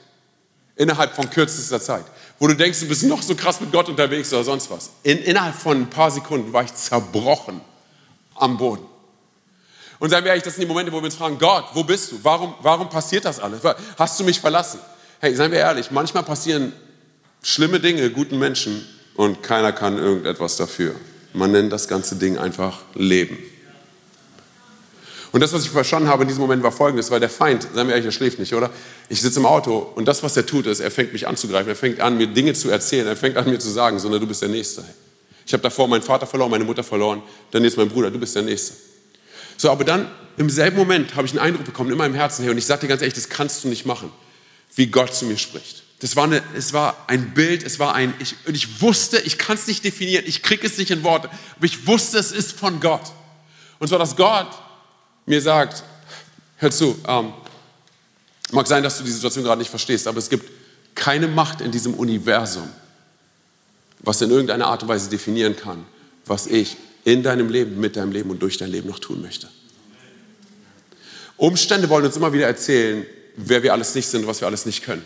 Innerhalb 0.77 1.15
von 1.15 1.29
kürzester 1.31 1.81
Zeit. 1.81 2.05
Wo 2.39 2.47
du 2.47 2.55
denkst, 2.55 2.81
du 2.81 2.87
bist 2.87 3.05
noch 3.05 3.23
so 3.23 3.35
krass 3.35 3.61
mit 3.61 3.73
Gott 3.73 3.89
unterwegs 3.89 4.33
oder 4.33 4.45
sonst 4.45 4.71
was. 4.71 4.91
In, 5.03 5.19
innerhalb 5.19 5.55
von 5.55 5.77
ein 5.77 5.91
paar 5.91 6.11
Sekunden 6.11 6.53
war 6.53 6.63
ich 6.63 6.75
zerbrochen 6.75 7.61
am 8.35 8.57
Boden. 8.57 8.85
Und 9.99 10.11
seien 10.11 10.23
wir 10.23 10.31
ehrlich, 10.31 10.45
das 10.45 10.55
sind 10.55 10.63
die 10.63 10.69
Momente, 10.69 10.93
wo 10.93 10.99
wir 10.99 11.05
uns 11.05 11.17
fragen, 11.17 11.39
Gott, 11.39 11.67
wo 11.75 11.83
bist 11.83 12.13
du? 12.13 12.19
Warum, 12.23 12.55
warum 12.61 12.89
passiert 12.89 13.25
das 13.25 13.41
alles? 13.41 13.61
Hast 13.97 14.21
du 14.21 14.25
mich 14.25 14.41
verlassen? 14.41 14.79
Hey, 15.21 15.35
seien 15.35 15.51
wir 15.51 15.59
ehrlich, 15.59 15.91
manchmal 15.91 16.23
passieren 16.23 16.73
schlimme 17.43 17.81
Dinge 17.81 18.09
guten 18.11 18.39
Menschen 18.39 18.87
und 19.17 19.43
keiner 19.43 19.73
kann 19.73 19.99
irgendetwas 19.99 20.57
dafür. 20.57 20.95
Man 21.33 21.51
nennt 21.51 21.73
das 21.73 21.89
ganze 21.89 22.15
Ding 22.15 22.39
einfach 22.39 22.83
Leben. 22.95 23.37
Und 25.33 25.41
das, 25.41 25.53
was 25.53 25.65
ich 25.65 25.71
verstanden 25.71 26.09
habe 26.09 26.23
in 26.23 26.29
diesem 26.29 26.41
Moment, 26.41 26.63
war 26.63 26.71
folgendes, 26.71 27.11
weil 27.11 27.19
der 27.19 27.29
Feind, 27.29 27.67
seien 27.75 27.89
wir 27.89 27.95
ehrlich, 27.95 28.07
er 28.07 28.13
schläft 28.13 28.39
nicht, 28.39 28.55
oder? 28.55 28.71
Ich 29.09 29.21
sitze 29.21 29.41
im 29.41 29.47
Auto 29.47 29.91
und 29.97 30.07
das, 30.07 30.23
was 30.23 30.37
er 30.37 30.47
tut, 30.47 30.67
ist, 30.67 30.79
er 30.79 30.93
fängt 30.93 31.13
mich 31.13 31.27
anzugreifen, 31.27 31.69
er 31.69 31.77
fängt 31.77 31.99
an, 31.99 32.17
mir 32.17 32.29
Dinge 32.29 32.55
zu 32.55 32.71
erzählen, 32.71 33.09
er 33.09 33.17
fängt 33.17 33.37
an, 33.37 33.51
mir 33.51 33.59
zu 33.59 33.71
sagen, 33.71 33.99
sondern 33.99 34.21
du 34.21 34.27
bist 34.29 34.43
der 34.43 34.49
Nächste. 34.49 34.85
Ich 35.45 35.53
habe 35.53 35.65
davor 35.65 35.89
meinen 35.89 36.03
Vater 36.03 36.29
verloren, 36.29 36.53
meine 36.53 36.65
Mutter 36.65 36.85
verloren, 36.85 37.23
dann 37.51 37.65
jetzt 37.65 37.77
mein 37.77 37.89
Bruder, 37.89 38.13
du 38.13 38.21
bist 38.21 38.37
der 38.37 38.43
Nächste. 38.43 38.75
So, 39.57 39.69
aber 39.69 39.83
dann 39.83 40.09
im 40.37 40.49
selben 40.49 40.77
Moment 40.77 41.17
habe 41.17 41.27
ich 41.27 41.33
einen 41.33 41.41
Eindruck 41.41 41.67
bekommen 41.67 41.91
in 41.91 41.99
meinem 41.99 42.15
Herzen, 42.15 42.43
hey, 42.43 42.53
und 42.53 42.59
ich 42.59 42.67
sage 42.67 42.83
dir 42.83 42.87
ganz 42.87 43.03
ehrlich, 43.03 43.15
das 43.15 43.29
kannst 43.29 43.65
du 43.65 43.69
nicht 43.69 43.85
machen 43.85 44.13
wie 44.75 44.87
Gott 44.87 45.15
zu 45.15 45.27
mir 45.27 45.39
spricht. 45.39 45.83
Das 46.01 46.15
war, 46.15 46.25
eine, 46.25 46.43
es 46.55 46.73
war 46.73 47.05
ein 47.09 47.35
Bild, 47.35 47.65
es 47.65 47.81
war 47.81 47.95
ein, 47.95 48.15
ich, 48.21 48.37
und 48.47 48.55
ich 48.55 48.81
wusste, 48.81 49.19
ich 49.19 49.37
kann 49.37 49.57
es 49.57 49.67
nicht 49.67 49.85
definieren, 49.85 50.25
ich 50.27 50.43
kriege 50.43 50.65
es 50.65 50.79
nicht 50.79 50.93
in 50.93 51.03
Worte, 51.03 51.29
aber 51.57 51.65
ich 51.65 51.87
wusste, 51.89 52.19
es 52.19 52.31
ist 52.31 52.53
von 52.53 52.79
Gott. 52.79 53.13
Und 53.81 53.89
zwar, 53.89 53.99
dass 53.99 54.15
Gott 54.15 54.49
mir 55.27 55.41
sagt, 55.41 55.83
hör 56.59 56.71
zu, 56.71 56.97
ähm, 57.07 57.33
mag 58.53 58.67
sein, 58.69 58.85
dass 58.85 58.99
du 58.99 59.05
die 59.05 59.11
Situation 59.11 59.45
gerade 59.45 59.59
nicht 59.59 59.71
verstehst, 59.71 60.07
aber 60.07 60.19
es 60.19 60.31
gibt 60.31 60.49
keine 60.95 61.27
Macht 61.27 61.61
in 61.61 61.73
diesem 61.73 61.95
Universum, 61.95 62.69
was 63.99 64.21
in 64.21 64.31
irgendeiner 64.31 64.69
Art 64.69 64.83
und 64.83 64.89
Weise 64.89 65.11
definieren 65.11 65.57
kann, 65.57 65.85
was 66.27 66.47
ich 66.47 66.77
in 67.05 67.25
deinem 67.25 67.49
Leben, 67.49 67.81
mit 67.81 67.97
deinem 67.97 68.13
Leben 68.13 68.31
und 68.31 68.41
durch 68.41 68.57
dein 68.57 68.71
Leben 68.71 68.89
noch 68.89 69.01
tun 69.01 69.21
möchte. 69.21 69.49
Umstände 71.37 71.89
wollen 71.89 72.05
uns 72.05 72.17
immer 72.17 72.33
wieder 72.33 72.47
erzählen, 72.47 73.07
wer 73.39 73.63
wir 73.63 73.73
alles 73.73 73.95
nicht 73.95 74.09
sind, 74.09 74.27
was 74.27 74.41
wir 74.41 74.49
alles 74.49 74.67
nicht 74.67 74.85
können. 74.85 75.05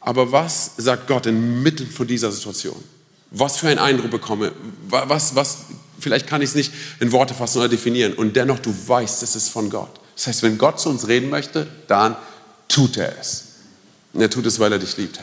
Aber 0.00 0.32
was 0.32 0.72
sagt 0.76 1.06
Gott 1.06 1.26
inmitten 1.26 1.86
von 1.90 2.06
dieser 2.06 2.30
Situation? 2.30 2.82
Was 3.30 3.58
für 3.58 3.68
einen 3.68 3.78
Eindruck 3.78 4.10
bekomme? 4.10 4.52
Was, 4.88 5.34
was, 5.34 5.58
vielleicht 5.98 6.26
kann 6.26 6.40
ich 6.40 6.50
es 6.50 6.54
nicht 6.54 6.72
in 7.00 7.12
Worte 7.12 7.34
fassen 7.34 7.58
oder 7.58 7.68
definieren. 7.68 8.14
Und 8.14 8.36
dennoch, 8.36 8.58
du 8.58 8.74
weißt, 8.86 9.22
es 9.22 9.36
ist 9.36 9.50
von 9.50 9.70
Gott. 9.70 10.00
Das 10.16 10.26
heißt, 10.26 10.42
wenn 10.42 10.58
Gott 10.58 10.80
zu 10.80 10.88
uns 10.88 11.08
reden 11.08 11.30
möchte, 11.30 11.66
dann 11.86 12.16
tut 12.68 12.96
er 12.96 13.18
es. 13.18 13.44
Und 14.12 14.20
er 14.20 14.30
tut 14.30 14.46
es, 14.46 14.58
weil 14.58 14.72
er 14.72 14.78
dich 14.78 14.96
liebt. 14.96 15.20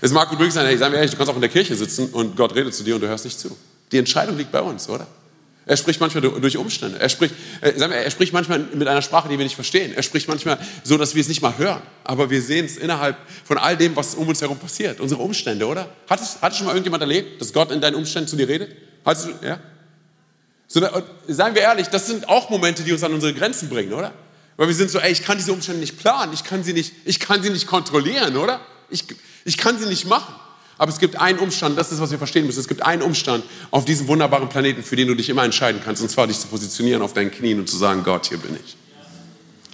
Es 0.00 0.12
mag 0.12 0.28
gut 0.28 0.38
möglich 0.38 0.54
sein, 0.54 0.66
hey, 0.66 0.76
sagen 0.76 0.92
wir 0.92 0.98
ehrlich, 0.98 1.12
du 1.12 1.16
kannst 1.16 1.30
auch 1.30 1.36
in 1.36 1.40
der 1.40 1.50
Kirche 1.50 1.74
sitzen 1.74 2.10
und 2.10 2.36
Gott 2.36 2.54
redet 2.54 2.74
zu 2.74 2.84
dir 2.84 2.94
und 2.96 3.00
du 3.00 3.08
hörst 3.08 3.24
nicht 3.24 3.40
zu. 3.40 3.56
Die 3.92 3.98
Entscheidung 3.98 4.36
liegt 4.36 4.52
bei 4.52 4.60
uns, 4.60 4.88
oder? 4.88 5.06
Er 5.68 5.76
spricht 5.76 6.00
manchmal 6.00 6.22
durch 6.22 6.56
Umstände. 6.56 7.00
Er 7.00 7.08
spricht, 7.08 7.34
äh, 7.60 7.72
er 7.72 8.10
spricht 8.12 8.32
manchmal 8.32 8.60
mit 8.60 8.86
einer 8.86 9.02
Sprache, 9.02 9.28
die 9.28 9.36
wir 9.36 9.44
nicht 9.44 9.56
verstehen. 9.56 9.92
Er 9.94 10.04
spricht 10.04 10.28
manchmal 10.28 10.58
so, 10.84 10.96
dass 10.96 11.16
wir 11.16 11.20
es 11.20 11.28
nicht 11.28 11.42
mal 11.42 11.58
hören. 11.58 11.82
Aber 12.04 12.30
wir 12.30 12.40
sehen 12.40 12.66
es 12.66 12.76
innerhalb 12.76 13.16
von 13.44 13.58
all 13.58 13.76
dem, 13.76 13.96
was 13.96 14.14
um 14.14 14.28
uns 14.28 14.40
herum 14.40 14.58
passiert. 14.58 15.00
Unsere 15.00 15.20
Umstände, 15.20 15.66
oder? 15.66 15.90
Hat 16.08 16.20
es, 16.20 16.40
hat 16.40 16.52
es 16.52 16.58
schon 16.58 16.68
mal 16.68 16.72
irgendjemand 16.72 17.02
erlebt, 17.02 17.40
dass 17.40 17.52
Gott 17.52 17.72
in 17.72 17.80
deinen 17.80 17.96
Umständen 17.96 18.28
zu 18.28 18.36
dir 18.36 18.48
redet? 18.48 18.76
Hattest 19.04 19.26
du, 19.26 19.46
ja? 19.46 19.58
So, 20.68 20.80
seien 21.26 21.54
wir 21.56 21.62
ehrlich, 21.62 21.88
das 21.88 22.06
sind 22.06 22.28
auch 22.28 22.48
Momente, 22.48 22.84
die 22.84 22.92
uns 22.92 23.02
an 23.02 23.12
unsere 23.12 23.34
Grenzen 23.34 23.68
bringen, 23.68 23.92
oder? 23.92 24.12
Weil 24.56 24.68
wir 24.68 24.74
sind 24.74 24.90
so, 24.90 25.00
ey, 25.00 25.10
ich 25.10 25.24
kann 25.24 25.36
diese 25.36 25.52
Umstände 25.52 25.80
nicht 25.80 25.98
planen, 25.98 26.32
ich 26.32 26.44
kann 26.44 26.62
sie 26.62 26.72
nicht, 26.74 26.92
ich 27.04 27.18
kann 27.18 27.42
sie 27.42 27.50
nicht 27.50 27.66
kontrollieren, 27.66 28.36
oder? 28.36 28.60
Ich, 28.88 29.04
ich 29.44 29.56
kann 29.56 29.78
sie 29.78 29.86
nicht 29.86 30.06
machen. 30.06 30.34
Aber 30.78 30.90
es 30.90 30.98
gibt 30.98 31.16
einen 31.16 31.38
Umstand, 31.38 31.78
das 31.78 31.90
ist, 31.90 32.00
was 32.00 32.10
wir 32.10 32.18
verstehen 32.18 32.46
müssen. 32.46 32.60
Es 32.60 32.68
gibt 32.68 32.82
einen 32.82 33.02
Umstand 33.02 33.44
auf 33.70 33.84
diesem 33.84 34.08
wunderbaren 34.08 34.48
Planeten, 34.48 34.82
für 34.82 34.96
den 34.96 35.08
du 35.08 35.14
dich 35.14 35.28
immer 35.28 35.44
entscheiden 35.44 35.80
kannst, 35.82 36.02
und 36.02 36.10
zwar 36.10 36.26
dich 36.26 36.38
zu 36.38 36.48
positionieren 36.48 37.02
auf 37.02 37.14
deinen 37.14 37.30
Knien 37.30 37.58
und 37.58 37.68
zu 37.68 37.76
sagen, 37.76 38.02
Gott, 38.04 38.26
hier 38.26 38.38
bin 38.38 38.56
ich. 38.62 38.76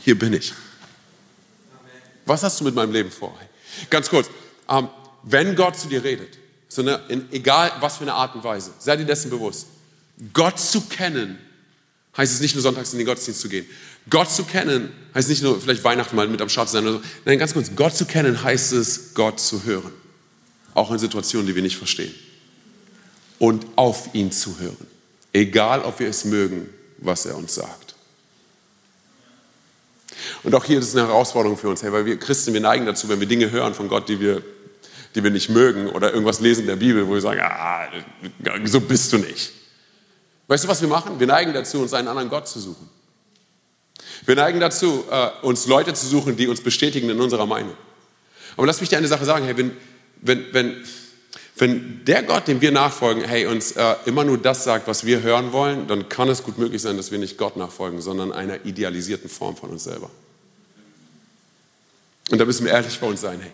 Hier 0.04 0.18
bin 0.18 0.32
ich. 0.32 0.52
Was 2.24 2.42
hast 2.42 2.60
du 2.60 2.64
mit 2.64 2.74
meinem 2.74 2.92
Leben 2.92 3.10
vor? 3.10 3.36
Ganz 3.90 4.08
kurz, 4.08 4.28
ähm, 4.68 4.88
wenn 5.24 5.56
Gott 5.56 5.78
zu 5.78 5.88
dir 5.88 6.04
redet, 6.04 6.38
so 6.68 6.82
eine, 6.82 7.00
in, 7.08 7.30
egal 7.32 7.72
was 7.80 7.96
für 7.96 8.02
eine 8.02 8.14
Art 8.14 8.34
und 8.34 8.44
Weise, 8.44 8.70
sei 8.78 8.96
dir 8.96 9.04
dessen 9.04 9.30
bewusst. 9.30 9.66
Gott 10.32 10.58
zu 10.58 10.82
kennen, 10.82 11.38
heißt 12.16 12.32
es 12.32 12.40
nicht 12.40 12.54
nur 12.54 12.62
sonntags 12.62 12.92
in 12.92 12.98
den 12.98 13.06
Gottesdienst 13.06 13.40
zu 13.40 13.48
gehen. 13.48 13.66
Gott 14.08 14.30
zu 14.30 14.44
kennen 14.44 14.92
heißt 15.14 15.28
nicht 15.28 15.42
nur 15.42 15.60
vielleicht 15.60 15.82
Weihnachten 15.84 16.14
mal 16.14 16.28
mit 16.28 16.40
am 16.40 16.48
Start 16.48 16.68
zu 16.68 16.74
sein. 16.74 16.84
Oder 16.84 16.94
so. 16.94 17.02
Nein, 17.24 17.38
ganz 17.38 17.54
kurz, 17.54 17.70
Gott 17.74 17.96
zu 17.96 18.04
kennen 18.04 18.42
heißt 18.42 18.72
es, 18.72 19.14
Gott 19.14 19.40
zu 19.40 19.64
hören. 19.64 19.92
Auch 20.74 20.90
in 20.90 20.98
Situationen, 20.98 21.46
die 21.46 21.54
wir 21.54 21.62
nicht 21.62 21.76
verstehen. 21.76 22.14
Und 23.38 23.66
auf 23.76 24.14
ihn 24.14 24.32
zu 24.32 24.58
hören. 24.58 24.86
Egal, 25.32 25.82
ob 25.82 25.98
wir 25.98 26.08
es 26.08 26.24
mögen, 26.24 26.68
was 26.98 27.26
er 27.26 27.36
uns 27.36 27.54
sagt. 27.54 27.94
Und 30.42 30.54
auch 30.54 30.64
hier 30.64 30.78
ist 30.78 30.88
es 30.88 30.96
eine 30.96 31.06
Herausforderung 31.06 31.56
für 31.56 31.68
uns, 31.68 31.82
hey, 31.82 31.92
weil 31.92 32.04
wir 32.04 32.18
Christen, 32.18 32.52
wir 32.52 32.60
neigen 32.60 32.86
dazu, 32.86 33.08
wenn 33.08 33.20
wir 33.20 33.26
Dinge 33.26 33.50
hören 33.50 33.74
von 33.74 33.88
Gott, 33.88 34.08
die 34.08 34.20
wir, 34.20 34.42
die 35.14 35.22
wir 35.22 35.30
nicht 35.30 35.48
mögen 35.48 35.88
oder 35.88 36.12
irgendwas 36.12 36.40
lesen 36.40 36.62
in 36.62 36.66
der 36.68 36.76
Bibel, 36.76 37.06
wo 37.06 37.14
wir 37.14 37.20
sagen, 37.20 37.40
ah, 37.42 37.88
so 38.64 38.80
bist 38.80 39.12
du 39.12 39.18
nicht. 39.18 39.52
Weißt 40.48 40.64
du, 40.64 40.68
was 40.68 40.80
wir 40.80 40.88
machen? 40.88 41.18
Wir 41.18 41.26
neigen 41.26 41.52
dazu, 41.52 41.80
uns 41.80 41.94
einen 41.94 42.08
anderen 42.08 42.28
Gott 42.28 42.48
zu 42.48 42.60
suchen. 42.60 42.88
Wir 44.24 44.36
neigen 44.36 44.60
dazu, 44.60 45.04
äh, 45.10 45.30
uns 45.42 45.66
Leute 45.66 45.94
zu 45.94 46.06
suchen, 46.06 46.36
die 46.36 46.46
uns 46.46 46.60
bestätigen 46.60 47.08
in 47.10 47.20
unserer 47.20 47.46
Meinung. 47.46 47.74
Aber 48.56 48.66
lass 48.66 48.80
mich 48.80 48.90
dir 48.90 48.98
eine 48.98 49.08
Sache 49.08 49.24
sagen, 49.24 49.44
hey, 49.44 49.56
wenn, 49.56 49.72
wenn, 50.22 50.46
wenn, 50.52 50.76
wenn 51.56 52.04
der 52.04 52.22
Gott, 52.22 52.48
dem 52.48 52.60
wir 52.60 52.72
nachfolgen, 52.72 53.24
hey, 53.24 53.46
uns 53.46 53.72
äh, 53.72 53.94
immer 54.06 54.24
nur 54.24 54.38
das 54.38 54.64
sagt, 54.64 54.88
was 54.88 55.04
wir 55.04 55.22
hören 55.22 55.52
wollen, 55.52 55.86
dann 55.88 56.08
kann 56.08 56.28
es 56.28 56.42
gut 56.42 56.58
möglich 56.58 56.80
sein, 56.80 56.96
dass 56.96 57.10
wir 57.10 57.18
nicht 57.18 57.36
Gott 57.36 57.56
nachfolgen, 57.56 58.00
sondern 58.00 58.32
einer 58.32 58.64
idealisierten 58.64 59.28
Form 59.28 59.56
von 59.56 59.70
uns 59.70 59.84
selber. 59.84 60.10
Und 62.30 62.38
da 62.38 62.44
müssen 62.44 62.64
wir 62.64 62.72
ehrlich 62.72 62.98
vor 62.98 63.08
uns 63.08 63.20
sein, 63.20 63.40
hey. 63.40 63.52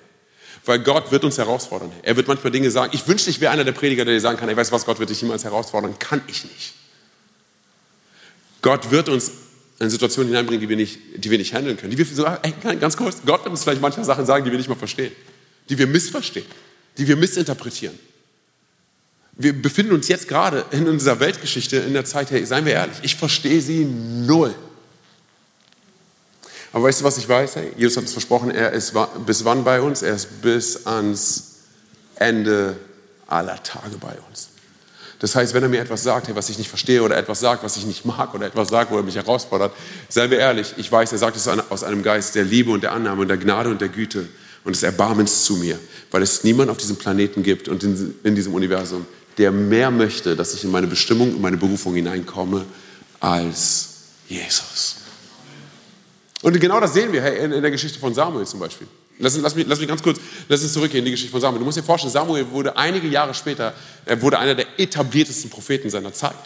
Weil 0.64 0.80
Gott 0.80 1.10
wird 1.10 1.24
uns 1.24 1.38
herausfordern. 1.38 1.90
Er 2.02 2.16
wird 2.16 2.28
manchmal 2.28 2.50
Dinge 2.50 2.70
sagen. 2.70 2.90
Ich 2.92 3.08
wünschte, 3.08 3.30
ich 3.30 3.40
wäre 3.40 3.52
einer 3.52 3.64
der 3.64 3.72
Prediger, 3.72 4.04
der 4.04 4.14
dir 4.14 4.20
sagen 4.20 4.38
kann, 4.38 4.54
weißt 4.54 4.70
du 4.70 4.74
was, 4.74 4.84
Gott 4.84 4.98
wird 4.98 5.08
dich 5.08 5.22
niemals 5.22 5.44
herausfordern. 5.44 5.98
Kann 5.98 6.20
ich 6.26 6.44
nicht. 6.44 6.74
Gott 8.60 8.90
wird 8.90 9.08
uns 9.08 9.30
in 9.78 9.88
Situationen 9.88 10.28
hineinbringen, 10.28 10.60
die 10.60 10.68
wir 10.68 10.76
nicht, 10.76 10.98
die 11.16 11.30
wir 11.30 11.38
nicht 11.38 11.54
handeln 11.54 11.76
können. 11.76 11.90
Die 11.90 11.98
wir 11.98 12.04
so, 12.04 12.26
ey, 12.26 12.76
ganz 12.76 12.96
kurz, 12.96 13.18
Gott 13.24 13.44
wird 13.44 13.50
uns 13.50 13.62
vielleicht 13.62 13.80
manchmal 13.80 14.04
Sachen 14.04 14.26
sagen, 14.26 14.44
die 14.44 14.50
wir 14.50 14.58
nicht 14.58 14.68
mal 14.68 14.74
verstehen, 14.74 15.12
die 15.68 15.78
wir 15.78 15.86
missverstehen, 15.86 16.46
die 16.96 17.06
wir 17.06 17.16
missinterpretieren. 17.16 17.98
Wir 19.40 19.52
befinden 19.52 19.92
uns 19.92 20.08
jetzt 20.08 20.26
gerade 20.26 20.64
in 20.72 20.88
unserer 20.88 21.20
Weltgeschichte 21.20 21.76
in 21.76 21.92
der 21.92 22.04
Zeit, 22.04 22.30
hey, 22.30 22.44
seien 22.44 22.64
wir 22.64 22.72
ehrlich, 22.72 22.98
ich 23.02 23.14
verstehe 23.14 23.60
sie 23.60 23.84
null. 23.84 24.54
Aber 26.72 26.84
weißt 26.84 27.00
du, 27.00 27.04
was 27.04 27.18
ich 27.18 27.28
weiß? 27.28 27.56
Hey, 27.56 27.72
Jesus 27.76 27.96
hat 27.96 28.04
uns 28.04 28.12
versprochen, 28.12 28.50
er 28.50 28.72
ist 28.72 28.94
bis 29.24 29.44
wann 29.44 29.64
bei 29.64 29.80
uns? 29.80 30.02
Er 30.02 30.14
ist 30.14 30.42
bis 30.42 30.86
ans 30.86 31.44
Ende 32.16 32.76
aller 33.26 33.62
Tage 33.62 33.96
bei 33.98 34.16
uns. 34.28 34.48
Das 35.20 35.34
heißt, 35.34 35.54
wenn 35.54 35.62
er 35.62 35.68
mir 35.68 35.80
etwas 35.80 36.02
sagt, 36.02 36.32
was 36.34 36.48
ich 36.48 36.58
nicht 36.58 36.68
verstehe 36.68 37.02
oder 37.02 37.16
etwas 37.16 37.40
sagt, 37.40 37.64
was 37.64 37.76
ich 37.76 37.86
nicht 37.86 38.04
mag 38.04 38.34
oder 38.34 38.46
etwas 38.46 38.68
sagt, 38.68 38.90
wo 38.90 38.96
er 38.96 39.02
mich 39.02 39.16
herausfordert, 39.16 39.72
seien 40.08 40.30
wir 40.30 40.38
ehrlich, 40.38 40.74
ich 40.76 40.90
weiß, 40.90 41.10
er 41.12 41.18
sagt 41.18 41.36
es 41.36 41.48
aus 41.48 41.82
einem 41.82 42.02
Geist 42.02 42.34
der 42.34 42.44
Liebe 42.44 42.70
und 42.70 42.82
der 42.82 42.92
Annahme 42.92 43.22
und 43.22 43.28
der 43.28 43.36
Gnade 43.36 43.70
und 43.70 43.80
der 43.80 43.88
Güte 43.88 44.28
und 44.68 44.76
des 44.76 44.82
Erbarmens 44.82 45.44
zu 45.44 45.56
mir, 45.56 45.78
weil 46.10 46.20
es 46.20 46.44
niemand 46.44 46.68
auf 46.70 46.76
diesem 46.76 46.96
Planeten 46.96 47.42
gibt 47.42 47.68
und 47.68 47.82
in, 47.82 48.14
in 48.22 48.34
diesem 48.34 48.52
Universum, 48.52 49.06
der 49.38 49.50
mehr 49.50 49.90
möchte, 49.90 50.36
dass 50.36 50.52
ich 50.52 50.62
in 50.62 50.70
meine 50.70 50.86
Bestimmung, 50.86 51.36
in 51.36 51.40
meine 51.40 51.56
Berufung 51.56 51.94
hineinkomme, 51.94 52.66
als 53.18 53.88
Jesus. 54.28 54.96
Und 56.42 56.60
genau 56.60 56.80
das 56.80 56.92
sehen 56.92 57.14
wir 57.14 57.22
hey, 57.22 57.46
in, 57.46 57.52
in 57.52 57.62
der 57.62 57.70
Geschichte 57.70 57.98
von 57.98 58.12
Samuel 58.12 58.46
zum 58.46 58.60
Beispiel. 58.60 58.86
Lass, 59.18 59.38
lass, 59.38 59.54
mich, 59.54 59.66
lass 59.66 59.78
mich 59.78 59.88
ganz 59.88 60.02
kurz, 60.02 60.20
lass 60.50 60.62
uns 60.62 60.74
zurückgehen 60.74 60.98
in 60.98 61.06
die 61.06 61.12
Geschichte 61.12 61.32
von 61.32 61.40
Samuel. 61.40 61.60
Du 61.60 61.64
musst 61.64 61.78
dir 61.78 61.82
vorstellen, 61.82 62.12
Samuel 62.12 62.50
wurde 62.50 62.76
einige 62.76 63.08
Jahre 63.08 63.32
später, 63.32 63.72
er 64.04 64.20
wurde 64.20 64.38
einer 64.38 64.54
der 64.54 64.66
etabliertesten 64.78 65.48
Propheten 65.48 65.88
seiner 65.88 66.12
Zeit. 66.12 66.36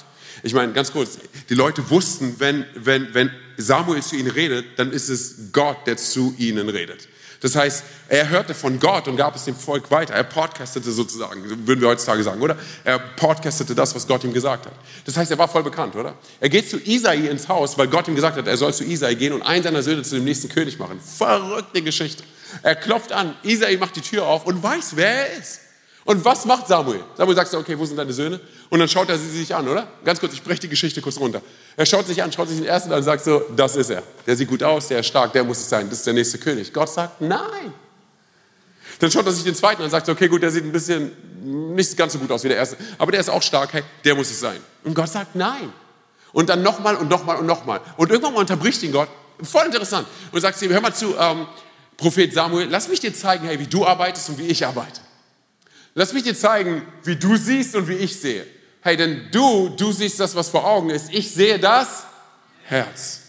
Ich 0.45 0.55
meine, 0.55 0.73
ganz 0.73 0.93
kurz, 0.93 1.19
die 1.49 1.55
Leute 1.55 1.91
wussten, 1.91 2.37
wenn, 2.39 2.67
wenn, 2.77 3.13
wenn 3.15 3.33
Samuel 3.57 4.01
zu 4.01 4.15
ihnen 4.15 4.31
redet, 4.31 4.65
dann 4.77 4.93
ist 4.93 5.09
es 5.09 5.35
Gott, 5.51 5.79
der 5.87 5.97
zu 5.97 6.37
ihnen 6.39 6.69
redet. 6.69 7.09
Das 7.43 7.57
heißt, 7.57 7.83
er 8.09 8.29
hörte 8.29 8.55
von 8.55 8.79
Gott 8.79 9.09
und 9.09 9.17
gab 9.17 9.35
es 9.35 9.45
dem 9.45 9.57
Volk 9.57 9.91
weiter. 9.91 10.15
Er 10.15 10.23
podcastete 10.23 10.91
sozusagen, 10.93 11.67
würden 11.67 11.81
wir 11.81 11.89
heutzutage 11.89 12.23
sagen, 12.23 12.41
oder? 12.41 12.57
Er 12.85 12.99
podcastete 12.99 13.75
das, 13.75 13.95
was 13.95 14.07
Gott 14.07 14.23
ihm 14.23 14.33
gesagt 14.33 14.67
hat. 14.67 14.73
Das 15.05 15.17
heißt, 15.17 15.31
er 15.31 15.39
war 15.39 15.49
voll 15.49 15.65
bekannt, 15.65 15.97
oder? 15.97 16.15
Er 16.41 16.49
geht 16.49 16.71
zu 16.71 16.79
Isai 16.79 17.29
ins 17.29 17.49
Haus, 17.49 17.77
weil 17.77 17.89
Gott 17.89 18.07
ihm 18.07 18.15
gesagt 18.15 18.37
hat, 18.37 18.47
er 18.47 18.57
soll 18.57 18.73
zu 18.73 18.85
Isai 18.85 19.15
gehen 19.15 19.33
und 19.33 19.43
einen 19.43 19.65
seiner 19.65 19.83
Söhne 19.83 20.03
zu 20.03 20.15
dem 20.15 20.25
nächsten 20.25 20.49
König 20.49 20.79
machen. 20.79 21.01
Verrückte 21.01 21.83
Geschichte. 21.83 22.23
Er 22.63 22.77
klopft 22.77 23.13
an, 23.13 23.35
Isai 23.43 23.77
macht 23.77 23.97
die 23.97 24.03
Tür 24.03 24.27
auf 24.27 24.47
und 24.47 24.63
weiß, 24.63 24.93
wer 24.95 25.29
er 25.29 25.39
ist. 25.39 25.61
Und 26.05 26.25
was 26.25 26.45
macht 26.47 26.67
Samuel? 26.67 27.01
Samuel 27.17 27.37
sagt, 27.37 27.55
okay, 27.55 27.79
wo 27.79 27.85
sind 27.87 27.97
deine 27.97 28.13
Söhne? 28.13 28.41
Und 28.71 28.79
dann 28.81 28.89
schaut 28.89 29.09
er 29.09 29.19
sie 29.19 29.31
sich 29.31 29.55
an, 29.55 29.69
oder? 29.69 29.87
Ganz 30.05 30.19
kurz, 30.19 30.33
ich 30.33 30.43
breche 30.43 30.61
die 30.61 30.69
Geschichte 30.69 31.01
kurz 31.01 31.19
runter. 31.19 31.41
Er 31.77 31.87
schaut 31.87 32.07
sich 32.07 32.21
an, 32.23 32.33
schaut 32.33 32.49
sich 32.49 32.59
den 32.59 32.67
ersten 32.67 32.91
an 32.91 32.99
und 32.99 33.05
sagt 33.05 33.25
so, 33.25 33.43
das 33.55 33.77
ist 33.77 33.91
er. 33.91 34.03
Der 34.27 34.37
sieht 34.37 34.49
gut 34.49 34.63
aus, 34.63 34.89
der 34.89 35.01
ist 35.01 35.07
stark, 35.07 35.33
der 35.33 35.45
muss 35.45 35.59
es 35.59 35.69
sein, 35.69 35.89
das 35.89 35.99
ist 35.99 36.07
der 36.07 36.15
nächste 36.15 36.39
König. 36.39 36.73
Gott 36.73 36.89
sagt, 36.89 37.21
nein. 37.21 37.73
Dann 38.99 39.11
schaut 39.11 39.27
er 39.27 39.33
sich 39.33 39.45
den 39.45 39.55
zweiten 39.55 39.81
an 39.81 39.85
und 39.85 39.91
sagt, 39.91 40.09
okay, 40.09 40.27
gut, 40.27 40.43
der 40.43 40.51
sieht 40.51 40.65
ein 40.65 40.73
bisschen 40.73 41.13
nicht 41.75 41.97
ganz 41.97 42.13
so 42.13 42.19
gut 42.19 42.31
aus 42.33 42.43
wie 42.45 42.49
der 42.49 42.57
erste, 42.57 42.77
aber 42.99 43.13
der 43.13 43.21
ist 43.21 43.31
auch 43.31 43.43
stark, 43.43 43.73
hey, 43.73 43.83
der 44.05 44.15
muss 44.15 44.31
es 44.31 44.41
sein. 44.41 44.59
Und 44.85 44.95
Gott 44.95 45.09
sagt, 45.09 45.37
nein. 45.37 45.73
Und 46.33 46.49
dann 46.49 46.63
nochmal 46.63 46.97
und 46.97 47.09
nochmal 47.09 47.37
und 47.37 47.47
nochmal. 47.47 47.81
Und 47.97 48.11
irgendwann 48.11 48.35
mal 48.35 48.41
unterbricht 48.41 48.83
ihn 48.83 48.93
Gott, 48.93 49.09
voll 49.43 49.67
interessant, 49.67 50.07
und 50.33 50.41
sagt 50.41 50.59
zu 50.59 50.65
ihm, 50.65 50.73
hör 50.73 50.81
mal 50.81 50.95
zu, 50.95 51.17
ähm, 51.17 51.47
Prophet 51.97 52.33
Samuel, 52.33 52.69
lass 52.69 52.89
mich 52.89 53.01
dir 53.01 53.15
zeigen, 53.15 53.47
hey, 53.47 53.59
wie 53.59 53.67
du 53.67 53.87
arbeitest 53.87 54.31
und 54.31 54.39
wie 54.39 54.47
ich 54.47 54.67
arbeite. 54.67 55.01
Lass 55.95 56.13
mich 56.13 56.23
dir 56.23 56.35
zeigen, 56.35 56.87
wie 57.05 57.17
du 57.17 57.37
siehst 57.37 57.75
und 57.75 57.89
wie 57.89 57.95
ich 57.95 58.19
sehe. 58.19 58.47
Hey, 58.81 58.97
denn 58.97 59.29
du, 59.31 59.69
du 59.69 59.93
siehst 59.93 60.19
das, 60.19 60.35
was 60.35 60.49
vor 60.49 60.65
Augen 60.65 60.91
ist. 60.91 61.13
Ich 61.13 61.33
sehe 61.33 61.59
das 61.59 62.05
Herz. 62.65 63.21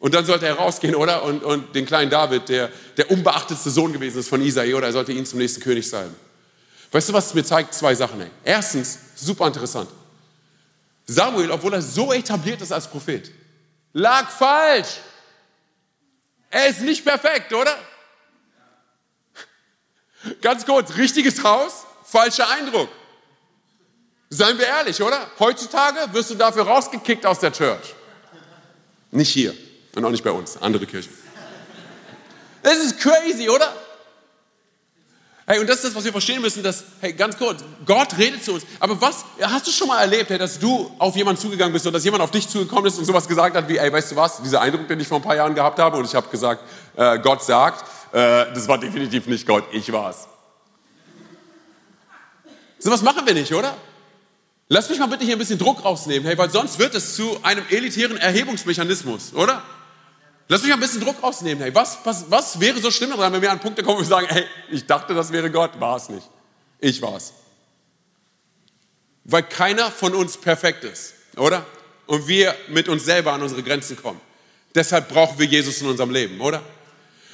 Und 0.00 0.14
dann 0.14 0.24
sollte 0.24 0.46
er 0.46 0.54
rausgehen, 0.54 0.94
oder? 0.94 1.22
Und, 1.24 1.42
und 1.42 1.74
den 1.74 1.84
kleinen 1.84 2.10
David, 2.10 2.48
der 2.48 2.70
der 2.96 3.10
unbeachtetste 3.10 3.70
Sohn 3.70 3.92
gewesen 3.92 4.18
ist 4.18 4.28
von 4.28 4.42
Isai, 4.42 4.74
oder 4.74 4.88
er 4.88 4.92
sollte 4.92 5.12
ihn 5.12 5.24
zum 5.24 5.38
nächsten 5.38 5.60
König 5.60 5.88
sein. 5.88 6.14
Weißt 6.90 7.08
du, 7.08 7.12
was 7.12 7.26
es 7.26 7.34
mir 7.34 7.44
zeigt? 7.44 7.74
Zwei 7.74 7.94
Sachen. 7.94 8.20
Hey. 8.20 8.30
Erstens, 8.44 8.98
super 9.14 9.46
interessant. 9.46 9.88
Samuel, 11.06 11.50
obwohl 11.50 11.74
er 11.74 11.82
so 11.82 12.12
etabliert 12.12 12.60
ist 12.60 12.72
als 12.72 12.88
Prophet, 12.88 13.30
lag 13.92 14.28
falsch. 14.30 14.98
Er 16.50 16.68
ist 16.68 16.80
nicht 16.80 17.04
perfekt, 17.04 17.52
oder? 17.52 17.76
Ganz 20.40 20.66
kurz, 20.66 20.96
richtiges 20.96 21.42
Haus, 21.44 21.84
falscher 22.10 22.48
Eindruck. 22.50 22.88
Seien 24.30 24.58
wir 24.58 24.66
ehrlich, 24.66 25.00
oder? 25.02 25.26
Heutzutage 25.38 26.00
wirst 26.12 26.30
du 26.30 26.34
dafür 26.34 26.64
rausgekickt 26.64 27.24
aus 27.24 27.38
der 27.38 27.52
Church. 27.52 27.94
Nicht 29.10 29.30
hier 29.30 29.54
und 29.94 30.04
auch 30.04 30.10
nicht 30.10 30.24
bei 30.24 30.30
uns, 30.30 30.56
andere 30.60 30.86
Kirchen. 30.86 31.12
Das 32.62 32.76
ist 32.78 32.98
crazy, 32.98 33.48
oder? 33.48 33.72
Hey, 35.46 35.60
und 35.60 35.66
das 35.66 35.76
ist 35.76 35.84
das, 35.86 35.94
was 35.94 36.04
wir 36.04 36.12
verstehen 36.12 36.42
müssen, 36.42 36.62
dass, 36.62 36.84
hey, 37.00 37.14
ganz 37.14 37.38
kurz, 37.38 37.64
Gott 37.86 38.18
redet 38.18 38.44
zu 38.44 38.52
uns. 38.52 38.64
Aber 38.80 39.00
was, 39.00 39.24
hast 39.40 39.66
du 39.66 39.70
schon 39.70 39.88
mal 39.88 39.98
erlebt, 39.98 40.28
hey, 40.28 40.36
dass 40.36 40.58
du 40.58 40.94
auf 40.98 41.16
jemanden 41.16 41.40
zugegangen 41.40 41.72
bist 41.72 41.86
oder 41.86 41.94
dass 41.94 42.04
jemand 42.04 42.22
auf 42.22 42.30
dich 42.30 42.46
zugekommen 42.46 42.84
ist 42.84 42.98
und 42.98 43.06
sowas 43.06 43.26
gesagt 43.26 43.56
hat 43.56 43.66
wie, 43.66 43.78
ey, 43.78 43.90
weißt 43.90 44.12
du 44.12 44.16
was, 44.16 44.42
dieser 44.42 44.60
Eindruck, 44.60 44.86
den 44.88 45.00
ich 45.00 45.08
vor 45.08 45.18
ein 45.18 45.22
paar 45.22 45.36
Jahren 45.36 45.54
gehabt 45.54 45.78
habe 45.78 45.96
und 45.96 46.04
ich 46.04 46.14
habe 46.14 46.28
gesagt, 46.28 46.62
äh, 46.96 47.18
Gott 47.20 47.42
sagt, 47.42 47.82
äh, 48.12 48.52
das 48.52 48.68
war 48.68 48.76
definitiv 48.76 49.26
nicht 49.26 49.46
Gott, 49.46 49.64
ich 49.72 49.90
war's. 49.90 50.28
So 52.78 52.90
was 52.90 53.02
machen 53.02 53.26
wir 53.26 53.34
nicht, 53.34 53.52
oder? 53.52 53.76
Lass 54.68 54.88
mich 54.90 54.98
mal 54.98 55.06
bitte 55.06 55.24
hier 55.24 55.36
ein 55.36 55.38
bisschen 55.38 55.58
Druck 55.58 55.84
rausnehmen, 55.84 56.26
hey, 56.26 56.36
weil 56.36 56.50
sonst 56.50 56.78
wird 56.78 56.94
es 56.94 57.14
zu 57.14 57.42
einem 57.42 57.64
elitären 57.70 58.18
Erhebungsmechanismus, 58.18 59.32
oder? 59.32 59.62
Lass 60.48 60.62
mich 60.62 60.70
mal 60.70 60.76
ein 60.76 60.80
bisschen 60.80 61.00
Druck 61.00 61.22
rausnehmen, 61.22 61.62
hey, 61.62 61.74
was, 61.74 61.98
was, 62.04 62.30
was 62.30 62.60
wäre 62.60 62.78
so 62.80 62.90
schlimm 62.90 63.10
daran, 63.10 63.32
wenn 63.32 63.42
wir 63.42 63.50
an 63.50 63.60
Punkte 63.60 63.82
kommen, 63.82 63.98
wir 63.98 64.06
sagen, 64.06 64.26
hey, 64.28 64.44
ich 64.70 64.86
dachte, 64.86 65.14
das 65.14 65.32
wäre 65.32 65.50
Gott, 65.50 65.80
war 65.80 65.96
es 65.96 66.08
nicht. 66.10 66.28
Ich 66.80 67.00
war 67.00 67.16
es. 67.16 67.32
Weil 69.24 69.42
keiner 69.42 69.90
von 69.90 70.14
uns 70.14 70.36
perfekt 70.36 70.84
ist, 70.84 71.14
oder? 71.36 71.64
Und 72.06 72.28
wir 72.28 72.54
mit 72.68 72.88
uns 72.88 73.04
selber 73.04 73.32
an 73.32 73.42
unsere 73.42 73.62
Grenzen 73.62 73.96
kommen. 73.96 74.20
Deshalb 74.74 75.08
brauchen 75.08 75.38
wir 75.38 75.46
Jesus 75.46 75.80
in 75.80 75.88
unserem 75.88 76.10
Leben, 76.10 76.40
oder? 76.40 76.62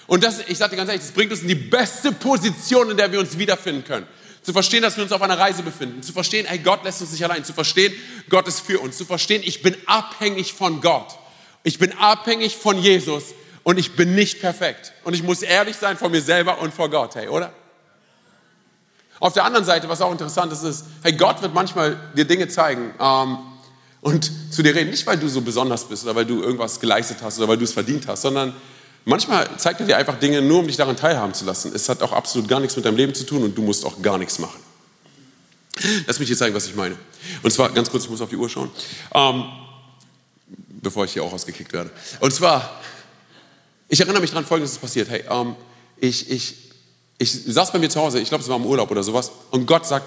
Und 0.07 0.23
das, 0.23 0.41
ich 0.47 0.59
sage 0.59 0.71
dir 0.71 0.77
ganz 0.77 0.89
ehrlich, 0.89 1.05
das 1.05 1.13
bringt 1.13 1.33
uns 1.33 1.43
in 1.43 1.49
die 1.49 1.55
beste 1.55 2.13
Position, 2.13 2.91
in 2.91 2.97
der 2.97 3.11
wir 3.11 3.19
uns 3.19 3.39
wiederfinden 3.39 3.85
können. 3.85 4.07
Zu 4.45 4.53
verstehen, 4.53 4.83
dass 4.83 4.97
wir 4.97 5.03
uns 5.03 5.13
auf 5.13 5.23
einer 5.23 5.39
Reise 5.39 5.63
befinden. 5.63 6.03
Zu 6.03 6.13
verstehen, 6.13 6.45
hey, 6.47 6.59
Gott 6.59 6.85
lässt 6.85 7.01
uns 7.01 7.13
nicht 7.13 7.25
allein. 7.25 7.45
Zu 7.45 7.55
verstehen, 7.55 7.95
Gott 8.29 8.47
ist 8.47 8.61
für 8.61 8.79
uns. 8.79 8.99
Zu 8.99 9.07
verstehen, 9.07 9.43
ich 9.43 9.63
bin 9.63 9.75
abhängig 9.87 10.53
von 10.53 10.83
Gott. 10.83 11.19
Ich 11.63 11.79
bin 11.79 11.93
abhängig 11.93 12.55
von 12.55 12.79
Jesus 12.79 13.25
und 13.63 13.79
ich 13.79 13.97
bin 13.97 14.15
nicht 14.15 14.41
perfekt. 14.41 14.93
Und 15.03 15.15
ich 15.15 15.23
muss 15.23 15.41
ehrlich 15.41 15.77
sein 15.77 15.97
vor 15.97 16.11
mir 16.11 16.21
selber 16.21 16.61
und 16.61 16.75
vor 16.75 16.91
Gott, 16.91 17.15
hey, 17.15 17.29
oder? 17.29 17.55
Auf 19.19 19.33
der 19.33 19.45
anderen 19.45 19.65
Seite, 19.65 19.89
was 19.89 20.03
auch 20.03 20.13
interessant 20.13 20.53
ist, 20.53 20.63
ist, 20.63 20.85
hey, 21.03 21.15
Gott 21.15 21.41
wird 21.41 21.55
manchmal 21.55 21.99
dir 22.15 22.27
Dinge 22.27 22.47
zeigen 22.49 22.93
ähm, 23.01 23.39
und 24.03 24.31
zu 24.53 24.63
dir 24.63 24.75
reden, 24.75 24.91
nicht 24.91 25.07
weil 25.07 25.17
du 25.17 25.29
so 25.29 25.41
besonders 25.41 25.89
bist 25.89 26.05
oder 26.05 26.15
weil 26.15 26.27
du 26.27 26.43
irgendwas 26.43 26.79
geleistet 26.81 27.19
hast 27.23 27.39
oder 27.39 27.49
weil 27.49 27.57
du 27.57 27.65
es 27.65 27.73
verdient 27.73 28.07
hast, 28.07 28.21
sondern 28.21 28.55
Manchmal 29.05 29.59
zeigt 29.59 29.81
er 29.81 29.87
dir 29.87 29.97
einfach 29.99 30.19
Dinge 30.19 30.41
nur, 30.41 30.61
um 30.61 30.67
dich 30.67 30.77
daran 30.77 30.97
teilhaben 30.97 31.35
zu 31.35 31.45
lassen. 31.45 31.73
Es 31.75 31.89
hat 31.89 32.03
auch 32.03 32.13
absolut 32.13 32.49
gar 32.49 32.61
nichts 32.61 32.75
mit 32.77 32.87
deinem 32.87 32.97
Leben 32.97 33.15
zu 33.15 33.25
tun 33.25 33.43
und 33.43 33.57
du 33.57 33.63
musst 33.63 33.85
auch 33.85 34.01
gar 34.01 34.17
nichts 34.17 34.39
machen. 34.39 34.61
Lass 36.07 36.19
mich 36.19 36.29
dir 36.29 36.37
zeigen, 36.37 36.55
was 36.55 36.67
ich 36.67 36.75
meine. 36.75 36.97
Und 37.43 37.51
zwar, 37.51 37.71
ganz 37.71 37.91
kurz, 37.91 38.05
ich 38.05 38.11
muss 38.11 38.21
auf 38.23 38.31
die 38.31 38.37
Uhr 38.37 38.49
schauen, 38.49 38.71
ähm, 39.13 39.45
bevor 40.81 41.05
ich 41.05 41.13
hier 41.13 41.23
auch 41.23 41.33
ausgekickt 41.33 41.73
werde. 41.73 41.91
Und 42.21 42.33
zwar, 42.33 42.81
ich 43.89 44.01
erinnere 44.01 44.23
mich 44.23 44.31
daran, 44.31 44.47
folgendes 44.47 44.73
ist 44.73 44.81
passiert. 44.81 45.11
Hey, 45.11 45.25
ähm, 45.29 45.55
ich, 45.99 46.31
ich, 46.31 46.73
ich 47.19 47.31
saß 47.33 47.73
bei 47.73 47.79
mir 47.79 47.91
zu 47.91 48.01
Hause, 48.01 48.21
ich 48.21 48.29
glaube, 48.29 48.43
es 48.43 48.49
war 48.49 48.57
im 48.57 48.65
Urlaub 48.65 48.91
oder 48.91 49.03
sowas, 49.03 49.33
und 49.51 49.67
Gott 49.67 49.87
sagt, 49.87 50.07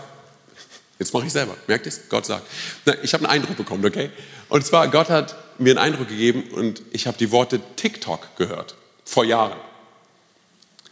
jetzt 0.97 1.13
mache 1.13 1.27
ich 1.27 1.33
selber, 1.33 1.55
merkt 1.67 1.85
ihr 1.85 1.91
es? 1.91 2.09
Gott 2.09 2.25
sagt, 2.25 2.47
na, 2.85 2.95
ich 3.03 3.13
habe 3.13 3.29
einen 3.29 3.41
Eindruck 3.41 3.57
bekommen, 3.57 3.85
okay? 3.85 4.09
Und 4.49 4.65
zwar, 4.65 4.87
Gott 4.87 5.09
hat 5.09 5.35
mir 5.59 5.71
einen 5.71 5.79
Eindruck 5.79 6.07
gegeben 6.07 6.49
und 6.51 6.81
ich 6.91 7.05
habe 7.05 7.17
die 7.17 7.31
Worte 7.31 7.59
TikTok 7.75 8.35
gehört 8.37 8.75
vor 9.07 9.23
Jahren. 9.23 9.57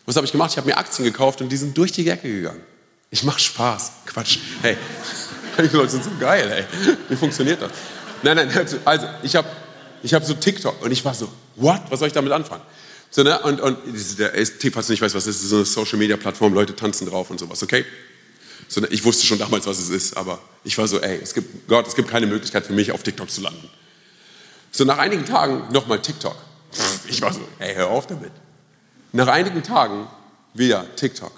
Was 0.06 0.16
habe 0.16 0.26
ich 0.26 0.32
gemacht? 0.32 0.52
Ich 0.52 0.58
habe 0.58 0.68
mir 0.68 0.78
Aktien 0.78 1.06
gekauft 1.06 1.42
und 1.42 1.50
die 1.50 1.58
sind 1.58 1.78
durch 1.78 1.92
die 1.92 2.04
Decke 2.04 2.32
gegangen. 2.32 2.62
Ich 3.10 3.24
mache 3.24 3.40
Spaß. 3.40 3.92
Quatsch. 4.06 4.40
Hey, 4.62 4.78
die 5.58 5.76
Leute 5.76 5.92
sind 5.92 6.04
so 6.04 6.12
geil, 6.20 6.50
ey. 6.52 6.96
Wie 7.10 7.16
funktioniert 7.16 7.62
das? 7.62 7.72
Nein, 8.24 8.38
nein, 8.38 8.52
also, 8.56 8.78
also 8.86 9.08
ich 9.24 9.36
habe 9.36 9.50
ich 10.02 10.14
hab 10.14 10.24
so 10.24 10.34
TikTok 10.34 10.82
und 10.84 10.92
ich 10.92 11.04
war 11.04 11.14
so, 11.14 11.28
what? 11.56 11.82
Was 11.90 12.00
soll 12.00 12.08
ich 12.08 12.14
damit 12.14 12.32
anfangen? 12.32 12.62
So, 13.10 13.24
ne? 13.24 13.40
Und, 13.40 13.60
und 13.60 13.78
der 14.20 14.32
falls 14.72 14.88
du 14.88 14.94
nicht 14.94 15.02
weißt, 15.02 15.16
was 15.16 15.28
ist, 15.28 15.42
ist 15.42 15.50
so 15.50 15.58
eine 15.58 15.66
Social-Media-Plattform, 15.66 16.54
Leute 16.54 16.76
tanzen 16.76 17.08
drauf 17.08 17.30
und 17.30 17.40
sowas, 17.40 17.64
okay? 17.64 17.86
So, 18.68 18.82
ne? 18.82 18.88
Ich 18.92 19.04
wusste 19.04 19.26
schon 19.26 19.40
damals, 19.40 19.66
was 19.66 19.80
es 19.80 19.90
ist, 19.90 20.16
aber 20.16 20.40
ich 20.64 20.78
war 20.78 20.88
so, 20.88 21.00
ey, 21.00 21.20
es 21.22 21.34
gibt, 21.34 21.68
Gott, 21.68 21.88
es 21.88 21.96
gibt 21.96 22.10
keine 22.10 22.28
Möglichkeit 22.28 22.66
für 22.66 22.74
mich, 22.74 22.92
auf 22.92 23.04
TikTok 23.04 23.30
zu 23.30 23.42
landen. 23.42 23.70
So, 24.72 24.84
nach 24.84 24.98
einigen 24.98 25.26
Tagen 25.26 25.72
nochmal 25.72 26.02
TikTok. 26.02 26.36
Ich 27.08 27.22
war 27.22 27.34
so, 27.34 27.42
ey, 27.60 27.76
hör 27.76 27.90
auf 27.90 28.08
damit. 28.08 28.32
Nach 29.12 29.28
einigen 29.28 29.64
Tagen 29.64 30.08
wieder 30.54 30.86
TikTok. 30.96 31.32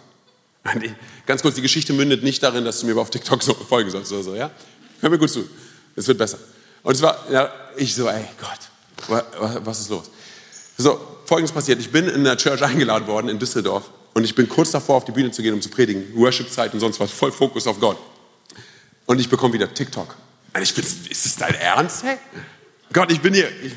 Ganz 1.26 1.42
kurz, 1.42 1.56
die 1.56 1.62
Geschichte 1.62 1.94
mündet 1.94 2.24
nicht 2.24 2.42
darin, 2.44 2.66
dass 2.66 2.80
du 2.80 2.88
mir 2.88 2.98
auf 2.98 3.10
TikTok 3.10 3.42
so 3.44 3.54
folgen 3.54 3.90
sollst 3.90 4.12
oder 4.12 4.24
so, 4.24 4.36
ja? 4.36 4.52
Hör 5.00 5.10
mir 5.10 5.18
gut 5.18 5.30
zu, 5.30 5.48
es 5.96 6.08
wird 6.08 6.18
besser. 6.18 6.40
Und 6.84 6.96
es 6.96 7.02
war, 7.02 7.26
ja, 7.32 7.52
ich 7.76 7.94
so, 7.94 8.08
ey 8.08 8.26
Gott, 8.40 9.20
was 9.64 9.80
ist 9.82 9.90
los? 9.90 10.10
So, 10.78 11.00
folgendes 11.26 11.52
passiert, 11.52 11.80
ich 11.80 11.92
bin 11.92 12.08
in 12.08 12.24
der 12.24 12.38
Church 12.38 12.64
eingeladen 12.64 13.08
worden 13.08 13.30
in 13.30 13.40
Düsseldorf 13.40 13.90
und 14.14 14.24
ich 14.24 14.36
bin 14.36 14.48
kurz 14.50 14.72
davor, 14.72 14.98
auf 14.98 15.06
die 15.06 15.12
Bühne 15.12 15.32
zu 15.32 15.42
gehen, 15.42 15.54
um 15.54 15.62
zu 15.62 15.70
predigen, 15.70 16.16
Worship-Zeit 16.16 16.74
und 16.74 16.80
sonst 16.80 17.00
was, 17.00 17.12
voll 17.12 17.32
Fokus 17.32 17.68
auf 17.68 17.80
Gott. 17.80 17.98
Und 19.06 19.20
ich 19.20 19.30
bekomme 19.30 19.54
wieder 19.54 19.74
TikTok. 19.74 20.16
Ich 20.62 20.74
bin, 20.74 20.84
ist 21.10 21.26
das 21.26 21.36
dein 21.36 21.56
Ernst, 21.56 22.04
hey? 22.04 22.18
Gott, 22.92 23.12
ich 23.12 23.22
bin 23.22 23.34
hier, 23.34 23.50
ich, 23.64 23.74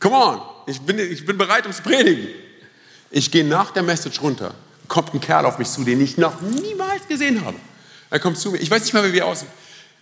come 0.00 0.16
on, 0.16 0.40
ich 0.66 0.80
bin, 0.80 0.98
ich 0.98 1.24
bin 1.24 1.38
bereit, 1.38 1.66
um 1.66 1.72
zu 1.72 1.82
predigen. 1.82 2.26
Ich 3.10 3.30
gehe 3.30 3.44
nach 3.44 3.70
der 3.70 3.82
Message 3.82 4.20
runter, 4.22 4.54
kommt 4.88 5.14
ein 5.14 5.20
Kerl 5.20 5.44
auf 5.44 5.58
mich 5.58 5.68
zu, 5.68 5.84
den 5.84 6.00
ich 6.00 6.16
noch 6.16 6.40
niemals 6.40 7.06
gesehen 7.06 7.44
habe. 7.44 7.56
Er 8.08 8.18
kommt 8.18 8.38
zu 8.38 8.50
mir, 8.50 8.58
ich 8.58 8.70
weiß 8.70 8.82
nicht 8.82 8.92
mal, 8.92 9.04
wie 9.04 9.12
wir 9.12 9.26
aussehen. 9.26 9.50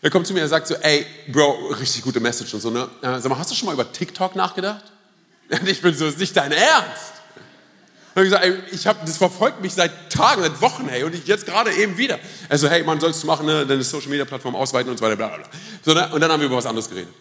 Er 0.01 0.11
kommt 0.11 0.27
zu 0.27 0.33
mir 0.33 0.43
und 0.43 0.49
sagt 0.49 0.69
so, 0.69 0.75
ey, 0.77 1.05
Bro, 1.29 1.75
richtig 1.81 2.03
gute 2.03 2.21
Message 2.21 2.55
und 2.55 2.61
so, 2.61 2.71
ne? 2.71 2.89
Sag 3.03 3.29
mal, 3.29 3.39
hast 3.39 3.51
du 3.51 3.55
schon 3.55 3.67
mal 3.67 3.73
über 3.73 3.91
TikTok 3.91 4.37
nachgedacht? 4.37 4.85
Und 5.51 5.69
ich 5.69 5.83
bin 5.83 5.95
so, 5.95 6.07
ist 6.07 6.19
nicht 6.19 6.37
dein 6.37 6.53
Ernst? 6.53 7.15
Und 8.15 8.23
ich 8.23 8.31
gesagt, 8.31 8.45
ey, 8.45 8.55
ich 8.73 8.87
hab, 8.87 9.05
das 9.05 9.17
verfolgt 9.17 9.61
mich 9.61 9.75
seit 9.75 10.13
Tagen, 10.13 10.43
seit 10.43 10.61
Wochen, 10.61 10.89
hey, 10.89 11.03
und 11.05 11.15
ich 11.15 11.27
jetzt 11.27 11.47
gerade 11.47 11.73
eben 11.73 11.99
wieder. 11.99 12.19
Also, 12.49 12.69
hey, 12.69 12.83
man 12.83 13.01
sollst 13.01 13.23
du 13.23 13.27
machen, 13.27 13.47
ne, 13.47 13.67
deine 13.67 13.83
Social 13.83 14.09
Media 14.09 14.25
Plattform 14.25 14.55
ausweiten 14.57 14.91
und 14.91 14.99
so 14.99 15.05
weiter, 15.05 15.17
bla, 15.17 15.29
bla, 15.29 15.39
bla. 15.39 15.49
So, 15.85 15.95
ne? 15.95 16.09
Und 16.13 16.21
dann 16.21 16.31
haben 16.31 16.41
wir 16.41 16.47
über 16.47 16.57
was 16.57 16.67
anderes 16.67 16.89
geredet. 16.89 17.13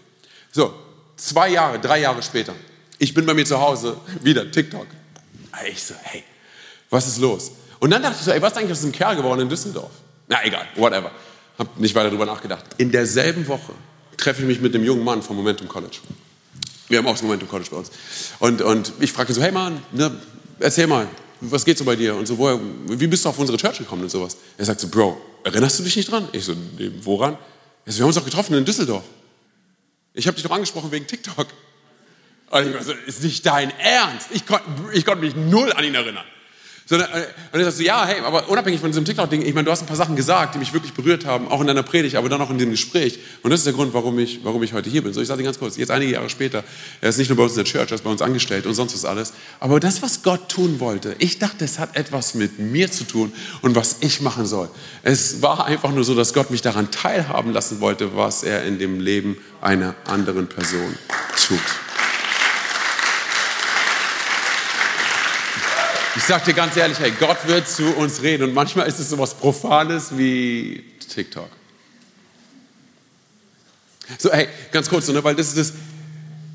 So, 0.51 0.73
zwei 1.17 1.49
Jahre, 1.49 1.79
drei 1.79 1.99
Jahre 1.99 2.23
später, 2.23 2.53
ich 2.99 3.13
bin 3.13 3.25
bei 3.25 3.33
mir 3.33 3.45
zu 3.45 3.59
Hause, 3.59 3.97
wieder 4.21 4.49
TikTok. 4.49 4.87
Ich 5.69 5.83
so, 5.83 5.95
hey, 6.03 6.23
was 6.89 7.07
ist 7.07 7.17
los? 7.19 7.51
Und 7.79 7.89
dann 7.89 8.01
dachte 8.01 8.17
ich 8.19 8.25
so, 8.25 8.31
ey, 8.31 8.41
was 8.41 8.53
ist 8.53 8.57
eigentlich 8.57 8.71
aus 8.71 8.77
diesem 8.79 8.91
Kerl 8.91 9.15
geworden 9.15 9.41
in 9.41 9.49
Düsseldorf? 9.49 9.91
Na, 10.27 10.43
egal, 10.43 10.65
whatever. 10.75 11.11
Hab 11.57 11.79
nicht 11.79 11.95
weiter 11.95 12.09
darüber 12.09 12.25
nachgedacht. 12.25 12.65
In 12.77 12.91
derselben 12.91 13.47
Woche 13.47 13.73
treffe 14.15 14.41
ich 14.41 14.47
mich 14.47 14.61
mit 14.61 14.73
dem 14.73 14.83
jungen 14.83 15.03
Mann 15.03 15.21
vom 15.21 15.35
Momentum 15.35 15.67
College. 15.67 15.97
Wir 16.87 16.99
haben 16.99 17.07
auch 17.07 17.13
das 17.13 17.23
Momentum 17.23 17.49
College 17.49 17.69
bei 17.71 17.77
uns. 17.77 17.91
Und, 18.39 18.61
und 18.61 18.93
ich 18.99 19.11
frage 19.11 19.33
so, 19.33 19.41
hey 19.41 19.51
Mann, 19.51 19.81
ne, 19.91 20.11
erzähl 20.59 20.87
mal, 20.87 21.07
was 21.41 21.65
geht 21.65 21.77
so 21.77 21.85
bei 21.85 21.95
dir? 21.95 22.15
Und 22.15 22.27
so, 22.27 22.37
woher, 22.37 22.59
wie 22.87 23.07
bist 23.07 23.25
du 23.25 23.29
auf 23.29 23.37
unsere 23.37 23.57
Church 23.57 23.77
gekommen 23.77 24.03
und 24.03 24.09
sowas? 24.09 24.37
Er 24.57 24.65
sagt 24.65 24.79
so, 24.79 24.87
Bro, 24.87 25.19
erinnerst 25.43 25.79
du 25.79 25.83
dich 25.83 25.95
nicht 25.95 26.11
dran? 26.11 26.27
Ich 26.31 26.45
so, 26.45 26.53
woran? 27.01 27.37
Er 27.85 27.91
so, 27.91 27.99
wir 27.99 28.03
haben 28.03 28.07
uns 28.07 28.15
doch 28.15 28.25
getroffen 28.25 28.55
in 28.55 28.65
Düsseldorf. 28.65 29.03
Ich 30.17 30.25
habe 30.25 30.35
dich 30.35 30.43
doch 30.43 30.51
angesprochen 30.51 30.91
wegen 30.91 31.05
TikTok. 31.05 31.47
Und 32.49 32.67
ich 32.67 32.73
war 32.73 32.83
so, 32.83 32.93
ist 32.93 33.23
nicht 33.23 33.45
dein 33.45 33.69
Ernst? 33.77 34.29
Ich, 34.31 34.47
kon, 34.47 34.59
ich 34.93 35.05
konnte 35.05 35.23
mich 35.23 35.35
null 35.35 35.71
an 35.73 35.83
ihn 35.83 35.93
erinnern. 35.93 36.25
Sondern, 36.89 37.09
äh, 37.11 37.25
und 37.51 37.59
er 37.59 37.65
sagt 37.65 37.77
so, 37.77 37.83
ja, 37.83 38.05
hey, 38.05 38.21
aber 38.21 38.47
unabhängig 38.47 38.79
von 38.79 38.89
diesem 38.89 39.03
TikTok-Ding, 39.03 39.41
ich 39.41 39.53
meine, 39.53 39.65
du 39.65 39.71
hast 39.71 39.81
ein 39.81 39.87
paar 39.87 39.97
Sachen 39.97 40.15
gesagt, 40.15 40.55
die 40.55 40.59
mich 40.59 40.71
wirklich 40.71 40.93
berührt 40.93 41.25
haben, 41.25 41.49
auch 41.49 41.59
in 41.59 41.67
deiner 41.67 41.83
Predigt, 41.83 42.15
aber 42.15 42.29
dann 42.29 42.39
auch 42.39 42.49
in 42.49 42.57
dem 42.57 42.71
Gespräch. 42.71 43.19
Und 43.43 43.51
das 43.51 43.59
ist 43.59 43.65
der 43.65 43.73
Grund, 43.73 43.93
warum 43.93 44.17
ich, 44.19 44.39
warum 44.43 44.63
ich 44.63 44.71
heute 44.71 44.89
hier 44.89 45.03
bin. 45.03 45.11
So, 45.11 45.19
ich 45.19 45.27
sage 45.27 45.39
dir 45.39 45.43
ganz 45.43 45.59
kurz, 45.59 45.75
jetzt 45.75 45.91
einige 45.91 46.13
Jahre 46.13 46.29
später, 46.29 46.63
er 47.01 47.09
ist 47.09 47.17
nicht 47.17 47.27
nur 47.27 47.35
bei 47.35 47.43
uns 47.43 47.51
in 47.53 47.57
der 47.57 47.65
Church, 47.65 47.91
er 47.91 47.95
ist 47.95 48.05
bei 48.05 48.09
uns 48.09 48.21
angestellt 48.21 48.65
und 48.65 48.73
sonst 48.73 48.93
was 48.93 49.03
alles. 49.03 49.33
Aber 49.59 49.81
das, 49.81 50.01
was 50.01 50.23
Gott 50.23 50.47
tun 50.47 50.79
wollte, 50.79 51.15
ich 51.19 51.39
dachte, 51.39 51.65
es 51.65 51.77
hat 51.77 51.97
etwas 51.97 52.35
mit 52.35 52.57
mir 52.57 52.89
zu 52.89 53.03
tun 53.03 53.33
und 53.61 53.75
was 53.75 53.97
ich 53.99 54.21
machen 54.21 54.45
soll. 54.45 54.69
Es 55.03 55.41
war 55.41 55.65
einfach 55.65 55.91
nur 55.91 56.05
so, 56.05 56.15
dass 56.15 56.33
Gott 56.33 56.51
mich 56.51 56.61
daran 56.61 56.89
teilhaben 56.89 57.51
lassen 57.51 57.81
wollte, 57.81 58.15
was 58.15 58.43
er 58.43 58.63
in 58.63 58.79
dem 58.79 59.01
Leben 59.01 59.37
einer 59.59 59.93
anderen 60.05 60.47
Person 60.47 60.97
tut. 61.35 61.59
Ich 66.17 66.23
sag 66.23 66.43
dir 66.45 66.53
ganz 66.55 66.75
ehrlich, 66.75 66.97
hey, 66.97 67.13
Gott 67.19 67.37
wird 67.45 67.69
zu 67.69 67.95
uns 67.95 68.23
reden 68.23 68.45
und 68.45 68.53
manchmal 68.55 68.87
ist 68.87 68.97
es 68.97 69.11
so 69.11 69.19
was 69.19 69.35
Profanes 69.35 70.17
wie 70.17 70.83
TikTok. 71.13 71.47
So, 74.17 74.31
hey, 74.31 74.47
ganz 74.71 74.89
kurz, 74.89 75.07
ne, 75.09 75.23
weil 75.23 75.35
das 75.35 75.49
ist 75.49 75.57
das, 75.59 75.73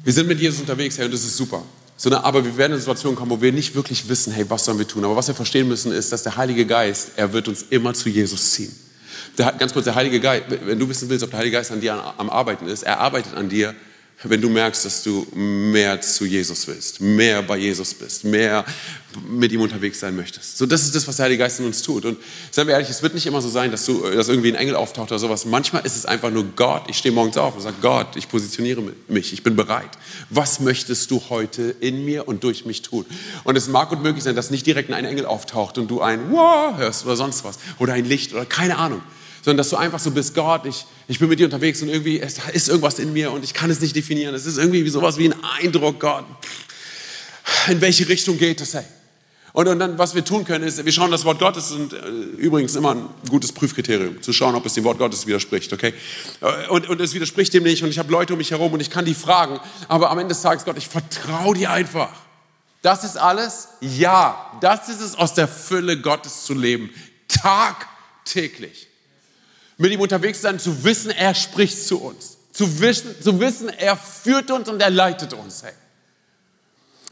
wir 0.02 0.12
sind 0.12 0.26
mit 0.26 0.40
Jesus 0.40 0.58
unterwegs, 0.58 0.98
hey, 0.98 1.04
und 1.04 1.14
das 1.14 1.22
ist 1.22 1.36
super. 1.36 1.62
So, 1.96 2.10
ne, 2.10 2.24
aber 2.24 2.44
wir 2.44 2.56
werden 2.56 2.72
in 2.72 2.80
Situationen 2.80 3.16
kommen, 3.16 3.30
wo 3.30 3.40
wir 3.40 3.52
nicht 3.52 3.76
wirklich 3.76 4.08
wissen, 4.08 4.32
hey, 4.32 4.44
was 4.48 4.64
sollen 4.64 4.78
wir 4.78 4.88
tun? 4.88 5.04
Aber 5.04 5.14
was 5.14 5.28
wir 5.28 5.34
verstehen 5.36 5.68
müssen, 5.68 5.92
ist, 5.92 6.10
dass 6.10 6.24
der 6.24 6.36
Heilige 6.36 6.66
Geist, 6.66 7.12
er 7.14 7.32
wird 7.32 7.46
uns 7.46 7.62
immer 7.70 7.94
zu 7.94 8.08
Jesus 8.08 8.50
ziehen. 8.50 8.74
Der, 9.38 9.52
ganz 9.52 9.72
kurz, 9.72 9.84
der 9.84 9.94
Heilige 9.94 10.18
Geist, 10.18 10.46
wenn 10.48 10.78
du 10.80 10.88
wissen 10.88 11.08
willst, 11.08 11.22
ob 11.22 11.30
der 11.30 11.38
Heilige 11.38 11.58
Geist 11.58 11.70
an 11.70 11.80
dir 11.80 11.94
am 12.18 12.30
Arbeiten 12.30 12.66
ist, 12.66 12.82
er 12.82 12.98
arbeitet 12.98 13.34
an 13.34 13.48
dir, 13.48 13.76
wenn 14.25 14.41
du 14.41 14.49
merkst, 14.49 14.85
dass 14.85 15.03
du 15.03 15.27
mehr 15.35 16.01
zu 16.01 16.25
Jesus 16.25 16.66
willst, 16.66 17.01
mehr 17.01 17.43
bei 17.43 17.57
Jesus 17.57 17.95
bist, 17.95 18.25
mehr 18.25 18.64
mit 19.29 19.53
ihm 19.53 19.61
unterwegs 19.61 20.01
sein 20.01 20.16
möchtest. 20.16 20.57
So, 20.59 20.66
das 20.66 20.83
ist 20.83 20.95
das, 20.95 21.07
was 21.07 21.16
der 21.16 21.25
Heilige 21.25 21.43
Geist 21.43 21.61
in 21.61 21.66
uns 21.66 21.83
tut. 21.83 22.05
Und 22.05 22.18
seien 22.51 22.66
wir 22.66 22.75
ehrlich, 22.75 22.89
es 22.89 23.03
wird 23.03 23.14
nicht 23.14 23.27
immer 23.27 23.43
so 23.43 23.49
sein, 23.49 23.70
dass, 23.70 23.85
du, 23.85 24.03
dass 24.11 24.29
irgendwie 24.29 24.49
ein 24.49 24.55
Engel 24.55 24.75
auftaucht 24.75 25.11
oder 25.11 25.18
sowas. 25.18 25.45
Manchmal 25.45 25.85
ist 25.85 25.97
es 25.97 26.07
einfach 26.07 26.31
nur 26.31 26.45
Gott. 26.57 26.85
Ich 26.89 26.99
stehe 26.99 27.14
morgens 27.14 27.37
auf 27.37 27.55
und 27.55 27.61
sage, 27.61 27.77
Gott, 27.83 28.16
ich 28.16 28.29
positioniere 28.29 28.83
mich, 29.09 29.33
ich 29.33 29.43
bin 29.43 29.57
bereit. 29.57 29.91
Was 30.31 30.61
möchtest 30.61 31.11
du 31.11 31.23
heute 31.29 31.75
in 31.81 32.05
mir 32.05 32.29
und 32.29 32.45
durch 32.45 32.64
mich 32.64 32.83
tun? 32.83 33.05
Und 33.45 33.57
es 33.57 33.68
mag 33.68 33.91
gut 33.91 34.03
möglich 34.03 34.25
sein, 34.25 34.37
dass 34.37 34.51
nicht 34.51 34.66
direkt 34.66 34.91
ein 34.93 35.05
Engel 35.05 35.27
auftaucht 35.27 35.79
und 35.79 35.91
du 35.91 36.01
ein 36.01 36.31
Wow 36.31 36.79
hörst 36.79 37.05
oder 37.05 37.16
sonst 37.16 37.45
was 37.45 37.59
oder 37.79 37.93
ein 37.95 38.05
Licht 38.05 38.33
oder 38.33 38.47
keine 38.47 38.79
Ahnung 38.79 39.03
sondern 39.43 39.59
dass 39.59 39.70
du 39.70 39.76
einfach 39.76 39.99
so 39.99 40.12
bist, 40.12 40.34
Gott, 40.34 40.66
ich, 40.66 40.86
ich 41.09 41.18
bin 41.18 41.28
mit 41.28 41.38
dir 41.38 41.47
unterwegs 41.47 41.82
und 41.82 41.88
irgendwie 41.88 42.20
es, 42.20 42.38
ist 42.53 42.68
irgendwas 42.68 42.99
in 42.99 43.12
mir 43.12 43.32
und 43.32 43.45
ich 43.45 43.53
kann 43.53 43.70
es 43.70 43.80
nicht 43.80 43.95
definieren. 43.95 44.34
Es 44.34 44.47
ist 44.47 44.57
irgendwie 44.57 44.88
sowas 44.88 45.18
wie 45.18 45.26
ein 45.26 45.34
Eindruck, 45.61 46.01
Gott. 46.01 46.24
In 47.68 47.80
welche 47.80 48.09
Richtung 48.09 48.38
geht 48.38 48.61
es, 48.61 48.74
hey? 48.74 48.84
Und, 49.53 49.68
und 49.68 49.80
dann, 49.80 49.99
was 49.99 50.14
wir 50.14 50.24
tun 50.24 50.47
können, 50.47 50.64
ist, 50.64 50.82
wir 50.82 50.93
schauen 50.93 51.11
das 51.11 51.26
Wort 51.26 51.38
Gottes 51.38 51.72
und 51.72 51.93
äh, 51.93 51.99
übrigens 52.38 52.74
immer 52.74 52.95
ein 52.95 53.05
gutes 53.28 53.53
Prüfkriterium, 53.53 54.22
zu 54.22 54.32
schauen, 54.32 54.55
ob 54.55 54.64
es 54.64 54.74
dem 54.74 54.84
Wort 54.84 54.97
Gottes 54.97 55.26
widerspricht, 55.26 55.72
okay? 55.74 55.93
Äh, 56.40 56.68
und, 56.68 56.88
und 56.88 57.01
es 57.03 57.12
widerspricht 57.12 57.53
dem 57.53 57.64
nicht 57.64 57.82
und 57.82 57.90
ich 57.90 57.99
habe 57.99 58.11
Leute 58.11 58.32
um 58.32 58.38
mich 58.38 58.53
herum 58.53 58.72
und 58.72 58.80
ich 58.80 58.88
kann 58.88 59.05
die 59.05 59.12
fragen, 59.12 59.61
aber 59.88 60.11
am 60.11 60.18
Ende 60.18 60.32
des 60.32 60.40
Tages, 60.40 60.64
Gott, 60.64 60.78
ich 60.78 60.88
vertraue 60.88 61.55
dir 61.55 61.70
einfach. 61.70 62.12
Das 62.80 63.05
ist 63.05 63.18
alles? 63.18 63.68
Ja, 63.80 64.53
das 64.62 64.88
ist 64.88 65.03
es, 65.03 65.16
aus 65.16 65.34
der 65.34 65.49
Fülle 65.49 66.01
Gottes 66.01 66.45
zu 66.45 66.55
leben. 66.55 66.88
Tagtäglich 67.28 68.88
mit 69.83 69.93
ihm 69.93 70.01
unterwegs 70.01 70.41
sein, 70.41 70.59
zu 70.59 70.85
wissen, 70.85 71.11
er 71.11 71.35
spricht 71.35 71.87
zu 71.87 72.01
uns. 72.01 72.39
Zu 72.53 72.80
wissen, 72.80 73.14
zu 73.20 73.41
wissen 73.41 73.68
er 73.68 73.97
führt 73.97 74.51
uns 74.51 74.68
und 74.68 74.80
er 74.80 74.91
leitet 74.91 75.33
uns. 75.35 75.62
Hey. 75.62 75.72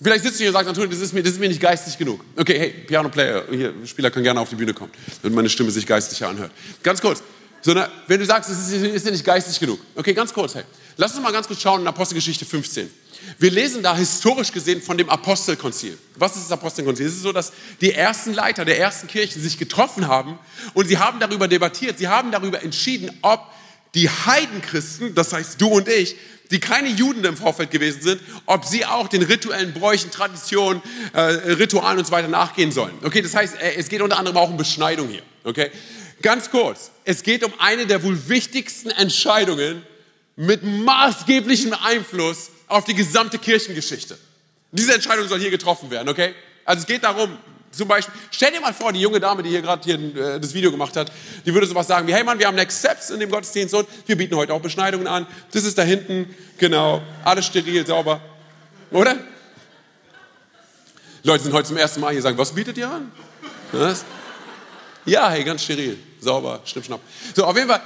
Vielleicht 0.03 0.25
sitzt 0.25 0.37
du 0.37 0.45
hier 0.45 0.49
und 0.51 0.55
sagst, 0.55 0.69
natürlich, 0.69 0.91
das 0.91 1.01
ist 1.01 1.13
mir, 1.13 1.23
das 1.23 1.33
ist 1.33 1.41
mir 1.41 1.49
nicht 1.49 1.61
geistig 1.61 1.99
genug. 1.99 2.25
Okay, 2.37 2.59
hey, 2.59 2.71
Piano-Player, 2.71 3.45
hier, 3.51 3.75
Spieler 3.85 4.11
kann 4.11 4.23
gerne 4.23 4.41
auf 4.41 4.49
die 4.49 4.55
Bühne 4.55 4.73
kommen, 4.73 4.93
wenn 5.23 5.35
meine 5.35 5.49
Stimme 5.49 5.71
sich 5.71 5.87
geistig 5.87 6.25
anhört. 6.25 6.53
Ganz 6.83 7.01
kurz, 7.01 7.23
sondern 7.63 7.91
wenn 8.07 8.21
du 8.21 8.27
sagst, 8.27 8.51
es 8.51 8.71
ist, 8.71 9.07
dir 9.07 9.13
nicht 9.13 9.25
geistig 9.25 9.59
genug. 9.61 9.81
Okay, 9.95 10.15
ganz 10.15 10.33
kurz, 10.33 10.55
hey. 10.55 10.65
Lass 10.97 11.15
uns 11.15 11.23
mal 11.23 11.33
ganz 11.33 11.47
kurz 11.47 11.61
schauen 11.61 11.81
in 11.81 11.87
Apostelgeschichte 11.87 12.45
15. 12.45 12.91
Wir 13.39 13.51
lesen 13.51 13.83
da 13.83 13.97
historisch 13.97 14.53
gesehen 14.53 14.81
von 14.83 14.97
dem 14.97 15.09
Apostelkonzil. 15.09 15.99
Was 16.17 16.37
ist 16.37 16.45
das 16.45 16.53
Apostelkonzil? 16.53 17.07
Es 17.07 17.15
ist 17.15 17.23
so, 17.23 17.33
dass 17.33 17.53
die 17.81 17.93
ersten 17.93 18.33
Leiter 18.33 18.65
der 18.65 18.79
ersten 18.79 19.07
Kirchen 19.07 19.43
sich 19.43 19.59
getroffen 19.59 20.09
haben 20.09 20.39
und 20.75 20.89
sie 20.89 20.99
haben 20.99 21.21
darüber 21.21 21.49
debattiert, 21.49 21.99
sie 21.99 22.09
haben 22.09 22.33
darüber 22.33 22.63
entschieden, 22.63 23.11
ob 23.23 23.41
die 23.95 24.09
Heidenchristen, 24.09 25.15
das 25.15 25.33
heißt 25.33 25.61
du 25.61 25.69
und 25.69 25.89
ich, 25.89 26.17
die 26.51 26.61
keine 26.61 26.89
Juden 26.89 27.25
im 27.25 27.37
Vorfeld 27.37 27.71
gewesen 27.71 28.03
sind, 28.03 28.21
ob 28.47 28.65
sie 28.65 28.85
auch 28.85 29.09
den 29.09 29.23
rituellen 29.23 29.73
Bräuchen, 29.73 30.11
Traditionen, 30.11 30.83
äh, 31.13 31.21
Ritualen 31.21 31.99
und 31.99 32.07
so 32.07 32.13
weiter 32.13 32.29
nachgehen 32.29 32.73
sollen. 32.73 32.93
Okay, 33.03 33.23
das 33.23 33.35
heißt, 33.35 33.57
äh, 33.61 33.75
es 33.77 33.89
geht 33.89 34.01
unter 34.01 34.19
anderem 34.19 34.37
auch 34.37 34.51
um 34.51 34.57
Beschneidung 34.57 35.09
hier. 35.09 35.23
Okay, 35.45 35.71
ganz 36.23 36.51
kurz, 36.51 36.91
es 37.05 37.23
geht 37.23 37.45
um 37.45 37.53
eine 37.59 37.87
der 37.87 38.03
wohl 38.03 38.29
wichtigsten 38.29 38.91
Entscheidungen 38.91 39.83
mit 40.37 40.63
maßgeblichem 40.63 41.75
Einfluss 41.75 42.51
auf 42.67 42.85
die 42.85 42.95
gesamte 42.95 43.39
Kirchengeschichte. 43.39 44.17
Diese 44.73 44.95
Entscheidung 44.95 45.29
soll 45.29 45.41
hier 45.41 45.51
getroffen 45.51 45.91
werden, 45.91 46.09
okay? 46.09 46.35
Also 46.65 46.83
es 46.83 46.87
geht 46.87 47.03
darum, 47.03 47.37
zum 47.73 47.87
Beispiel, 47.87 48.15
stell 48.31 48.53
dir 48.53 48.61
mal 48.61 48.75
vor, 48.75 48.93
die 48.93 49.01
junge 49.01 49.21
Dame, 49.21 49.43
die 49.43 49.51
hier 49.51 49.63
gerade 49.63 49.83
hier 49.85 49.95
äh, 50.17 50.41
das 50.41 50.53
Video 50.55 50.71
gemacht 50.71 50.97
hat, 50.97 51.11
die 51.47 51.55
würde 51.55 51.67
sowas 51.67 51.87
sagen 51.87 52.07
wie, 52.07 52.15
hey 52.15 52.25
Mann, 52.25 52.39
wir 52.39 52.47
haben 52.47 52.57
Next 52.57 52.81
Steps 52.81 53.11
in 53.11 53.21
dem 53.21 53.31
Gottesdienst 53.31 53.75
und 53.75 53.89
wir 54.07 54.17
bieten 54.17 54.35
heute 54.35 54.53
auch 54.55 54.61
Beschneidungen 54.61 55.07
an. 55.07 55.27
Das 55.53 55.65
ist 55.65 55.79
da 55.79 55.83
hinten, 55.83 56.35
genau, 56.59 57.03
alles 57.25 57.47
steril, 57.47 57.87
sauber. 57.87 58.21
Oder? 58.91 59.19
Leute 61.23 61.45
sind 61.45 61.53
heute 61.53 61.69
zum 61.69 61.77
ersten 61.77 62.01
Mal 62.01 62.13
hier 62.13 62.23
sagen, 62.23 62.39
was 62.39 62.53
bietet 62.53 62.77
ihr 62.79 62.91
an? 62.91 63.13
Was? 63.73 64.05
Ja, 65.05 65.31
hey, 65.31 65.45
ganz 65.45 65.63
steril, 65.63 65.99
sauber, 66.21 66.61
schnipp, 66.65 66.85
schnapp. 66.85 67.01
So, 67.35 67.45
auf 67.45 67.57
jeden 67.57 67.69
Fall, 67.69 67.83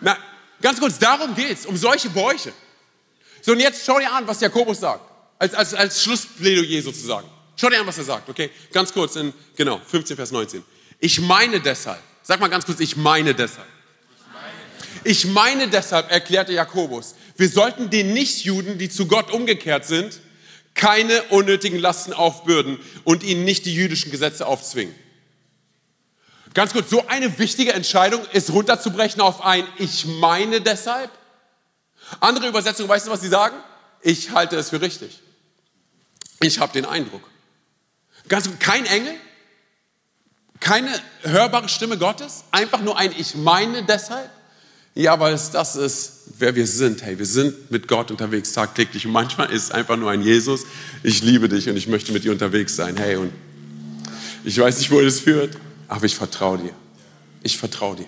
na, 0.00 0.16
ganz 0.60 0.78
kurz, 0.80 0.98
darum 0.98 1.34
geht's, 1.34 1.66
um 1.66 1.76
solche 1.76 2.10
Bräuche. 2.10 2.52
So, 3.40 3.52
und 3.52 3.60
jetzt 3.60 3.84
schau 3.84 3.98
dir 3.98 4.12
an, 4.12 4.26
was 4.26 4.40
Jakobus 4.40 4.80
sagt, 4.80 5.02
als, 5.38 5.54
als, 5.54 5.74
als 5.74 6.02
Schlussplädoyer 6.02 6.82
sozusagen. 6.82 7.28
Schau 7.56 7.68
dir 7.68 7.80
an, 7.80 7.86
was 7.86 7.98
er 7.98 8.04
sagt, 8.04 8.28
okay? 8.28 8.50
Ganz 8.72 8.92
kurz 8.92 9.16
in, 9.16 9.32
genau, 9.56 9.80
15, 9.86 10.16
Vers 10.16 10.30
19. 10.30 10.62
Ich 11.00 11.20
meine 11.20 11.60
deshalb, 11.60 12.00
sag 12.22 12.40
mal 12.40 12.48
ganz 12.48 12.64
kurz, 12.64 12.80
ich 12.80 12.96
meine 12.96 13.34
deshalb. 13.34 13.66
Ich 15.04 15.24
meine 15.24 15.68
deshalb, 15.68 16.10
erklärte 16.12 16.52
Jakobus, 16.52 17.16
wir 17.36 17.48
sollten 17.48 17.90
den 17.90 18.12
Nichtjuden, 18.12 18.78
die 18.78 18.88
zu 18.88 19.06
Gott 19.06 19.32
umgekehrt 19.32 19.84
sind, 19.84 20.20
keine 20.74 21.22
unnötigen 21.24 21.78
Lasten 21.78 22.12
aufbürden 22.12 22.78
und 23.04 23.22
ihnen 23.22 23.44
nicht 23.44 23.66
die 23.66 23.74
jüdischen 23.74 24.10
Gesetze 24.10 24.46
aufzwingen. 24.46 24.94
Ganz 26.54 26.72
kurz, 26.72 26.90
so 26.90 27.06
eine 27.06 27.38
wichtige 27.38 27.72
Entscheidung 27.72 28.22
ist 28.32 28.50
runterzubrechen 28.50 29.20
auf 29.20 29.44
ein 29.44 29.66
Ich 29.78 30.04
meine 30.06 30.60
deshalb. 30.60 31.10
Andere 32.20 32.48
Übersetzungen, 32.48 32.88
weißt 32.88 33.06
du, 33.06 33.10
was 33.10 33.22
sie 33.22 33.28
sagen? 33.28 33.56
Ich 34.02 34.32
halte 34.32 34.56
es 34.56 34.70
für 34.70 34.80
richtig. 34.80 35.20
Ich 36.40 36.58
habe 36.58 36.72
den 36.72 36.84
Eindruck. 36.84 37.22
Ganz, 38.28 38.48
kein 38.58 38.84
Engel, 38.86 39.14
keine 40.60 40.90
hörbare 41.22 41.68
Stimme 41.68 41.98
Gottes, 41.98 42.44
einfach 42.50 42.80
nur 42.80 42.98
ein 42.98 43.12
Ich 43.16 43.34
meine 43.34 43.84
deshalb. 43.84 44.30
Ja, 44.94 45.18
weil 45.18 45.32
es 45.32 45.50
das 45.50 45.74
ist, 45.74 46.12
wer 46.38 46.54
wir 46.54 46.66
sind. 46.66 47.02
Hey, 47.02 47.18
wir 47.18 47.24
sind 47.24 47.70
mit 47.70 47.88
Gott 47.88 48.10
unterwegs 48.10 48.52
tagtäglich 48.52 49.06
und 49.06 49.12
manchmal 49.12 49.50
ist 49.50 49.64
es 49.64 49.70
einfach 49.70 49.96
nur 49.96 50.10
ein 50.10 50.20
Jesus. 50.20 50.64
Ich 51.02 51.22
liebe 51.22 51.48
dich 51.48 51.68
und 51.68 51.76
ich 51.76 51.88
möchte 51.88 52.12
mit 52.12 52.24
dir 52.24 52.32
unterwegs 52.32 52.76
sein. 52.76 52.98
Hey, 52.98 53.16
und 53.16 53.32
ich 54.44 54.58
weiß 54.58 54.78
nicht, 54.78 54.90
wo 54.90 55.00
es 55.00 55.20
führt, 55.20 55.56
aber 55.92 56.06
ich 56.06 56.16
vertraue 56.16 56.56
dir. 56.56 56.72
Ich 57.42 57.58
vertraue 57.58 57.96
dir. 57.96 58.06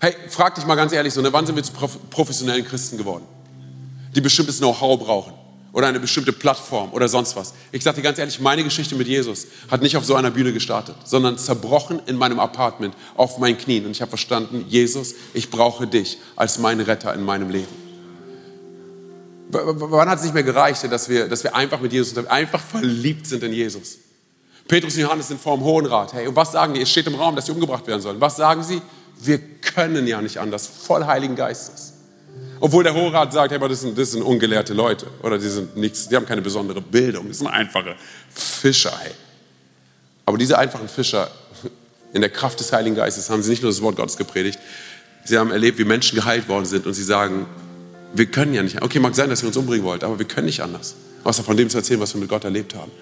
Hey, 0.00 0.16
frag 0.28 0.56
dich 0.56 0.66
mal 0.66 0.74
ganz 0.74 0.92
ehrlich 0.92 1.14
so, 1.14 1.20
ne, 1.20 1.32
wann 1.32 1.46
sind 1.46 1.54
wir 1.54 1.62
zu 1.62 1.72
professionellen 1.72 2.64
Christen 2.64 2.98
geworden? 2.98 3.24
Die 4.16 4.20
bestimmtes 4.20 4.58
Know-how 4.58 4.98
brauchen 4.98 5.32
oder 5.72 5.86
eine 5.86 6.00
bestimmte 6.00 6.32
Plattform 6.32 6.92
oder 6.92 7.08
sonst 7.08 7.36
was. 7.36 7.54
Ich 7.70 7.84
sage 7.84 7.98
dir 7.98 8.02
ganz 8.02 8.18
ehrlich, 8.18 8.40
meine 8.40 8.64
Geschichte 8.64 8.96
mit 8.96 9.06
Jesus 9.06 9.46
hat 9.70 9.80
nicht 9.80 9.96
auf 9.96 10.04
so 10.04 10.16
einer 10.16 10.32
Bühne 10.32 10.52
gestartet, 10.52 10.96
sondern 11.04 11.38
zerbrochen 11.38 12.00
in 12.06 12.16
meinem 12.16 12.40
Apartment 12.40 12.96
auf 13.14 13.38
meinen 13.38 13.56
Knien. 13.56 13.86
Und 13.86 13.92
ich 13.92 14.02
habe 14.02 14.08
verstanden, 14.08 14.64
Jesus, 14.68 15.14
ich 15.34 15.50
brauche 15.50 15.86
dich 15.86 16.18
als 16.34 16.58
meinen 16.58 16.80
Retter 16.80 17.14
in 17.14 17.22
meinem 17.22 17.50
Leben. 17.50 17.72
W 19.50 19.58
wann 19.64 20.08
hat 20.08 20.18
es 20.18 20.24
nicht 20.24 20.34
mehr 20.34 20.42
gereicht, 20.42 20.82
dass 20.90 21.08
wir, 21.08 21.28
dass 21.28 21.44
wir 21.44 21.54
einfach 21.54 21.80
mit 21.80 21.92
Jesus, 21.92 22.16
einfach 22.26 22.60
verliebt 22.60 23.28
sind 23.28 23.44
in 23.44 23.52
Jesus? 23.52 23.98
Petrus 24.70 24.94
und 24.94 25.00
Johannes 25.00 25.26
sind 25.26 25.40
vor 25.40 25.56
dem 25.56 25.64
Hohen 25.64 25.84
Rat. 25.84 26.12
Hey, 26.12 26.28
und 26.28 26.36
was 26.36 26.52
sagen 26.52 26.74
die? 26.74 26.80
Es 26.80 26.88
steht 26.88 27.04
im 27.08 27.16
Raum, 27.16 27.34
dass 27.34 27.46
sie 27.46 27.50
umgebracht 27.50 27.84
werden 27.88 28.00
sollen. 28.00 28.20
Was 28.20 28.36
sagen 28.36 28.62
sie? 28.62 28.80
Wir 29.18 29.38
können 29.38 30.06
ja 30.06 30.22
nicht 30.22 30.38
anders, 30.38 30.68
voll 30.68 31.04
Heiligen 31.04 31.34
Geistes. 31.34 31.94
Obwohl 32.60 32.84
der 32.84 32.94
Hohe 32.94 33.12
Rat 33.12 33.32
sagt, 33.32 33.50
hey, 33.50 33.56
aber 33.56 33.68
das 33.68 33.80
sind, 33.80 33.98
das 33.98 34.12
sind 34.12 34.22
ungelehrte 34.22 34.72
Leute 34.72 35.08
oder 35.24 35.38
die 35.38 35.48
sind 35.48 35.76
nichts, 35.76 36.08
die 36.08 36.14
haben 36.14 36.24
keine 36.24 36.40
besondere 36.40 36.80
Bildung, 36.80 37.26
das 37.26 37.38
sind 37.38 37.48
einfache 37.48 37.96
Fischer. 38.32 38.96
Hey. 38.96 39.10
Aber 40.24 40.38
diese 40.38 40.56
einfachen 40.56 40.88
Fischer, 40.88 41.28
in 42.12 42.20
der 42.20 42.30
Kraft 42.30 42.60
des 42.60 42.72
Heiligen 42.72 42.94
Geistes, 42.94 43.28
haben 43.28 43.42
sie 43.42 43.50
nicht 43.50 43.62
nur 43.62 43.72
das 43.72 43.82
Wort 43.82 43.96
Gottes 43.96 44.16
gepredigt, 44.16 44.60
sie 45.24 45.36
haben 45.36 45.50
erlebt, 45.50 45.78
wie 45.78 45.84
Menschen 45.84 46.14
geheilt 46.14 46.48
worden 46.48 46.66
sind 46.66 46.86
und 46.86 46.94
sie 46.94 47.02
sagen, 47.02 47.46
wir 48.14 48.26
können 48.26 48.54
ja 48.54 48.62
nicht, 48.62 48.80
okay, 48.80 49.00
mag 49.00 49.16
sein, 49.16 49.30
dass 49.30 49.42
ihr 49.42 49.48
uns 49.48 49.56
umbringen 49.56 49.84
wollt, 49.84 50.04
aber 50.04 50.16
wir 50.16 50.26
können 50.26 50.46
nicht 50.46 50.62
anders, 50.62 50.94
außer 51.24 51.42
von 51.42 51.56
dem 51.56 51.68
zu 51.68 51.78
erzählen, 51.78 51.98
was 51.98 52.14
wir 52.14 52.20
mit 52.20 52.28
Gott 52.28 52.44
erlebt 52.44 52.76
haben. 52.76 52.92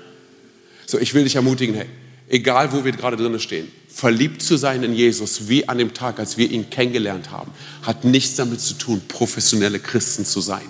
So, 0.90 0.98
ich 0.98 1.12
will 1.12 1.24
dich 1.24 1.36
ermutigen, 1.36 1.74
hey, 1.74 1.84
egal 2.30 2.72
wo 2.72 2.82
wir 2.82 2.92
gerade 2.92 3.18
drinnen 3.18 3.38
stehen, 3.40 3.70
verliebt 3.90 4.40
zu 4.40 4.56
sein 4.56 4.82
in 4.82 4.94
Jesus, 4.94 5.46
wie 5.46 5.68
an 5.68 5.76
dem 5.76 5.92
Tag, 5.92 6.18
als 6.18 6.38
wir 6.38 6.50
ihn 6.50 6.70
kennengelernt 6.70 7.30
haben, 7.30 7.50
hat 7.82 8.06
nichts 8.06 8.36
damit 8.36 8.62
zu 8.62 8.72
tun, 8.72 9.02
professionelle 9.06 9.80
Christen 9.80 10.24
zu 10.24 10.40
sein. 10.40 10.66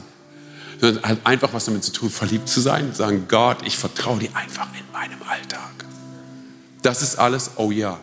Sondern 0.81 1.05
hat 1.05 1.19
einfach 1.23 1.53
was 1.53 1.67
damit 1.67 1.85
zu 1.85 1.93
tun, 1.93 2.11
verliebt 2.11 2.49
zu 2.49 2.61
sein, 2.61 2.93
sagen, 2.95 3.27
Gott, 3.29 3.59
ich 3.65 3.79
vertraue 3.79 4.19
dir 4.19 4.35
einfach 4.35 4.67
in 4.75 4.93
meinem 4.93 5.23
Alltag. 5.23 5.85
Das 6.83 7.01
ist 7.01 7.17
alles, 7.17 7.53
oh 7.55 7.71
ja. 7.71 8.01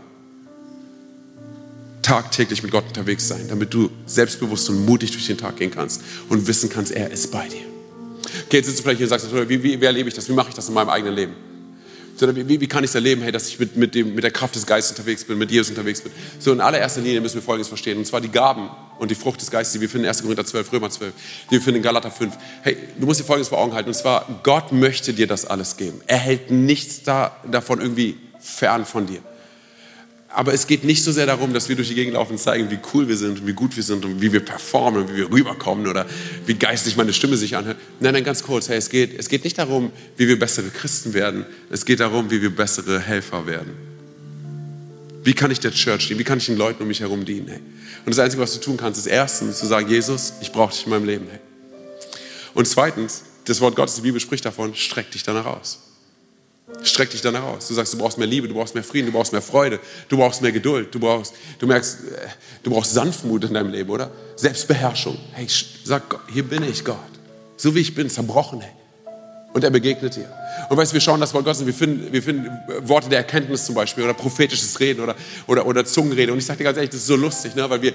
Tagtäglich 2.01 2.63
mit 2.63 2.71
Gott 2.71 2.85
unterwegs 2.87 3.27
sein, 3.27 3.45
damit 3.49 3.73
du 3.73 3.91
selbstbewusst 4.05 4.69
und 4.69 4.85
mutig 4.85 5.11
durch 5.11 5.27
den 5.27 5.37
Tag 5.37 5.57
gehen 5.57 5.71
kannst 5.71 5.99
und 6.29 6.47
wissen 6.47 6.69
kannst, 6.69 6.93
er 6.93 7.11
ist 7.11 7.29
bei 7.29 7.45
dir. 7.49 7.65
Okay, 8.45 8.57
jetzt 8.57 8.67
sitzt 8.67 8.79
du 8.79 8.83
vielleicht 8.83 8.99
hier 8.99 9.07
und 9.07 9.09
sagst, 9.09 9.27
wie, 9.33 9.61
wie, 9.63 9.81
wie 9.81 9.85
erlebe 9.85 10.07
ich 10.07 10.15
das? 10.15 10.29
Wie 10.29 10.33
mache 10.33 10.47
ich 10.47 10.55
das 10.55 10.69
in 10.69 10.73
meinem 10.73 10.89
eigenen 10.89 11.13
Leben? 11.13 11.54
Sondern 12.15 12.47
wie, 12.47 12.61
wie 12.61 12.67
kann 12.67 12.83
ich 12.83 12.91
es 12.91 12.95
erleben, 12.95 13.21
hey, 13.21 13.31
dass 13.31 13.47
ich 13.47 13.59
mit, 13.59 13.75
mit, 13.75 13.95
dem, 13.95 14.15
mit 14.15 14.23
der 14.23 14.31
Kraft 14.31 14.55
des 14.55 14.65
Geistes 14.65 14.97
unterwegs 14.97 15.23
bin, 15.25 15.37
mit 15.37 15.51
Jesus 15.51 15.69
unterwegs 15.69 16.01
bin. 16.01 16.11
So 16.39 16.51
in 16.51 16.61
allererster 16.61 17.01
Linie 17.01 17.21
müssen 17.21 17.35
wir 17.35 17.41
Folgendes 17.41 17.67
verstehen, 17.67 17.97
und 17.97 18.05
zwar 18.05 18.21
die 18.21 18.29
Gaben 18.29 18.69
und 18.99 19.11
die 19.11 19.15
Frucht 19.15 19.41
des 19.41 19.51
Geistes, 19.51 19.73
die 19.73 19.81
wir 19.81 19.89
finden 19.89 20.05
in 20.05 20.09
1. 20.09 20.21
Korinther 20.21 20.45
12, 20.45 20.71
Römer 20.71 20.89
12, 20.89 21.13
die 21.49 21.51
wir 21.51 21.61
finden 21.61 21.77
in 21.77 21.83
Galater 21.83 22.11
5. 22.11 22.33
Hey, 22.61 22.77
du 22.97 23.05
musst 23.05 23.19
dir 23.19 23.25
Folgendes 23.25 23.49
vor 23.49 23.59
Augen 23.59 23.73
halten, 23.73 23.89
und 23.89 23.95
zwar, 23.95 24.41
Gott 24.43 24.71
möchte 24.71 25.13
dir 25.13 25.27
das 25.27 25.45
alles 25.45 25.77
geben. 25.77 26.01
Er 26.07 26.17
hält 26.17 26.51
nichts 26.51 27.03
da, 27.03 27.35
davon 27.49 27.81
irgendwie 27.81 28.15
fern 28.39 28.85
von 28.85 29.05
dir. 29.05 29.19
Aber 30.35 30.53
es 30.53 30.67
geht 30.67 30.83
nicht 30.83 31.01
so 31.01 31.13
sehr 31.13 31.25
darum, 31.25 31.53
dass 31.53 31.69
wir 31.69 31.77
durch 31.77 31.87
die 31.87 31.95
Gegend 31.95 32.15
laufen 32.15 32.33
und 32.33 32.39
zeigen, 32.39 32.69
wie 32.69 32.77
cool 32.93 33.07
wir 33.07 33.15
sind 33.15 33.39
und 33.39 33.47
wie 33.47 33.53
gut 33.53 33.73
wir 33.77 33.83
sind 33.83 34.03
und 34.03 34.21
wie 34.21 34.33
wir 34.33 34.41
performen 34.41 35.03
und 35.03 35.13
wie 35.13 35.15
wir 35.15 35.31
rüberkommen 35.31 35.87
oder 35.87 36.05
wie 36.45 36.55
geistig 36.55 36.97
meine 36.97 37.13
Stimme 37.13 37.37
sich 37.37 37.55
anhört. 37.55 37.77
Nein, 38.01 38.15
nein, 38.15 38.23
ganz 38.25 38.43
kurz. 38.43 38.67
Hey, 38.67 38.77
es, 38.77 38.89
geht, 38.89 39.17
es 39.17 39.29
geht 39.29 39.45
nicht 39.45 39.57
darum, 39.57 39.93
wie 40.17 40.27
wir 40.27 40.37
bessere 40.37 40.67
Christen 40.71 41.13
werden. 41.13 41.45
Es 41.69 41.85
geht 41.85 42.01
darum, 42.01 42.29
wie 42.31 42.41
wir 42.41 42.53
bessere 42.53 42.99
Helfer 42.99 43.47
werden. 43.47 43.71
Wie 45.23 45.33
kann 45.33 45.51
ich 45.51 45.61
der 45.61 45.71
Church 45.71 46.09
dienen? 46.09 46.19
Wie 46.19 46.25
kann 46.25 46.39
ich 46.39 46.47
den 46.47 46.57
Leuten 46.57 46.81
um 46.81 46.89
mich 46.89 46.99
herum 46.99 47.23
dienen? 47.23 47.47
Hey? 47.47 47.61
Und 48.05 48.11
das 48.13 48.19
Einzige, 48.19 48.43
was 48.43 48.53
du 48.55 48.59
tun 48.59 48.75
kannst, 48.75 48.99
ist 48.99 49.07
erstens 49.07 49.57
zu 49.57 49.67
sagen, 49.67 49.89
Jesus, 49.89 50.33
ich 50.41 50.51
brauche 50.51 50.73
dich 50.73 50.83
in 50.83 50.89
meinem 50.89 51.05
Leben. 51.05 51.27
Hey. 51.31 51.39
Und 52.53 52.67
zweitens, 52.67 53.23
das 53.45 53.61
Wort 53.61 53.77
Gottes, 53.77 53.95
die 53.95 54.01
Bibel 54.01 54.19
spricht 54.19 54.43
davon, 54.43 54.75
streck 54.75 55.11
dich 55.11 55.23
danach 55.23 55.45
aus. 55.45 55.79
Streck 56.81 57.11
dich 57.11 57.21
danach 57.21 57.43
aus. 57.43 57.67
Du 57.67 57.75
sagst, 57.75 57.93
du 57.93 57.97
brauchst 57.97 58.17
mehr 58.17 58.27
Liebe, 58.27 58.47
du 58.47 58.55
brauchst 58.55 58.73
mehr 58.73 58.83
Frieden, 58.83 59.07
du 59.07 59.11
brauchst 59.11 59.31
mehr 59.31 59.41
Freude, 59.41 59.79
du 60.09 60.17
brauchst 60.17 60.41
mehr 60.41 60.51
Geduld, 60.51 60.93
du 60.93 60.99
brauchst, 60.99 61.35
du 61.59 61.67
merkst, 61.67 61.99
äh, 61.99 62.27
du 62.63 62.71
brauchst 62.71 62.93
Sanftmut 62.93 63.43
in 63.43 63.53
deinem 63.53 63.71
Leben, 63.71 63.89
oder? 63.89 64.09
Selbstbeherrschung. 64.35 65.17
Hey, 65.33 65.47
sag 65.83 66.09
Gott, 66.09 66.21
hier 66.33 66.43
bin 66.43 66.63
ich, 66.63 66.83
Gott. 66.83 66.97
So 67.55 67.75
wie 67.75 67.79
ich 67.79 67.93
bin, 67.93 68.09
zerbrochen, 68.09 68.61
hey. 68.61 68.71
Und 69.53 69.63
er 69.63 69.69
begegnet 69.69 70.15
dir. 70.15 70.27
Und 70.69 70.75
weißt 70.75 70.91
du, 70.91 70.95
wir 70.95 71.01
schauen 71.01 71.21
das 71.21 71.33
Wort 71.33 71.45
Gottes 71.45 71.65
wir 71.65 71.73
finden, 71.73 72.11
wir 72.11 72.21
finden 72.21 72.49
Worte 72.81 73.09
der 73.09 73.19
Erkenntnis 73.19 73.65
zum 73.65 73.75
Beispiel 73.75 74.03
oder 74.03 74.13
prophetisches 74.13 74.79
Reden 74.79 75.01
oder, 75.01 75.15
oder, 75.47 75.65
oder 75.65 75.85
Zungenrede. 75.85 76.33
Und 76.33 76.39
ich 76.39 76.45
sage 76.45 76.57
dir 76.57 76.63
ganz 76.65 76.77
ehrlich, 76.77 76.89
das 76.89 77.01
ist 77.01 77.07
so 77.07 77.15
lustig, 77.15 77.55
ne? 77.55 77.69
weil 77.69 77.81
wir, 77.81 77.93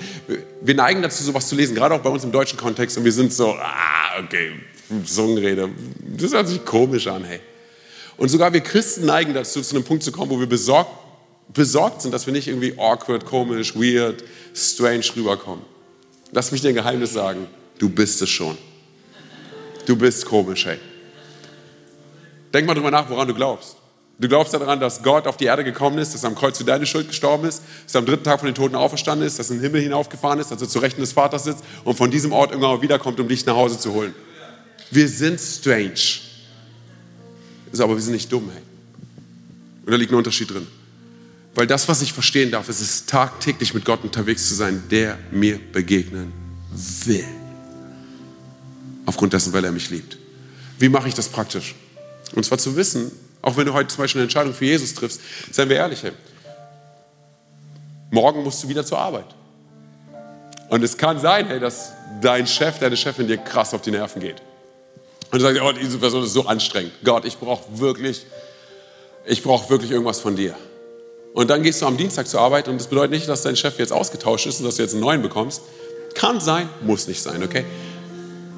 wir 0.62 0.74
neigen 0.74 1.02
dazu, 1.02 1.22
sowas 1.24 1.48
zu 1.48 1.56
lesen, 1.56 1.74
gerade 1.74 1.96
auch 1.96 2.00
bei 2.00 2.08
uns 2.08 2.22
im 2.24 2.32
deutschen 2.32 2.56
Kontext. 2.56 2.96
Und 2.96 3.04
wir 3.04 3.12
sind 3.12 3.32
so, 3.32 3.50
ah, 3.54 4.22
okay, 4.24 4.52
Zungenrede, 5.04 5.68
das 6.16 6.32
hört 6.32 6.48
sich 6.48 6.64
komisch 6.64 7.08
an, 7.08 7.24
hey. 7.24 7.40
Und 8.20 8.28
sogar 8.28 8.52
wir 8.52 8.60
Christen 8.60 9.06
neigen 9.06 9.32
dazu, 9.32 9.62
zu 9.62 9.74
einem 9.74 9.82
Punkt 9.82 10.02
zu 10.04 10.12
kommen, 10.12 10.30
wo 10.30 10.38
wir 10.38 10.46
besorgt, 10.46 10.90
besorgt 11.54 12.02
sind, 12.02 12.12
dass 12.12 12.26
wir 12.26 12.34
nicht 12.34 12.48
irgendwie 12.48 12.78
awkward, 12.78 13.24
komisch, 13.24 13.74
weird, 13.74 14.22
strange 14.54 15.06
rüberkommen. 15.16 15.64
Lass 16.30 16.52
mich 16.52 16.60
dir 16.60 16.68
ein 16.68 16.74
Geheimnis 16.74 17.14
sagen. 17.14 17.46
Du 17.78 17.88
bist 17.88 18.20
es 18.20 18.28
schon. 18.28 18.58
Du 19.86 19.96
bist 19.96 20.26
komisch, 20.26 20.66
hey. 20.66 20.76
Denk 22.52 22.66
mal 22.66 22.74
drüber 22.74 22.90
nach, 22.90 23.08
woran 23.08 23.26
du 23.26 23.32
glaubst. 23.32 23.76
Du 24.18 24.28
glaubst 24.28 24.52
daran, 24.52 24.78
dass 24.80 25.02
Gott 25.02 25.26
auf 25.26 25.38
die 25.38 25.46
Erde 25.46 25.64
gekommen 25.64 25.96
ist, 25.96 26.12
dass 26.12 26.22
er 26.22 26.28
am 26.28 26.34
Kreuz 26.34 26.58
für 26.58 26.64
deine 26.64 26.84
Schuld 26.84 27.08
gestorben 27.08 27.48
ist, 27.48 27.62
dass 27.86 27.94
er 27.94 28.00
am 28.00 28.06
dritten 28.06 28.24
Tag 28.24 28.40
von 28.40 28.48
den 28.48 28.54
Toten 28.54 28.74
auferstanden 28.74 29.26
ist, 29.26 29.38
dass 29.38 29.48
er 29.48 29.56
in 29.56 29.62
den 29.62 29.70
Himmel 29.70 29.80
hinaufgefahren 29.80 30.38
ist, 30.38 30.50
dass 30.50 30.60
er 30.60 30.68
zu 30.68 30.80
Rechten 30.80 31.00
des 31.00 31.12
Vaters 31.12 31.44
sitzt 31.44 31.64
und 31.84 31.96
von 31.96 32.10
diesem 32.10 32.34
Ort 32.34 32.50
irgendwann 32.50 32.82
wiederkommt, 32.82 33.18
um 33.18 33.28
dich 33.28 33.46
nach 33.46 33.56
Hause 33.56 33.78
zu 33.78 33.94
holen. 33.94 34.14
Wir 34.90 35.08
sind 35.08 35.40
strange. 35.40 36.28
Ist 37.72 37.80
aber 37.80 37.94
wir 37.94 38.02
sind 38.02 38.12
nicht 38.12 38.30
dumm, 38.32 38.50
hey. 38.52 38.62
Und 39.84 39.92
da 39.92 39.96
liegt 39.96 40.12
ein 40.12 40.16
Unterschied 40.16 40.50
drin. 40.50 40.66
Weil 41.54 41.66
das, 41.66 41.88
was 41.88 42.00
ich 42.02 42.12
verstehen 42.12 42.50
darf, 42.50 42.68
ist 42.68 42.80
es 42.80 43.06
tagtäglich 43.06 43.74
mit 43.74 43.84
Gott 43.84 44.04
unterwegs 44.04 44.48
zu 44.48 44.54
sein, 44.54 44.82
der 44.90 45.18
mir 45.30 45.58
begegnen 45.72 46.32
will. 47.04 47.24
Aufgrund 49.06 49.32
dessen, 49.32 49.52
weil 49.52 49.64
er 49.64 49.72
mich 49.72 49.90
liebt. 49.90 50.16
Wie 50.78 50.88
mache 50.88 51.08
ich 51.08 51.14
das 51.14 51.28
praktisch? 51.28 51.74
Und 52.34 52.44
zwar 52.44 52.58
zu 52.58 52.76
wissen, 52.76 53.10
auch 53.42 53.56
wenn 53.56 53.66
du 53.66 53.72
heute 53.72 53.88
zum 53.88 54.02
Beispiel 54.02 54.20
eine 54.20 54.24
Entscheidung 54.24 54.54
für 54.54 54.64
Jesus 54.64 54.94
triffst, 54.94 55.20
seien 55.50 55.68
wir 55.68 55.76
ehrlich, 55.76 56.02
hey, 56.02 56.12
morgen 58.10 58.42
musst 58.44 58.62
du 58.62 58.68
wieder 58.68 58.84
zur 58.84 58.98
Arbeit. 58.98 59.26
Und 60.68 60.84
es 60.84 60.96
kann 60.96 61.18
sein, 61.18 61.46
hey, 61.48 61.58
dass 61.58 61.92
dein 62.20 62.46
Chef, 62.46 62.78
deine 62.78 62.96
Chefin 62.96 63.26
dir 63.26 63.38
krass 63.38 63.74
auf 63.74 63.82
die 63.82 63.90
Nerven 63.90 64.20
geht. 64.20 64.40
Und 65.32 65.38
du 65.38 65.40
sagst, 65.40 65.60
oh, 65.62 65.72
diese 65.72 65.98
Person 65.98 66.24
ist 66.24 66.32
so 66.32 66.46
anstrengend. 66.46 66.92
Gott, 67.04 67.24
ich 67.24 67.38
brauche 67.38 67.78
wirklich, 67.78 68.26
ich 69.26 69.42
brauche 69.42 69.70
wirklich 69.70 69.90
irgendwas 69.92 70.20
von 70.20 70.34
dir. 70.34 70.56
Und 71.32 71.48
dann 71.50 71.62
gehst 71.62 71.80
du 71.82 71.86
am 71.86 71.96
Dienstag 71.96 72.26
zur 72.26 72.40
Arbeit 72.40 72.66
und 72.66 72.78
das 72.78 72.88
bedeutet 72.88 73.12
nicht, 73.12 73.28
dass 73.28 73.42
dein 73.42 73.54
Chef 73.54 73.78
jetzt 73.78 73.92
ausgetauscht 73.92 74.46
ist 74.46 74.58
und 74.58 74.66
dass 74.66 74.76
du 74.76 74.82
jetzt 74.82 74.92
einen 74.92 75.02
neuen 75.02 75.22
bekommst. 75.22 75.62
Kann 76.14 76.40
sein, 76.40 76.68
muss 76.82 77.06
nicht 77.06 77.22
sein, 77.22 77.42
okay? 77.44 77.64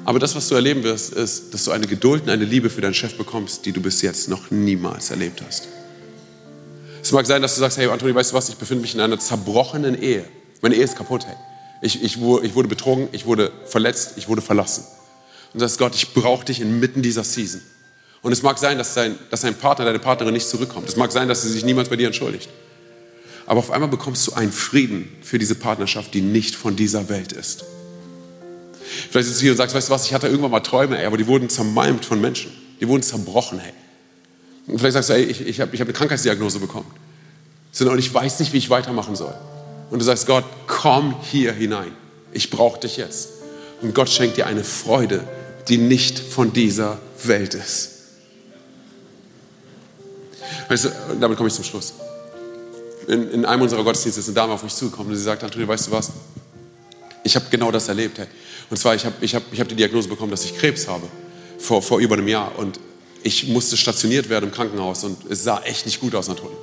Aber 0.05 0.17
das, 0.19 0.35
was 0.35 0.49
du 0.49 0.55
erleben 0.55 0.83
wirst, 0.83 1.13
ist, 1.13 1.53
dass 1.53 1.65
du 1.65 1.71
eine 1.71 1.85
Geduld 1.85 2.23
und 2.23 2.29
eine 2.29 2.45
Liebe 2.45 2.69
für 2.69 2.81
deinen 2.81 2.95
Chef 2.95 3.15
bekommst, 3.15 3.65
die 3.65 3.71
du 3.71 3.79
bis 3.79 4.01
jetzt 4.01 4.27
noch 4.27 4.49
niemals 4.49 5.11
erlebt 5.11 5.41
hast. 5.45 5.67
Es 7.01 7.11
mag 7.11 7.25
sein, 7.25 7.41
dass 7.41 7.53
du 7.55 7.59
sagst, 7.59 7.77
hey 7.77 7.87
Anthony, 7.87 8.15
weißt 8.15 8.31
du 8.31 8.35
was, 8.35 8.49
ich 8.49 8.55
befinde 8.55 8.81
mich 8.81 8.95
in 8.95 9.01
einer 9.01 9.19
zerbrochenen 9.19 10.01
Ehe. 10.01 10.25
Meine 10.61 10.75
Ehe 10.75 10.83
ist 10.83 10.95
kaputt, 10.95 11.25
hey. 11.25 11.35
Ich, 11.81 12.01
ich, 12.01 12.17
ich 12.17 12.55
wurde 12.55 12.67
betrogen, 12.67 13.09
ich 13.11 13.25
wurde 13.25 13.51
verletzt, 13.65 14.13
ich 14.15 14.27
wurde 14.27 14.41
verlassen. 14.41 14.85
Und 15.53 15.59
sagst, 15.59 15.77
Gott, 15.77 15.95
ich 15.95 16.13
brauche 16.13 16.45
dich 16.45 16.61
inmitten 16.61 17.01
dieser 17.01 17.23
Season. 17.23 17.61
Und 18.21 18.31
es 18.31 18.41
mag 18.41 18.57
sein, 18.57 18.77
dass 18.77 18.93
dein, 18.93 19.17
dass 19.29 19.41
dein 19.41 19.55
Partner, 19.55 19.85
deine 19.85 19.99
Partnerin 19.99 20.33
nicht 20.33 20.47
zurückkommt. 20.47 20.87
Es 20.87 20.95
mag 20.95 21.11
sein, 21.11 21.27
dass 21.27 21.41
sie 21.43 21.49
sich 21.49 21.65
niemals 21.65 21.89
bei 21.89 21.97
dir 21.97 22.07
entschuldigt. 22.07 22.49
Aber 23.45 23.59
auf 23.59 23.71
einmal 23.71 23.89
bekommst 23.89 24.27
du 24.27 24.33
einen 24.33 24.51
Frieden 24.51 25.09
für 25.21 25.37
diese 25.37 25.55
Partnerschaft, 25.55 26.13
die 26.13 26.21
nicht 26.21 26.55
von 26.55 26.75
dieser 26.75 27.09
Welt 27.09 27.33
ist. 27.33 27.65
Vielleicht 29.11 29.27
sitzt 29.27 29.41
du 29.41 29.43
hier 29.43 29.51
und 29.51 29.57
sagst, 29.57 29.75
weißt 29.75 29.89
du 29.89 29.93
was, 29.93 30.05
ich 30.05 30.13
hatte 30.13 30.27
irgendwann 30.27 30.51
mal 30.51 30.61
Träume, 30.61 30.97
ey, 30.97 31.05
aber 31.05 31.17
die 31.17 31.27
wurden 31.27 31.49
zermalmt 31.49 32.05
von 32.05 32.21
Menschen. 32.21 32.51
Die 32.79 32.87
wurden 32.87 33.03
zerbrochen, 33.03 33.59
hey. 33.59 33.73
Und 34.67 34.79
vielleicht 34.79 34.93
sagst 34.93 35.09
du, 35.09 35.13
ey, 35.13 35.23
ich, 35.23 35.41
ich 35.41 35.59
habe 35.59 35.75
ich 35.75 35.81
hab 35.81 35.87
eine 35.87 35.93
Krankheitsdiagnose 35.93 36.59
bekommen. 36.59 36.89
Und 37.79 37.99
ich 37.99 38.13
weiß 38.13 38.39
nicht, 38.39 38.53
wie 38.53 38.57
ich 38.57 38.69
weitermachen 38.69 39.15
soll. 39.15 39.33
Und 39.89 39.99
du 39.99 40.05
sagst, 40.05 40.27
Gott, 40.27 40.45
komm 40.67 41.15
hier 41.21 41.51
hinein. 41.51 41.91
Ich 42.31 42.49
brauche 42.49 42.79
dich 42.79 42.97
jetzt. 42.97 43.29
Und 43.81 43.93
Gott 43.93 44.09
schenkt 44.09 44.37
dir 44.37 44.47
eine 44.47 44.63
Freude, 44.63 45.27
die 45.67 45.77
nicht 45.77 46.19
von 46.19 46.53
dieser 46.53 46.99
Welt 47.23 47.53
ist. 47.53 47.89
Weißt 50.69 50.85
du, 50.85 50.89
damit 51.19 51.37
komme 51.37 51.49
ich 51.49 51.55
zum 51.55 51.63
Schluss. 51.63 51.93
In, 53.07 53.29
in 53.31 53.45
einem 53.45 53.61
unserer 53.61 53.83
Gottesdienste 53.83 54.21
ist 54.21 54.27
eine 54.27 54.35
Dame 54.35 54.53
auf 54.53 54.63
mich 54.63 54.73
zugekommen 54.73 55.11
und 55.11 55.17
sie 55.17 55.23
sagt, 55.23 55.43
Antonio, 55.43 55.67
weißt 55.67 55.87
du 55.87 55.91
was? 55.91 56.11
Ich 57.23 57.35
habe 57.35 57.45
genau 57.49 57.71
das 57.71 57.87
erlebt. 57.87 58.17
Hey. 58.17 58.27
Und 58.69 58.77
zwar, 58.77 58.95
ich 58.95 59.05
habe 59.05 59.15
ich 59.21 59.35
hab, 59.35 59.43
ich 59.51 59.59
hab 59.59 59.67
die 59.67 59.75
Diagnose 59.75 60.07
bekommen, 60.07 60.31
dass 60.31 60.45
ich 60.45 60.57
Krebs 60.57 60.87
habe, 60.87 61.07
vor, 61.59 61.81
vor 61.81 61.99
über 61.99 62.15
einem 62.15 62.27
Jahr. 62.27 62.57
Und 62.57 62.79
ich 63.23 63.47
musste 63.47 63.77
stationiert 63.77 64.29
werden 64.29 64.45
im 64.45 64.51
Krankenhaus 64.51 65.03
und 65.03 65.17
es 65.29 65.43
sah 65.43 65.61
echt 65.63 65.85
nicht 65.85 65.99
gut 65.99 66.15
aus, 66.15 66.29
Antonio. 66.29 66.57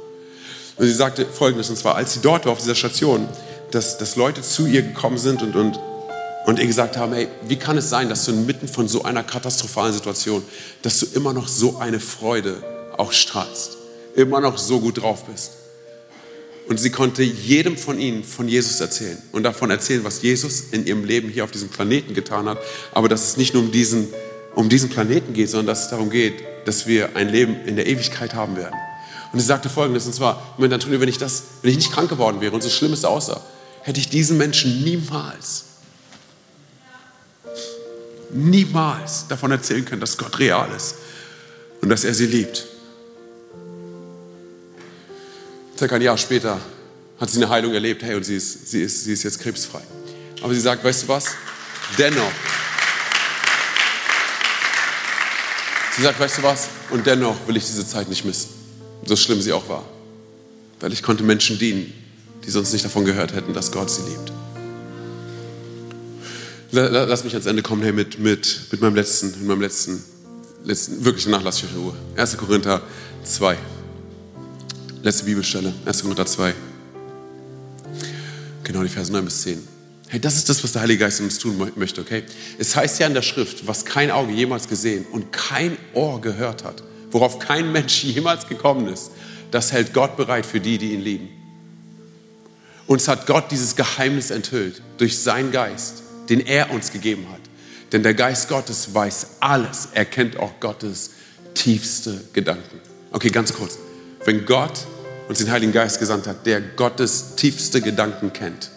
Und 0.77 0.87
sie 0.87 0.93
sagte 0.93 1.27
Folgendes, 1.27 1.69
und 1.71 1.77
zwar, 1.77 1.95
als 1.97 2.15
sie 2.15 2.21
dort 2.21 2.47
war 2.47 2.53
auf 2.53 2.59
dieser 2.59 2.75
Station, 2.75 3.29
dass, 3.71 3.99
dass 3.99 4.17
Leute 4.17 4.43
zu 4.43 4.67
ihr 4.67 4.83
gekommen 4.83 5.19
sind 5.19 5.43
und, 5.43 5.57
und, 5.57 5.81
und 6.47 6.59
ihr 6.59 6.67
gesagt 6.67 6.97
haben, 6.97 7.13
hey, 7.13 7.29
wie 7.47 7.57
kann 7.57 7.77
es 7.79 7.91
sein, 7.91 8.09
dass 8.09 8.25
du 8.25 8.33
inmitten 8.33 8.69
von 8.69 8.89
so 8.89 9.03
einer 9.03 9.23
katastrophalen 9.23 9.93
Situation, 9.93 10.43
dass 10.83 11.01
du 11.01 11.07
immer 11.15 11.33
noch 11.33 11.49
so 11.49 11.79
eine 11.79 12.01
Freude 12.01 12.63
auch 12.97 13.13
strahlst, 13.13 13.77
immer 14.15 14.41
noch 14.41 14.59
so 14.59 14.81
gut 14.81 15.03
drauf 15.03 15.25
bist. 15.25 15.53
Und 16.69 16.79
sie 16.79 16.91
konnte 16.91 17.23
jedem 17.23 17.77
von 17.77 17.99
ihnen 17.99 18.23
von 18.23 18.47
Jesus 18.49 18.81
erzählen 18.81 19.19
und 19.33 19.43
davon 19.43 19.71
erzählen, 19.71 20.05
was 20.05 20.23
Jesus 20.23 20.67
in 20.71 20.87
ihrem 20.87 21.05
Leben 21.05 21.29
hier 21.29 21.45
auf 21.45 21.51
diesem 21.51 21.69
Planeten 21.69 22.15
getan 22.15 22.49
hat, 22.49 22.59
aber 22.93 23.09
dass 23.09 23.29
es 23.29 23.37
nicht 23.37 23.55
nur 23.55 23.65
um 23.65 23.73
diesen, 23.73 24.09
um 24.55 24.69
diesen 24.69 24.89
Planeten 24.89 25.33
geht, 25.33 25.51
sondern 25.51 25.67
dass 25.67 25.85
es 25.85 25.91
darum 25.91 26.11
geht, 26.11 26.35
dass 26.67 26.87
wir 26.87 27.17
ein 27.17 27.29
Leben 27.29 27.57
in 27.67 27.77
der 27.77 27.87
Ewigkeit 27.87 28.35
haben 28.35 28.57
werden. 28.57 28.77
Und 29.33 29.41
sie 29.41 29.47
sagte 29.47 29.69
folgendes, 29.69 30.07
und 30.07 30.15
zwar, 30.15 30.55
wenn 30.59 31.09
ich, 31.09 31.19
das, 31.19 31.43
wenn 31.63 31.71
ich 31.71 31.77
nicht 31.77 31.93
krank 31.93 32.09
geworden 32.09 32.41
wäre 32.41 32.55
und 32.55 32.63
so 32.63 32.69
schlimm 32.69 32.93
es 32.93 33.05
aussah, 33.05 33.43
hätte 33.83 34.01
ich 34.01 34.09
diesen 34.09 34.39
Menschen 34.39 34.83
niemals, 34.85 35.65
niemals 38.33 39.27
davon 39.29 39.51
erzählen 39.51 39.85
können, 39.85 40.01
dass 40.01 40.17
Gott 40.17 40.39
real 40.39 40.69
ist 40.77 40.97
und 41.81 41.89
dass 41.89 42.05
er 42.05 42.15
sie 42.15 42.27
liebt. 42.27 42.67
Circa 45.77 45.97
ein 45.97 46.03
Jahr 46.03 46.19
später 46.19 46.61
hat 47.19 47.31
sie 47.31 47.39
eine 47.39 47.49
Heilung 47.49 47.73
erlebt, 47.73 48.03
hey, 48.03 48.15
und 48.15 48.25
sie 48.25 48.37
ist, 48.37 48.71
sie 48.71 48.83
ist, 48.83 49.05
sie 49.05 49.13
ist 49.13 49.23
jetzt 49.23 49.41
krebsfrei. 49.41 49.83
Aber 50.43 50.55
sie 50.55 50.61
sagt, 50.61 50.85
weißt 50.85 51.05
du 51.05 51.09
was? 51.09 51.27
Dennoch. 51.99 52.33
Sie 55.97 56.03
sagt, 56.03 56.21
weißt 56.21 56.39
du 56.39 56.43
was? 56.43 56.69
Und 56.91 57.07
dennoch 57.07 57.37
will 57.47 57.57
ich 57.57 57.65
diese 57.65 57.87
Zeit 57.87 58.09
nicht 58.09 58.25
missen 58.25 58.61
so 59.05 59.17
schlimm 59.17 59.41
sie 59.41 59.53
auch 59.53 59.69
war. 59.69 59.85
Weil 60.81 60.93
ich 60.93 61.03
konnte 61.03 61.23
Menschen 61.23 61.59
dienen, 61.59 61.93
die 62.45 62.51
sonst 62.51 62.73
nicht 62.73 62.85
davon 62.85 63.05
gehört 63.05 63.35
hätten, 63.35 63.53
dass 63.53 63.73
Gott 63.73 63.91
sie 63.91 64.03
liebt. 64.03 64.33
Lass 66.73 67.25
mich 67.25 67.33
ans 67.33 67.47
Ende 67.47 67.63
kommen 67.63 67.83
hey, 67.83 67.93
mit, 67.93 68.21
mit, 68.21 68.67
mit 68.71 68.81
meinem 68.81 68.95
letzten, 68.95 69.31
mit 69.31 69.43
meinem 69.43 69.61
letzten, 69.61 70.05
letzten 70.65 71.05
wirklichen 71.05 71.33
Nachlass 71.33 71.65
Ruhe. 71.75 71.95
1. 72.17 72.37
Korinther 72.37 72.81
2. 73.25 73.57
Letzte 75.03 75.25
Bibelstelle, 75.25 75.75
1. 75.85 76.03
Korinther 76.03 76.27
2. 76.27 76.55
Genau, 78.63 78.85
die 78.85 78.89
Verse 78.89 79.11
9 79.11 79.25
bis 79.25 79.43
10. 79.43 79.67
Hey, 80.07 80.21
das 80.21 80.37
ist 80.37 80.49
das, 80.49 80.63
was 80.63 80.71
der 80.71 80.83
Heilige 80.83 81.01
Geist 81.01 81.21
uns 81.21 81.39
tun 81.39 81.73
möchte, 81.75 82.03
okay? 82.03 82.23
Es 82.59 82.77
heißt 82.77 83.01
ja 83.01 83.09
in 83.09 83.15
der 83.15 83.23
Schrift, 83.23 83.67
was 83.67 83.85
kein 83.85 84.13
Auge 84.13 84.33
jemals 84.33 84.69
gesehen 84.69 85.07
und 85.11 85.33
kein 85.33 85.77
Ohr 85.93 86.21
gehört 86.21 86.63
hat, 86.63 86.85
worauf 87.11 87.41
kein 87.41 87.73
Mensch 87.73 88.05
jemals 88.05 88.47
gekommen 88.47 88.87
ist, 88.87 89.11
das 89.51 89.73
hält 89.73 89.93
Gott 89.93 90.17
bereit 90.17 90.47
für 90.47 90.61
die, 90.61 90.79
die 90.79 90.93
ihn 90.93 91.01
lieben. 91.01 91.29
Uns 92.87 93.09
hat 93.09 93.27
Gott 93.27 93.51
dieses 93.51 93.75
Geheimnis 93.75 94.31
enthüllt 94.31 94.83
durch 94.99 95.19
seinen 95.19 95.51
Geist, 95.51 96.05
den 96.31 96.47
er 96.47 96.71
uns 96.71 96.91
gegeben 96.91 97.27
hat. 97.31 97.41
Denn 97.93 98.03
der 98.03 98.15
Geist 98.15 98.49
Gottes 98.49 98.95
weiß 98.95 99.27
alles. 99.41 99.89
Er 99.93 100.05
kennt 100.05 100.37
auch 100.39 100.61
Gottes 100.61 101.11
tiefste 101.55 102.21
Gedanken. 102.33 102.81
Okay, 103.11 103.31
ganz 103.31 103.53
kurz. 103.53 103.79
Wenn 104.25 104.47
Gott 104.47 104.87
uns 105.29 105.39
den 105.39 105.51
Heiligen 105.51 105.73
Geist 105.73 105.99
gesandt 105.99 106.27
hat, 106.27 106.47
der 106.47 106.61
Gottes 106.61 107.35
tiefste 107.37 107.81
Gedanken 107.81 108.33
kennt, 108.33 108.71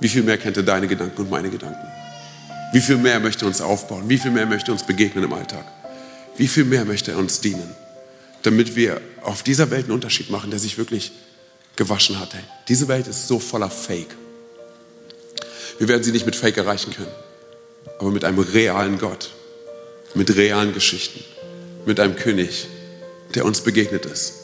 wie 0.00 0.08
viel 0.08 0.22
mehr 0.22 0.36
kennt 0.36 0.56
er 0.56 0.62
deine 0.62 0.86
Gedanken 0.86 1.22
und 1.22 1.30
meine 1.30 1.48
Gedanken? 1.48 1.86
Wie 2.72 2.80
viel 2.80 2.96
mehr 2.96 3.20
möchte 3.20 3.44
er 3.44 3.48
uns 3.48 3.60
aufbauen? 3.60 4.08
Wie 4.08 4.18
viel 4.18 4.30
mehr 4.30 4.46
möchte 4.46 4.70
er 4.70 4.74
uns 4.74 4.84
begegnen 4.84 5.24
im 5.24 5.32
Alltag? 5.32 5.64
Wie 6.36 6.48
viel 6.48 6.64
mehr 6.64 6.84
möchte 6.84 7.12
er 7.12 7.18
uns 7.18 7.40
dienen, 7.40 7.70
damit 8.42 8.76
wir 8.76 9.00
auf 9.22 9.42
dieser 9.42 9.70
Welt 9.70 9.84
einen 9.84 9.92
Unterschied 9.92 10.30
machen, 10.30 10.50
der 10.50 10.58
sich 10.58 10.76
wirklich 10.76 11.12
gewaschen 11.76 12.18
hat. 12.18 12.34
Hey, 12.34 12.42
diese 12.68 12.88
Welt 12.88 13.06
ist 13.06 13.28
so 13.28 13.38
voller 13.38 13.70
Fake. 13.70 14.14
Wir 15.78 15.88
werden 15.88 16.02
sie 16.02 16.12
nicht 16.12 16.26
mit 16.26 16.36
Fake 16.36 16.56
erreichen 16.56 16.92
können, 16.92 17.12
aber 17.98 18.10
mit 18.10 18.24
einem 18.24 18.38
realen 18.38 18.98
Gott, 18.98 19.30
mit 20.14 20.34
realen 20.36 20.74
Geschichten, 20.74 21.24
mit 21.86 21.98
einem 22.00 22.16
König, 22.16 22.68
der 23.34 23.44
uns 23.44 23.60
begegnet 23.60 24.06
ist 24.06 24.34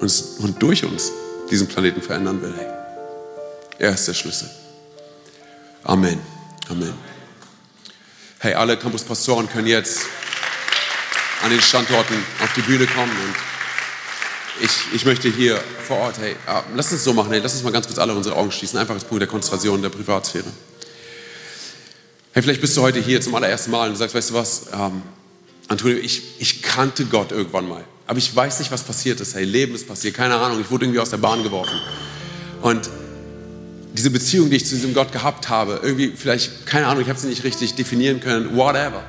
und 0.00 0.62
durch 0.62 0.84
uns 0.84 1.12
diesen 1.50 1.68
Planeten 1.68 2.02
verändern 2.02 2.42
will. 2.42 2.54
Er 3.78 3.90
ist 3.90 4.08
der 4.08 4.14
Schlüssel. 4.14 4.50
Amen. 5.84 6.20
Amen. 6.68 6.94
Hey, 8.38 8.54
alle 8.54 8.76
Campuspastoren 8.76 9.48
können 9.48 9.66
jetzt 9.66 10.06
an 11.42 11.50
den 11.50 11.60
Standorten 11.60 12.16
auf 12.42 12.52
die 12.54 12.62
Bühne 12.62 12.86
kommen. 12.86 13.10
Und 13.10 13.34
ich, 14.60 14.94
ich 14.94 15.04
möchte 15.04 15.30
hier 15.30 15.60
vor 15.86 15.98
Ort, 15.98 16.18
hey, 16.18 16.36
ah, 16.46 16.62
lass 16.74 16.92
uns 16.92 17.04
so 17.04 17.12
machen, 17.12 17.30
hey, 17.30 17.40
lass 17.42 17.54
uns 17.54 17.62
mal 17.62 17.72
ganz 17.72 17.86
kurz 17.86 17.98
alle 17.98 18.14
unsere 18.14 18.36
Augen 18.36 18.50
schließen. 18.50 18.78
Einfach 18.78 18.94
als 18.94 19.04
Punkt 19.04 19.20
der 19.20 19.28
Konzentration 19.28 19.82
der 19.82 19.90
Privatsphäre. 19.90 20.46
Hey, 22.32 22.42
vielleicht 22.42 22.60
bist 22.60 22.76
du 22.76 22.82
heute 22.82 23.00
hier 23.00 23.20
zum 23.20 23.34
allerersten 23.34 23.70
Mal 23.70 23.88
und 23.90 23.96
sagst, 23.96 24.14
weißt 24.14 24.30
du 24.30 24.34
was, 24.34 24.66
ähm, 24.72 25.02
Antonio, 25.68 25.98
ich, 25.98 26.22
ich 26.38 26.62
kannte 26.62 27.06
Gott 27.06 27.32
irgendwann 27.32 27.68
mal. 27.68 27.84
Aber 28.06 28.18
ich 28.18 28.34
weiß 28.34 28.60
nicht, 28.60 28.70
was 28.70 28.82
passiert 28.82 29.20
ist. 29.20 29.34
Hey, 29.34 29.44
Leben 29.44 29.74
ist 29.74 29.88
passiert, 29.88 30.14
keine 30.14 30.36
Ahnung. 30.36 30.60
Ich 30.60 30.70
wurde 30.70 30.84
irgendwie 30.84 31.00
aus 31.00 31.10
der 31.10 31.16
Bahn 31.16 31.42
geworfen. 31.42 31.78
Und 32.62 32.88
diese 33.92 34.10
Beziehung, 34.10 34.50
die 34.50 34.56
ich 34.56 34.66
zu 34.66 34.74
diesem 34.74 34.94
Gott 34.94 35.12
gehabt 35.12 35.48
habe, 35.48 35.80
irgendwie 35.82 36.12
vielleicht, 36.14 36.66
keine 36.66 36.86
Ahnung, 36.86 37.02
ich 37.02 37.08
habe 37.08 37.18
sie 37.18 37.28
nicht 37.28 37.44
richtig 37.44 37.74
definieren 37.74 38.20
können, 38.20 38.56
whatever 38.56 39.02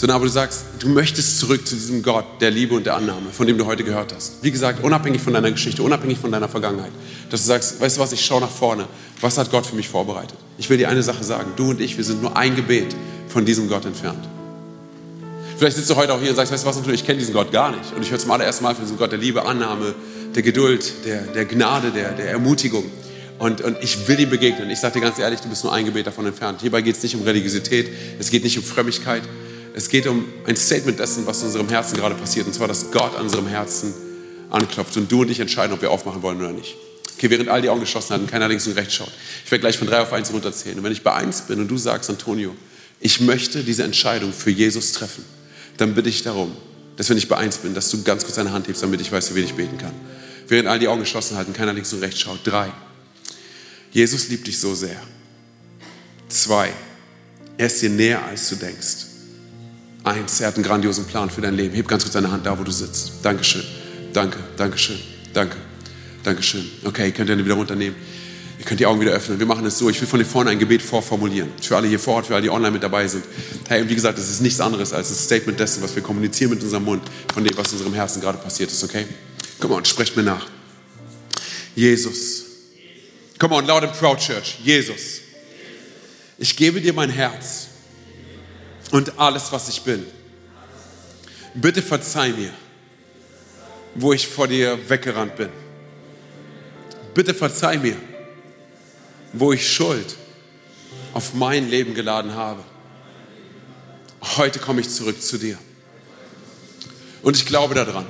sondern 0.00 0.16
aber 0.16 0.24
du 0.24 0.30
sagst, 0.30 0.64
du 0.78 0.88
möchtest 0.88 1.38
zurück 1.38 1.68
zu 1.68 1.74
diesem 1.74 2.02
Gott 2.02 2.24
der 2.40 2.50
Liebe 2.50 2.74
und 2.74 2.86
der 2.86 2.94
Annahme, 2.94 3.26
von 3.32 3.46
dem 3.46 3.58
du 3.58 3.66
heute 3.66 3.84
gehört 3.84 4.14
hast. 4.14 4.42
Wie 4.42 4.50
gesagt, 4.50 4.82
unabhängig 4.82 5.20
von 5.20 5.34
deiner 5.34 5.50
Geschichte, 5.50 5.82
unabhängig 5.82 6.18
von 6.18 6.32
deiner 6.32 6.48
Vergangenheit. 6.48 6.90
Dass 7.28 7.42
du 7.42 7.48
sagst, 7.48 7.78
weißt 7.82 7.98
du 7.98 8.00
was, 8.00 8.12
ich 8.12 8.24
schaue 8.24 8.40
nach 8.40 8.50
vorne. 8.50 8.86
Was 9.20 9.36
hat 9.36 9.50
Gott 9.50 9.66
für 9.66 9.76
mich 9.76 9.90
vorbereitet? 9.90 10.38
Ich 10.56 10.70
will 10.70 10.78
dir 10.78 10.88
eine 10.88 11.02
Sache 11.02 11.22
sagen. 11.22 11.52
Du 11.54 11.68
und 11.68 11.82
ich, 11.82 11.98
wir 11.98 12.04
sind 12.04 12.22
nur 12.22 12.34
ein 12.34 12.56
Gebet 12.56 12.96
von 13.28 13.44
diesem 13.44 13.68
Gott 13.68 13.84
entfernt. 13.84 14.26
Vielleicht 15.58 15.76
sitzt 15.76 15.90
du 15.90 15.96
heute 15.96 16.14
auch 16.14 16.20
hier 16.20 16.30
und 16.30 16.36
sagst, 16.36 16.50
weißt 16.50 16.64
du 16.64 16.68
was, 16.68 16.76
natürlich, 16.76 17.02
ich 17.02 17.06
kenne 17.06 17.18
diesen 17.18 17.34
Gott 17.34 17.52
gar 17.52 17.70
nicht. 17.70 17.92
Und 17.94 18.00
ich 18.00 18.10
höre 18.10 18.18
zum 18.18 18.30
allerersten 18.30 18.64
Mal 18.64 18.74
von 18.74 18.84
diesem 18.84 18.96
Gott 18.96 19.12
der 19.12 19.18
Liebe, 19.18 19.44
Annahme, 19.44 19.94
der 20.34 20.42
Geduld, 20.42 21.04
der, 21.04 21.24
der 21.24 21.44
Gnade, 21.44 21.90
der, 21.90 22.12
der 22.12 22.30
Ermutigung. 22.30 22.84
Und, 23.38 23.60
und 23.60 23.76
ich 23.82 24.08
will 24.08 24.18
ihm 24.18 24.30
begegnen. 24.30 24.70
Ich 24.70 24.80
sage 24.80 24.94
dir 24.94 25.00
ganz 25.02 25.18
ehrlich, 25.18 25.40
du 25.40 25.50
bist 25.50 25.62
nur 25.62 25.74
ein 25.74 25.84
Gebet 25.84 26.06
davon 26.06 26.24
entfernt. 26.24 26.62
Hierbei 26.62 26.80
geht 26.80 26.96
es 26.96 27.02
nicht 27.02 27.16
um 27.16 27.22
Religiosität, 27.22 27.90
es 28.18 28.30
geht 28.30 28.44
nicht 28.44 28.56
um 28.56 28.64
Frömmigkeit. 28.64 29.24
Es 29.74 29.88
geht 29.88 30.06
um 30.06 30.24
ein 30.46 30.56
Statement 30.56 30.98
dessen, 30.98 31.26
was 31.26 31.40
in 31.40 31.46
unserem 31.46 31.68
Herzen 31.68 31.96
gerade 31.96 32.14
passiert. 32.14 32.46
Und 32.46 32.54
zwar, 32.54 32.68
dass 32.68 32.90
Gott 32.90 33.16
an 33.16 33.22
unserem 33.22 33.46
Herzen 33.46 33.94
anklopft 34.50 34.96
und 34.96 35.10
du 35.10 35.22
und 35.22 35.30
ich 35.30 35.40
entscheiden, 35.40 35.72
ob 35.72 35.82
wir 35.82 35.90
aufmachen 35.90 36.22
wollen 36.22 36.38
oder 36.38 36.52
nicht. 36.52 36.76
Okay, 37.16 37.30
während 37.30 37.48
all 37.48 37.62
die 37.62 37.68
Augen 37.68 37.80
geschlossen 37.80 38.14
hatten, 38.14 38.26
keiner 38.26 38.48
links 38.48 38.66
und 38.66 38.72
rechts 38.72 38.94
schaut. 38.94 39.12
Ich 39.44 39.50
werde 39.50 39.60
gleich 39.60 39.76
von 39.76 39.86
drei 39.86 40.00
auf 40.00 40.12
eins 40.12 40.32
runterzählen. 40.32 40.78
Und 40.78 40.84
wenn 40.84 40.92
ich 40.92 41.02
bei 41.02 41.12
eins 41.12 41.42
bin 41.42 41.60
und 41.60 41.68
du 41.68 41.76
sagst, 41.76 42.08
Antonio, 42.08 42.56
ich 42.98 43.20
möchte 43.20 43.62
diese 43.62 43.84
Entscheidung 43.84 44.32
für 44.32 44.50
Jesus 44.50 44.92
treffen, 44.92 45.24
dann 45.76 45.94
bitte 45.94 46.08
ich 46.08 46.22
darum, 46.22 46.56
dass 46.96 47.08
wenn 47.10 47.16
ich 47.16 47.28
bei 47.28 47.36
eins 47.36 47.58
bin, 47.58 47.74
dass 47.74 47.90
du 47.90 48.02
ganz 48.02 48.24
kurz 48.24 48.36
deine 48.36 48.52
Hand 48.52 48.68
hebst, 48.68 48.82
damit 48.82 49.00
ich 49.00 49.12
weiß, 49.12 49.28
für 49.28 49.34
wen 49.34 49.44
ich 49.44 49.54
beten 49.54 49.78
kann. 49.78 49.92
Während 50.48 50.68
all 50.68 50.78
die 50.78 50.88
Augen 50.88 51.00
geschlossen 51.00 51.36
halten, 51.36 51.52
keiner 51.52 51.72
links 51.72 51.92
und 51.92 52.00
rechts 52.00 52.20
schaut. 52.20 52.40
Drei. 52.44 52.72
Jesus 53.92 54.28
liebt 54.28 54.46
dich 54.46 54.58
so 54.58 54.74
sehr. 54.74 55.00
Zwei. 56.28 56.72
Er 57.56 57.66
ist 57.66 57.80
dir 57.82 57.90
näher, 57.90 58.24
als 58.24 58.48
du 58.48 58.56
denkst. 58.56 59.09
Eins, 60.10 60.40
er 60.40 60.48
hat 60.48 60.56
einen 60.56 60.64
grandiosen 60.64 61.04
Plan 61.04 61.30
für 61.30 61.40
dein 61.40 61.54
Leben. 61.54 61.72
Heb 61.72 61.86
ganz 61.86 62.02
kurz 62.02 62.14
deine 62.14 62.32
Hand 62.32 62.44
da, 62.44 62.58
wo 62.58 62.64
du 62.64 62.72
sitzt. 62.72 63.12
Dankeschön. 63.22 63.62
Danke, 64.12 64.38
Dankeschön. 64.56 64.98
Danke. 65.32 65.56
Dankeschön. 66.24 66.68
Okay, 66.84 67.06
ihr 67.06 67.12
könnt 67.12 67.30
ihr 67.30 67.38
wieder 67.38 67.54
runternehmen. 67.54 67.94
Ihr 68.58 68.64
könnt 68.64 68.80
die 68.80 68.86
Augen 68.86 69.00
wieder 69.00 69.12
öffnen. 69.12 69.38
Wir 69.38 69.46
machen 69.46 69.64
es 69.66 69.78
so. 69.78 69.88
Ich 69.88 70.00
will 70.00 70.08
von 70.08 70.18
hier 70.18 70.28
vorne 70.28 70.50
ein 70.50 70.58
Gebet 70.58 70.82
vorformulieren. 70.82 71.48
Für 71.62 71.76
alle 71.76 71.86
hier 71.86 72.00
vor 72.00 72.16
Ort, 72.16 72.26
für 72.26 72.34
alle, 72.34 72.42
die 72.42 72.50
online 72.50 72.72
mit 72.72 72.82
dabei 72.82 73.06
sind. 73.06 73.24
Hey, 73.68 73.88
wie 73.88 73.94
gesagt, 73.94 74.18
es 74.18 74.28
ist 74.28 74.40
nichts 74.40 74.60
anderes 74.60 74.92
als 74.92 75.10
ein 75.10 75.14
Statement 75.14 75.60
dessen, 75.60 75.80
was 75.80 75.94
wir 75.94 76.02
kommunizieren 76.02 76.50
mit 76.50 76.62
unserem 76.64 76.84
Mund, 76.84 77.04
von 77.32 77.44
dem, 77.44 77.56
was 77.56 77.68
in 77.68 77.78
unserem 77.78 77.94
Herzen 77.94 78.20
gerade 78.20 78.38
passiert 78.38 78.72
ist, 78.72 78.82
okay? 78.82 79.06
Komm 79.60 79.70
on, 79.70 79.84
sprecht 79.84 80.16
mir 80.16 80.24
nach. 80.24 80.48
Jesus. 81.76 82.46
Komm 83.38 83.52
on, 83.52 83.64
laut 83.64 83.84
im 83.84 83.92
Proud 83.92 84.18
Church. 84.18 84.58
Jesus. 84.64 85.20
Ich 86.36 86.56
gebe 86.56 86.80
dir 86.80 86.92
mein 86.92 87.10
Herz 87.10 87.69
und 88.90 89.18
alles, 89.18 89.52
was 89.52 89.68
ich 89.68 89.82
bin. 89.82 90.04
Bitte 91.54 91.82
verzeih 91.82 92.32
mir, 92.32 92.52
wo 93.94 94.12
ich 94.12 94.26
vor 94.26 94.48
dir 94.48 94.78
weggerannt 94.88 95.36
bin. 95.36 95.48
Bitte 97.14 97.34
verzeih 97.34 97.78
mir, 97.78 97.96
wo 99.32 99.52
ich 99.52 99.68
Schuld 99.72 100.16
auf 101.12 101.34
mein 101.34 101.68
Leben 101.68 101.94
geladen 101.94 102.34
habe. 102.34 102.62
Heute 104.36 104.58
komme 104.58 104.80
ich 104.80 104.90
zurück 104.90 105.20
zu 105.20 105.38
dir. 105.38 105.58
Und 107.22 107.36
ich 107.36 107.46
glaube 107.46 107.74
daran, 107.74 108.06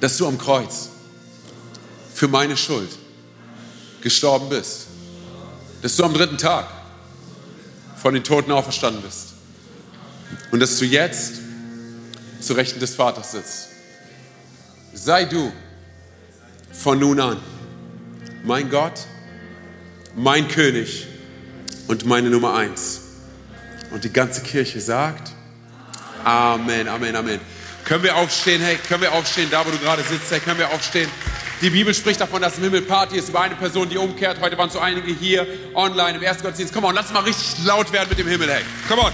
dass 0.00 0.16
du 0.16 0.26
am 0.26 0.38
Kreuz 0.38 0.88
für 2.14 2.28
meine 2.28 2.56
Schuld 2.56 2.90
gestorben 4.00 4.48
bist. 4.48 4.86
Dass 5.82 5.96
du 5.96 6.04
am 6.04 6.14
dritten 6.14 6.38
Tag 6.38 6.66
von 7.96 8.14
den 8.14 8.24
Toten 8.24 8.52
auferstanden 8.52 9.02
bist. 9.02 9.29
Und 10.50 10.60
dass 10.60 10.78
du 10.78 10.84
jetzt 10.84 11.34
zu 12.40 12.54
Rechten 12.54 12.80
des 12.80 12.94
Vaters 12.94 13.32
sitzt. 13.32 13.68
Sei 14.92 15.24
du 15.24 15.52
von 16.72 16.98
nun 16.98 17.20
an 17.20 17.40
mein 18.42 18.70
Gott, 18.70 19.06
mein 20.16 20.48
König 20.48 21.06
und 21.88 22.06
meine 22.06 22.30
Nummer 22.30 22.54
eins. 22.54 23.00
Und 23.90 24.04
die 24.04 24.12
ganze 24.12 24.42
Kirche 24.42 24.80
sagt, 24.80 25.32
Amen, 26.24 26.88
Amen, 26.88 27.16
Amen. 27.16 27.40
Können 27.84 28.04
wir 28.04 28.16
aufstehen, 28.16 28.60
hey, 28.60 28.76
können 28.76 29.02
wir 29.02 29.12
aufstehen, 29.12 29.48
da 29.50 29.64
wo 29.66 29.70
du 29.70 29.78
gerade 29.78 30.02
sitzt, 30.02 30.30
hey, 30.30 30.40
können 30.40 30.58
wir 30.58 30.70
aufstehen. 30.70 31.10
Die 31.60 31.70
Bibel 31.70 31.92
spricht 31.92 32.20
davon, 32.20 32.40
dass 32.40 32.56
im 32.56 32.64
Himmel 32.64 32.82
Party 32.82 33.18
ist 33.18 33.28
über 33.28 33.40
eine 33.40 33.54
Person, 33.54 33.88
die 33.88 33.98
umkehrt. 33.98 34.40
Heute 34.40 34.56
waren 34.56 34.70
so 34.70 34.78
einige 34.78 35.12
hier 35.12 35.46
online 35.74 36.16
im 36.16 36.22
ersten 36.22 36.42
Gottesdienst. 36.42 36.72
Komm 36.72 36.84
on, 36.84 36.94
lass 36.94 37.12
mal 37.12 37.22
richtig 37.22 37.64
laut 37.64 37.92
werden 37.92 38.08
mit 38.08 38.18
dem 38.18 38.28
Himmel, 38.28 38.50
hey. 38.50 38.62
Komm 38.88 39.00
on. 39.00 39.12